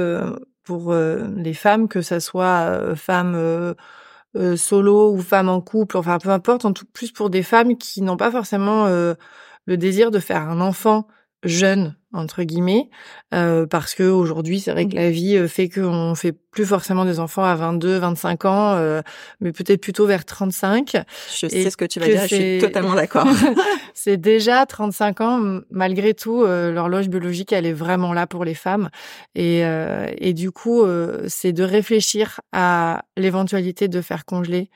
pour 0.64 0.95
les 0.95 1.55
femmes, 1.55 1.89
que 1.89 2.01
ça 2.01 2.20
soit 2.20 2.97
femmes 2.97 3.74
solo 4.57 5.12
ou 5.12 5.20
femmes 5.20 5.51
en 5.51 5.61
couple, 5.61 5.99
enfin 5.99 6.18
peu 6.18 6.31
importe, 6.31 6.64
en 6.64 6.72
tout 6.72 6.87
plus 6.91 7.12
pour 7.12 7.28
des 7.28 7.43
femmes 7.43 7.76
qui 7.76 8.01
n'ont 8.01 8.16
pas 8.16 8.31
forcément 8.31 8.87
le 8.87 9.76
désir 9.76 10.11
de 10.11 10.18
faire 10.18 10.49
un 10.49 10.62
enfant 10.62 11.07
jeune 11.43 11.97
entre 12.12 12.43
guillemets 12.43 12.91
euh, 13.34 13.66
parce 13.66 13.95
que 13.95 14.03
aujourd'hui 14.03 14.61
c'est 14.61 14.72
vrai 14.72 14.86
que 14.88 14.97
la 14.97 15.11
vie 15.11 15.36
euh, 15.36 15.47
fait 15.47 15.68
qu'on 15.68 16.14
fait 16.14 16.32
plus 16.32 16.66
forcément 16.66 17.05
des 17.05 17.20
enfants 17.20 17.45
à 17.45 17.55
22 17.55 17.99
25 17.99 18.45
ans 18.45 18.74
euh, 18.74 19.01
mais 19.41 19.53
peut-être 19.53 19.80
plutôt 19.80 20.07
vers 20.07 20.24
35 20.24 20.97
Je 21.32 21.47
Et 21.47 21.49
sais 21.49 21.70
ce 21.70 21.76
que 21.76 21.84
tu 21.84 22.01
vas 22.01 22.07
que 22.07 22.11
dire, 22.11 22.22
je 22.22 22.26
suis 22.34 22.59
totalement 22.59 22.95
d'accord. 22.95 23.28
c'est 23.95 24.16
déjà 24.16 24.66
35 24.66 25.20
ans 25.20 25.61
malgré 25.70 26.14
tout 26.14 26.43
euh, 26.43 26.72
l'horloge 26.72 27.09
biologique 27.09 27.53
elle 27.53 27.66
est 27.66 27.72
vraiment 27.72 28.12
là 28.12 28.26
pour 28.26 28.45
les 28.45 28.55
femmes. 28.55 28.91
Et 29.34 29.64
euh, 29.64 30.11
et 30.18 30.32
du 30.34 30.51
coup 30.51 30.82
euh, 30.82 31.24
c'est 31.28 31.53
de 31.53 31.62
réfléchir 31.62 32.41
à 32.53 33.05
l'éventualité 33.16 33.88
de 33.88 34.01
faire 34.01 34.24
congeler 34.24 34.70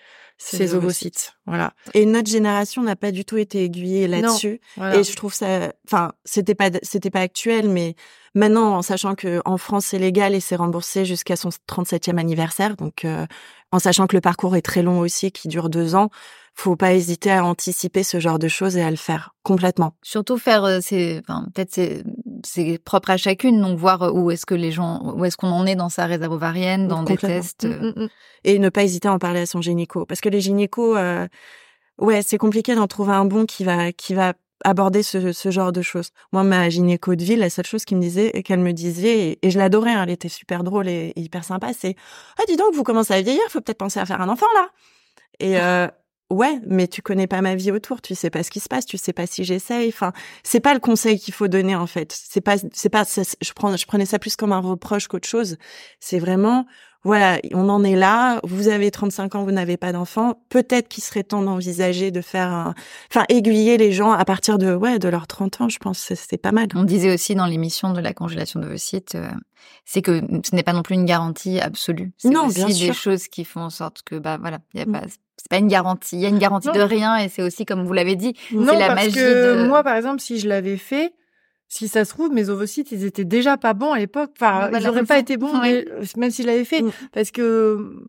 ces 0.44 0.74
ovocytes 0.74 1.34
voilà 1.46 1.72
Et 1.94 2.06
notre 2.06 2.30
génération 2.30 2.82
n'a 2.82 2.96
pas 2.96 3.10
du 3.10 3.24
tout 3.24 3.36
été 3.36 3.64
aiguillée 3.64 4.06
là-dessus. 4.08 4.60
Voilà. 4.76 4.98
Et 4.98 5.04
je 5.04 5.14
trouve 5.14 5.34
ça, 5.34 5.72
enfin, 5.86 6.12
c'était 6.24 6.54
pas, 6.54 6.70
c'était 6.82 7.10
pas 7.10 7.20
actuel, 7.20 7.68
mais 7.68 7.96
maintenant, 8.34 8.76
en 8.76 8.82
sachant 8.82 9.14
que 9.14 9.40
en 9.44 9.58
France 9.58 9.86
c'est 9.86 9.98
légal 9.98 10.34
et 10.34 10.40
c'est 10.40 10.56
remboursé 10.56 11.04
jusqu'à 11.04 11.36
son 11.36 11.50
37e 11.68 12.18
anniversaire, 12.18 12.76
donc 12.76 13.04
euh, 13.04 13.26
en 13.72 13.78
sachant 13.78 14.06
que 14.06 14.16
le 14.16 14.20
parcours 14.20 14.56
est 14.56 14.62
très 14.62 14.82
long 14.82 15.00
aussi, 15.00 15.32
qui 15.32 15.48
dure 15.48 15.68
deux 15.68 15.94
ans, 15.94 16.10
faut 16.54 16.76
pas 16.76 16.94
hésiter 16.94 17.32
à 17.32 17.44
anticiper 17.44 18.02
ce 18.02 18.20
genre 18.20 18.38
de 18.38 18.48
choses 18.48 18.76
et 18.76 18.82
à 18.82 18.90
le 18.90 18.96
faire 18.96 19.34
complètement. 19.42 19.94
Surtout 20.02 20.38
faire, 20.38 20.64
euh, 20.64 20.78
c'est, 20.80 21.20
enfin, 21.20 21.46
peut-être 21.54 22.04
c'est, 22.46 22.78
propre 22.78 23.10
à 23.10 23.16
chacune, 23.16 23.60
donc 23.60 23.78
voir 23.78 24.02
euh, 24.02 24.10
où 24.10 24.30
est-ce 24.30 24.46
que 24.46 24.54
les 24.54 24.72
gens, 24.72 25.14
où 25.16 25.24
est-ce 25.24 25.36
qu'on 25.36 25.50
en 25.50 25.66
est 25.66 25.76
dans 25.76 25.88
sa 25.88 26.06
réserve 26.06 26.32
ovarienne, 26.32 26.88
dans 26.88 27.02
des 27.02 27.16
tests. 27.16 27.64
euh, 27.64 27.92
Mm, 27.92 28.00
mm, 28.00 28.04
mm. 28.04 28.08
Et 28.44 28.58
ne 28.58 28.68
pas 28.68 28.82
hésiter 28.84 29.08
à 29.08 29.12
en 29.12 29.18
parler 29.18 29.40
à 29.40 29.46
son 29.46 29.60
gynéco, 29.60 30.06
parce 30.06 30.20
que 30.20 30.28
les 30.28 30.40
gynécos, 30.40 30.96
euh, 30.96 31.26
ouais, 31.98 32.22
c'est 32.22 32.38
compliqué 32.38 32.74
d'en 32.74 32.86
trouver 32.86 33.12
un 33.12 33.24
bon 33.24 33.46
qui 33.46 33.64
va, 33.64 33.92
qui 33.92 34.14
va 34.14 34.34
aborder 34.64 35.02
ce, 35.02 35.32
ce 35.32 35.50
genre 35.50 35.72
de 35.72 35.82
choses. 35.82 36.10
Moi, 36.32 36.42
ma 36.42 36.70
gynéco 36.70 37.14
de 37.16 37.24
ville, 37.24 37.38
la 37.40 37.50
seule 37.50 37.66
chose 37.66 37.84
qu'elle 37.84 37.98
me 37.98 38.02
disait, 38.02 38.30
qu'elle 38.44 38.60
me 38.60 38.72
disait, 38.72 39.18
et, 39.30 39.38
et 39.46 39.50
je 39.50 39.58
l'adorais, 39.58 39.92
hein, 39.92 40.04
elle 40.04 40.10
était 40.10 40.28
super 40.28 40.64
drôle 40.64 40.88
et, 40.88 41.12
et 41.16 41.20
hyper 41.20 41.44
sympa, 41.44 41.72
c'est 41.78 41.96
ah 42.38 42.42
dis 42.48 42.56
donc, 42.56 42.74
vous 42.74 42.82
commencez 42.82 43.12
à 43.12 43.20
vieillir, 43.20 43.42
faut 43.50 43.60
peut-être 43.60 43.78
penser 43.78 44.00
à 44.00 44.06
faire 44.06 44.20
un 44.20 44.28
enfant 44.28 44.46
là. 44.54 44.68
Et 45.40 45.58
euh, 45.60 45.88
ouais, 46.30 46.60
mais 46.66 46.88
tu 46.88 47.02
connais 47.02 47.26
pas 47.26 47.40
ma 47.42 47.54
vie 47.54 47.70
autour, 47.70 48.00
tu 48.02 48.14
sais 48.14 48.30
pas 48.30 48.42
ce 48.42 48.50
qui 48.50 48.60
se 48.60 48.68
passe, 48.68 48.86
tu 48.86 48.98
sais 48.98 49.12
pas 49.12 49.26
si 49.26 49.44
j'essaye. 49.44 49.88
Enfin, 49.88 50.12
c'est 50.42 50.60
pas 50.60 50.74
le 50.74 50.80
conseil 50.80 51.18
qu'il 51.18 51.34
faut 51.34 51.48
donner 51.48 51.76
en 51.76 51.86
fait. 51.86 52.12
C'est 52.12 52.40
pas, 52.40 52.56
c'est 52.72 52.88
pas, 52.88 53.04
ça- 53.04 53.22
je 53.40 53.52
prends, 53.52 53.76
je 53.76 53.86
prenais 53.86 54.06
ça 54.06 54.18
plus 54.18 54.36
comme 54.36 54.52
un 54.52 54.60
reproche 54.60 55.08
qu'autre 55.08 55.28
chose. 55.28 55.56
C'est 56.00 56.18
vraiment 56.18 56.66
voilà, 57.06 57.38
on 57.52 57.68
en 57.68 57.84
est 57.84 57.96
là. 57.96 58.40
Vous 58.44 58.68
avez 58.68 58.90
35 58.90 59.34
ans, 59.34 59.44
vous 59.44 59.52
n'avez 59.52 59.76
pas 59.76 59.92
d'enfant. 59.92 60.42
Peut-être 60.48 60.88
qu'il 60.88 61.04
serait 61.04 61.22
temps 61.22 61.42
d'envisager 61.42 62.10
de 62.10 62.22
faire 62.22 62.48
un, 62.50 62.74
enfin, 63.10 63.26
aiguiller 63.28 63.76
les 63.76 63.92
gens 63.92 64.12
à 64.12 64.24
partir 64.24 64.56
de, 64.56 64.74
ouais, 64.74 64.98
de 64.98 65.08
leurs 65.10 65.26
30 65.26 65.60
ans, 65.60 65.68
je 65.68 65.76
pense, 65.76 65.98
c'est- 65.98 66.38
pas 66.38 66.50
mal. 66.50 66.66
On 66.74 66.82
disait 66.82 67.12
aussi 67.12 67.34
dans 67.34 67.44
l'émission 67.44 67.92
de 67.92 68.00
la 68.00 68.14
congélation 68.14 68.58
d'ovocytes, 68.58 69.16
euh, 69.16 69.28
c'est 69.84 70.00
que 70.00 70.22
ce 70.44 70.56
n'est 70.56 70.62
pas 70.62 70.72
non 70.72 70.80
plus 70.82 70.94
une 70.94 71.04
garantie 71.04 71.60
absolue. 71.60 72.10
C'est 72.16 72.30
Non, 72.30 72.46
aussi 72.46 72.54
bien 72.56 72.68
des 72.68 72.72
sûr. 72.72 72.94
choses 72.94 73.28
qui 73.28 73.44
font 73.44 73.60
en 73.60 73.70
sorte 73.70 74.00
que, 74.02 74.14
bah 74.16 74.38
voilà, 74.40 74.60
il 74.72 74.80
y 74.80 74.82
a 74.82 74.86
Mm. 74.86 74.92
pas, 74.92 75.02
c'est 75.36 75.48
pas 75.50 75.58
une 75.58 75.68
garantie. 75.68 76.16
Il 76.16 76.22
y 76.22 76.26
a 76.26 76.28
une 76.28 76.38
garantie 76.38 76.68
Non. 76.68 76.74
de 76.74 76.80
rien 76.80 77.16
et 77.16 77.28
c'est 77.28 77.42
aussi 77.42 77.64
comme 77.64 77.84
vous 77.84 77.92
l'avez 77.92 78.16
dit, 78.16 78.34
c'est 78.50 78.56
la 78.56 78.86
parce 78.88 78.94
magie 79.06 79.14
que 79.14 79.62
de. 79.62 79.66
moi, 79.68 79.82
par 79.82 79.96
exemple, 79.96 80.20
si 80.20 80.38
je 80.38 80.48
l'avais 80.48 80.76
fait, 80.76 81.12
si 81.68 81.88
ça 81.88 82.04
se 82.04 82.10
trouve, 82.10 82.30
mes 82.32 82.48
ovocytes, 82.50 82.92
ils 82.92 83.04
étaient 83.04 83.24
déjà 83.24 83.56
pas 83.56 83.74
bons 83.74 83.92
à 83.92 83.98
l'époque. 83.98 84.30
Enfin, 84.36 84.60
Ah, 84.64 84.68
bah, 84.68 84.78
ils 84.78 84.82
la 84.84 84.90
auraient 84.90 85.00
même 85.00 85.06
pas 85.06 85.18
été 85.18 85.36
bons, 85.36 85.52
Oui. 85.60 85.60
mais- 85.62 85.86
même 86.16 86.30
si 86.30 86.42
je 86.42 86.46
l'avais 86.46 86.64
fait. 86.64 86.82
Mm. 86.82 86.90
Parce 87.12 87.30
que 87.32 88.06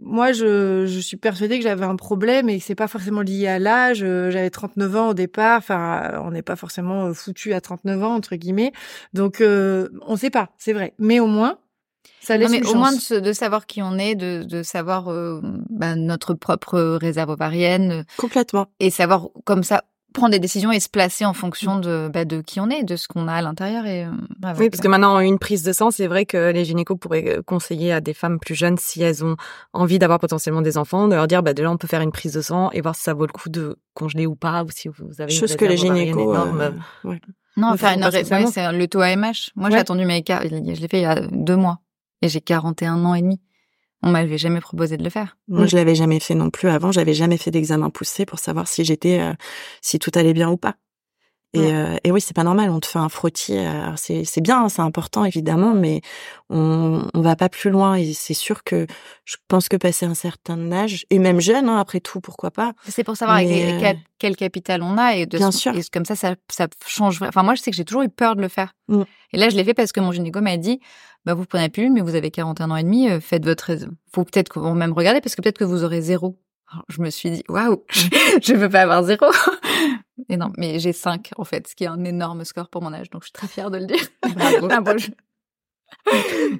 moi, 0.00 0.30
je, 0.30 0.86
je 0.86 1.00
suis 1.00 1.16
persuadée 1.16 1.58
que 1.58 1.64
j'avais 1.64 1.84
un 1.84 1.96
problème 1.96 2.48
et 2.48 2.58
que 2.58 2.64
c'est 2.64 2.76
pas 2.76 2.86
forcément 2.86 3.22
lié 3.22 3.48
à 3.48 3.58
l'âge. 3.58 4.04
Euh, 4.04 4.30
J'avais 4.30 4.50
39 4.50 4.94
ans 4.94 5.08
au 5.08 5.14
départ. 5.14 5.58
Enfin, 5.58 6.20
on 6.24 6.30
n'est 6.30 6.42
pas 6.42 6.54
forcément 6.54 7.12
foutu 7.12 7.52
à 7.54 7.60
39 7.60 8.04
ans, 8.04 8.14
entre 8.14 8.36
guillemets. 8.36 8.70
Donc, 9.14 9.40
euh, 9.40 9.88
on 10.06 10.14
sait 10.14 10.30
pas, 10.30 10.50
c'est 10.56 10.72
vrai. 10.72 10.94
Mais 11.00 11.18
au 11.18 11.26
moins, 11.26 11.58
ça 12.20 12.36
laisse 12.36 12.48
Non, 12.48 12.52
mais 12.52 12.58
une 12.58 12.66
au 12.68 12.74
moins 12.74 12.92
de, 12.92 13.32
savoir 13.32 13.66
qui 13.66 13.82
on 13.82 13.98
est, 13.98 14.14
de, 14.14 14.42
de 14.42 14.62
savoir 14.62 15.08
euh, 15.08 15.40
bah, 15.70 15.96
notre 15.96 16.34
propre 16.34 16.78
réserve 17.00 17.30
ovarienne 17.30 17.90
euh, 17.90 18.02
Complètement. 18.16 18.66
et 18.80 18.90
savoir 18.90 19.28
comme 19.44 19.62
ça 19.62 19.84
prendre 20.14 20.32
des 20.32 20.38
décisions 20.38 20.72
et 20.72 20.80
se 20.80 20.88
placer 20.88 21.24
en 21.24 21.34
fonction 21.34 21.78
de, 21.78 22.10
bah, 22.12 22.24
de 22.24 22.40
qui 22.40 22.60
on 22.60 22.70
est, 22.70 22.82
de 22.82 22.96
ce 22.96 23.08
qu'on 23.08 23.28
a 23.28 23.34
à 23.34 23.42
l'intérieur. 23.42 23.86
Et, 23.86 24.04
euh, 24.04 24.10
bah, 24.38 24.54
Oui, 24.58 24.70
parce 24.70 24.80
que 24.80 24.88
maintenant, 24.88 25.20
une 25.20 25.38
prise 25.38 25.62
de 25.62 25.72
sang, 25.72 25.90
c'est 25.90 26.06
vrai 26.06 26.24
que 26.26 26.50
les 26.50 26.64
gynécos 26.64 26.98
pourraient 26.98 27.40
conseiller 27.46 27.92
à 27.92 28.00
des 28.00 28.14
femmes 28.14 28.38
plus 28.40 28.54
jeunes, 28.54 28.78
si 28.78 29.02
elles 29.02 29.24
ont 29.24 29.36
envie 29.72 29.98
d'avoir 29.98 30.18
potentiellement 30.18 30.62
des 30.62 30.78
enfants, 30.78 31.08
de 31.08 31.14
leur 31.14 31.26
dire, 31.26 31.42
bah, 31.42 31.52
déjà, 31.52 31.70
on 31.70 31.76
peut 31.76 31.86
faire 31.86 32.00
une 32.00 32.12
prise 32.12 32.32
de 32.32 32.40
sang 32.40 32.70
et 32.72 32.80
voir 32.80 32.94
si 32.96 33.02
ça 33.02 33.14
vaut 33.14 33.26
le 33.26 33.32
coup 33.32 33.48
de 33.48 33.76
congeler 33.94 34.26
ou 34.26 34.34
pas, 34.34 34.64
ou 34.64 34.68
si 34.70 34.88
vous 34.88 35.20
avez 35.20 35.32
une 35.32 35.38
Chose 35.38 35.56
que 35.56 35.64
les 35.64 35.76
gynécos, 35.76 36.22
énorme. 36.22 36.60
euh, 36.60 36.70
ouais. 37.08 37.20
Non, 37.56 37.76
faire 37.76 37.90
faisons 37.92 38.36
une 38.36 38.44
ouais, 38.44 38.50
c'est 38.52 38.72
le 38.72 38.88
taux 38.88 39.00
AMH. 39.00 39.50
Moi, 39.56 39.70
j'ai 39.70 39.76
attendu 39.76 40.04
mes 40.04 40.22
cas, 40.22 40.42
je 40.42 40.48
l'ai 40.48 40.88
fait 40.88 40.98
il 40.98 41.02
y 41.02 41.06
a 41.06 41.20
deux 41.30 41.56
mois 41.56 41.80
et 42.22 42.28
j'ai 42.28 42.40
41 42.40 43.04
ans 43.04 43.14
et 43.14 43.22
demi. 43.22 43.40
On 44.02 44.10
m'avait 44.10 44.38
jamais 44.38 44.60
proposé 44.60 44.96
de 44.96 45.02
le 45.02 45.10
faire. 45.10 45.36
Moi, 45.48 45.66
je 45.66 45.76
l'avais 45.76 45.96
jamais 45.96 46.20
fait 46.20 46.34
non 46.34 46.50
plus 46.50 46.68
avant. 46.68 46.92
J'avais 46.92 47.14
jamais 47.14 47.36
fait 47.36 47.50
d'examen 47.50 47.90
poussé 47.90 48.26
pour 48.26 48.38
savoir 48.38 48.68
si 48.68 48.84
j'étais, 48.84 49.20
euh, 49.20 49.32
si 49.82 49.98
tout 49.98 50.12
allait 50.14 50.34
bien 50.34 50.48
ou 50.50 50.56
pas. 50.56 50.76
Et, 51.54 51.60
Ouais. 51.60 51.72
euh, 51.74 51.96
et 52.04 52.12
oui, 52.12 52.20
c'est 52.20 52.34
pas 52.36 52.44
normal. 52.44 52.68
On 52.68 52.78
te 52.78 52.86
fait 52.86 52.98
un 52.98 53.08
frottis. 53.08 53.56
euh, 53.56 53.92
C'est 53.96 54.40
bien, 54.42 54.64
hein, 54.64 54.68
c'est 54.68 54.82
important 54.82 55.24
évidemment, 55.24 55.72
mais 55.72 56.02
on 56.50 57.08
on 57.14 57.20
va 57.22 57.36
pas 57.36 57.48
plus 57.48 57.70
loin. 57.70 57.94
Et 57.94 58.12
c'est 58.12 58.34
sûr 58.34 58.64
que 58.64 58.86
je 59.24 59.36
pense 59.48 59.68
que 59.70 59.76
passer 59.76 60.04
un 60.04 60.14
certain 60.14 60.70
âge 60.72 61.06
et 61.10 61.18
même 61.18 61.40
jeune, 61.40 61.68
hein, 61.68 61.78
après 61.78 62.00
tout, 62.00 62.20
pourquoi 62.20 62.50
pas. 62.50 62.72
C'est 62.88 63.02
pour 63.04 63.16
savoir 63.16 63.38
avec 63.38 63.48
Mais, 63.48 63.96
quel, 64.18 64.36
capital 64.36 64.82
on 64.82 64.98
a 64.98 65.14
et 65.16 65.24
de 65.26 65.38
Bien 65.38 65.50
ce- 65.50 65.58
sûr. 65.58 65.74
et 65.76 65.80
comme 65.92 66.04
ça, 66.04 66.16
ça, 66.16 66.34
ça 66.50 66.66
change. 66.86 67.22
Enfin, 67.22 67.42
moi, 67.42 67.54
je 67.54 67.62
sais 67.62 67.70
que 67.70 67.76
j'ai 67.76 67.84
toujours 67.86 68.02
eu 68.02 68.08
peur 68.10 68.36
de 68.36 68.42
le 68.42 68.48
faire. 68.48 68.74
Mm. 68.88 69.02
Et 69.32 69.38
là, 69.38 69.48
je 69.48 69.56
l'ai 69.56 69.64
fait 69.64 69.74
parce 69.74 69.92
que 69.92 70.00
mon 70.00 70.12
gynéco 70.12 70.40
m'a 70.42 70.56
dit, 70.58 70.80
bah, 71.24 71.32
vous 71.34 71.46
prenez 71.46 71.64
la 71.64 71.68
pilule, 71.70 71.92
mais 71.92 72.02
vous 72.02 72.14
avez 72.14 72.30
41 72.30 72.70
ans 72.70 72.76
et 72.76 72.82
demi, 72.84 73.08
euh, 73.10 73.20
faites 73.20 73.44
votre, 73.44 73.70
faut 74.12 74.24
peut-être 74.24 74.50
qu'on 74.50 74.74
même 74.74 74.92
regarder 74.92 75.20
parce 75.22 75.34
que 75.34 75.40
peut-être 75.42 75.58
que 75.58 75.64
vous 75.64 75.82
aurez 75.82 76.02
zéro. 76.02 76.38
Alors, 76.70 76.84
je 76.90 77.00
me 77.00 77.08
suis 77.08 77.30
dit, 77.30 77.42
waouh, 77.48 77.82
je 78.42 78.52
veux 78.54 78.68
pas 78.68 78.82
avoir 78.82 79.02
zéro. 79.02 79.26
Non, 80.30 80.50
mais 80.56 80.78
j'ai 80.78 80.92
5 80.92 81.30
en 81.36 81.44
fait, 81.44 81.68
ce 81.68 81.74
qui 81.74 81.84
est 81.84 81.88
un 81.88 82.04
énorme 82.04 82.44
score 82.44 82.68
pour 82.68 82.82
mon 82.82 82.92
âge, 82.92 83.10
donc 83.10 83.22
je 83.22 83.26
suis 83.26 83.32
très 83.32 83.46
fière 83.48 83.70
de 83.70 83.78
le 83.78 83.86
dire. 83.86 83.96
Bravo. 84.34 84.68
Ah, 84.70 84.80
bon, 84.80 84.98
je- 84.98 85.10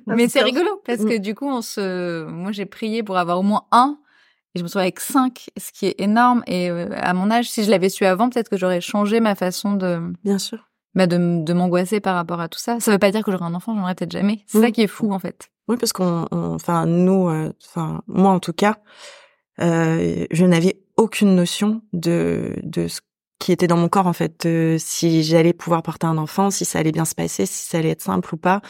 mais 0.07 0.29
c'est 0.29 0.43
rigolo 0.43 0.81
parce 0.87 1.05
que 1.05 1.19
du 1.19 1.35
coup, 1.35 1.49
on 1.49 1.63
se, 1.63 2.25
moi 2.27 2.53
j'ai 2.53 2.67
prié 2.67 3.03
pour 3.03 3.19
avoir 3.19 3.39
au 3.39 3.43
moins 3.43 3.67
un 3.73 3.99
et 4.55 4.59
je 4.59 4.63
me 4.65 4.69
retrouve 4.69 4.81
avec 4.83 5.01
cinq, 5.01 5.51
ce 5.59 5.73
qui 5.73 5.87
est 5.87 6.01
énorme. 6.01 6.43
Et 6.47 6.71
euh, 6.71 6.89
à 6.97 7.13
mon 7.13 7.31
âge, 7.31 7.51
si 7.51 7.65
je 7.65 7.71
l'avais 7.71 7.91
su 7.91 8.05
avant, 8.07 8.31
peut-être 8.31 8.49
que 8.49 8.57
j'aurais 8.57 8.81
changé 8.81 9.21
ma 9.21 9.35
façon 9.35 9.75
de, 9.75 10.01
Bien 10.25 10.39
sûr. 10.39 10.69
bah, 10.95 11.07
de, 11.07 11.43
de 11.45 11.53
m'angoisser 11.53 12.01
par 12.01 12.15
rapport 12.15 12.41
à 12.41 12.49
tout 12.49 12.59
ça. 12.59 12.81
Ça 12.81 12.91
veut 12.91 12.99
pas 12.99 13.11
dire 13.11 13.23
que 13.23 13.31
j'aurai 13.31 13.45
un 13.45 13.55
enfant, 13.55 13.75
j'en 13.75 13.83
aurai 13.83 13.95
peut-être 13.95 14.13
jamais. 14.13 14.43
C'est 14.47 14.61
ça 14.61 14.69
Mm. 14.69 14.73
qui 14.73 14.83
est 14.83 14.87
fou 14.87 15.13
en 15.13 15.19
fait. 15.19 15.51
Oui, 15.69 15.77
parce 15.77 15.93
qu'on, 15.93 16.27
on- 16.31 16.55
enfin 16.55 16.87
nous, 16.87 17.29
euh, 17.29 17.53
enfin 17.67 18.01
moi 18.07 18.31
en 18.31 18.41
tout 18.41 18.55
cas, 18.55 18.79
euh, 19.61 20.25
je 20.31 20.45
n'avais 20.47 20.81
aucune 20.97 21.35
notion 21.35 21.83
de 21.93 22.55
de 22.63 22.89
ce 22.89 23.01
qui 23.39 23.53
était 23.53 23.67
dans 23.69 23.77
mon 23.77 23.89
corps 23.89 24.07
en 24.09 24.13
fait, 24.13 24.47
de 24.47 24.77
si 24.79 25.23
j'allais 25.23 25.53
pouvoir 25.53 25.83
porter 25.83 26.07
un 26.07 26.19
enfant, 26.19 26.51
si 26.51 26.65
ça 26.65 26.79
allait 26.81 26.93
bien 26.93 27.05
se 27.05 27.15
passer, 27.15 27.47
si 27.47 27.69
ça 27.69 27.79
allait 27.79 27.91
être 27.91 28.03
simple 28.03 28.35
ou 28.35 28.39
pas. 28.39 28.61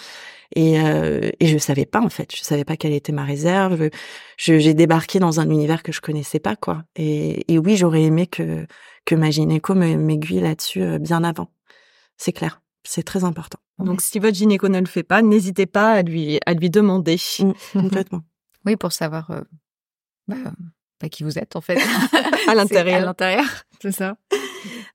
Et 0.57 0.81
euh, 0.81 1.31
et 1.41 1.47
je 1.47 1.59
savais 1.59 1.85
pas 1.87 2.01
en 2.01 2.09
fait, 2.09 2.35
je 2.35 2.43
savais 2.43 2.65
pas 2.65 2.77
quelle 2.77 2.93
était 2.93 3.13
ma 3.13 3.25
réserve. 3.25 3.91
Je, 4.37 4.59
j'ai 4.59 4.75
débarqué 4.75 5.19
dans 5.19 5.41
un 5.41 5.51
univers 5.51 5.83
que 5.83 5.93
je 5.93 6.01
connaissais 6.01 6.41
pas 6.41 6.57
quoi. 6.57 6.85
Et, 6.97 7.53
et 7.53 7.59
oui, 7.59 7.77
j'aurais 7.77 8.03
aimé 8.03 8.27
que 8.27 8.67
que 9.05 9.15
ma 9.15 9.31
gynéco 9.31 9.75
me- 9.75 9.97
m'aiguille 9.97 10.41
là-dessus 10.41 10.83
euh, 10.83 10.99
bien 10.99 11.23
avant. 11.25 11.51
C'est 12.17 12.33
clair, 12.33 12.61
c'est 12.83 13.03
très 13.05 13.25
important. 13.25 13.59
Donc, 13.79 14.01
si 14.01 14.19
votre 14.19 14.35
gynéco 14.37 14.69
ne 14.69 14.81
le 14.81 14.87
fait 14.87 15.05
pas, 15.05 15.23
n'hésitez 15.23 15.67
pas 15.67 15.93
à 15.93 16.03
lui, 16.03 16.41
à 16.47 16.53
lui 16.55 16.69
demander. 16.69 17.17
Mm, 17.39 17.53
complètement. 17.81 18.23
Oui, 18.67 18.75
pour 18.77 18.91
savoir 18.93 19.31
euh, 19.31 19.41
bah, 20.27 20.37
bah, 21.01 21.09
qui 21.09 21.23
vous 21.23 21.39
êtes 21.39 21.55
en 21.57 21.61
fait. 21.61 21.79
À 22.49 22.55
l'intérieur. 22.55 23.03
À 23.03 23.05
l'intérieur. 23.05 23.45
C'est 23.81 23.93
ça. 23.93 24.17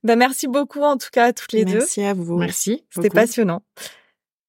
Bah, 0.02 0.16
merci 0.16 0.46
beaucoup, 0.48 0.82
en 0.82 0.96
tout 0.96 1.08
cas, 1.12 1.26
à 1.26 1.32
toutes 1.32 1.52
les 1.52 1.64
Merci 1.64 2.02
à 2.02 2.14
vous. 2.14 2.34
deux. 2.34 2.40
Merci. 2.40 2.84
C'était 2.90 3.10
passionnant. 3.10 3.62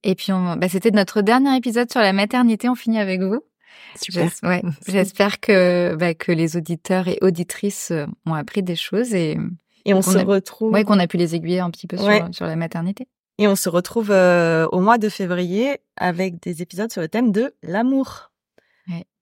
Et 0.03 0.15
puis, 0.15 0.31
on- 0.33 0.55
bah, 0.55 0.69
c'était 0.69 0.91
notre 0.91 1.21
dernier 1.21 1.55
épisode 1.57 1.91
sur 1.91 2.01
la 2.01 2.13
maternité. 2.13 2.69
On 2.69 2.75
finit 2.75 2.99
avec 2.99 3.21
vous. 3.21 3.41
Super. 4.01 4.29
Ouais. 4.43 4.61
J'espère 4.87 5.39
que, 5.39 5.95
bah, 5.95 6.13
que 6.13 6.31
les 6.31 6.57
auditeurs 6.57 7.07
et 7.07 7.17
auditrices 7.21 7.91
euh, 7.91 8.05
ont 8.25 8.33
appris 8.33 8.61
des 8.63 8.75
choses 8.75 9.13
et 9.13 9.37
Et 9.87 9.93
on 9.93 10.01
Qu'on 10.01 10.11
se 10.11 10.17
a- 10.17 10.23
retrouve. 10.23 10.73
ouais, 10.73 10.83
qu'on 10.83 10.97
a 10.99 11.05
pu 11.07 11.17
les 11.17 11.35
aiguiller 11.35 11.59
un 11.59 11.69
petit 11.69 11.85
peu 11.87 11.95
sur, 11.97 12.07
Ouais. 12.07 12.23
sur 12.31 12.45
la 12.47 12.55
maternité. 12.55 13.07
Et 13.37 13.47
on 13.47 13.55
se 13.55 13.69
retrouve 13.69 14.09
euh, 14.11 14.65
au 14.71 14.79
mois 14.79 14.97
de 14.97 15.09
février 15.09 15.77
avec 15.97 16.41
des 16.41 16.61
épisodes 16.63 16.91
sur 16.91 17.01
le 17.01 17.07
thème 17.07 17.31
de 17.31 17.53
l'amour. 17.61 18.31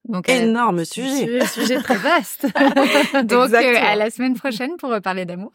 Donc, 0.05 0.27
à- 0.29 0.35
Énorme 0.35 0.83
sujet. 0.85 1.25
Sujet, 1.25 1.45
sujet 1.47 1.77
très 1.81 1.95
vaste. 1.97 2.43
donc 3.25 3.53
euh, 3.53 3.75
à 3.81 3.95
la 3.95 4.09
semaine 4.09 4.33
prochaine 4.35 4.75
pour 4.77 4.89
reparler 4.89 5.25
d'amour. 5.25 5.51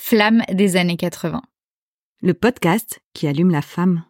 Flamme 0.00 0.42
des 0.52 0.76
années 0.76 0.96
80. 0.96 1.42
le 2.22 2.32
podcast 2.32 3.00
qui 3.14 3.26
allume 3.26 3.50
la 3.50 3.62
femme. 3.62 4.04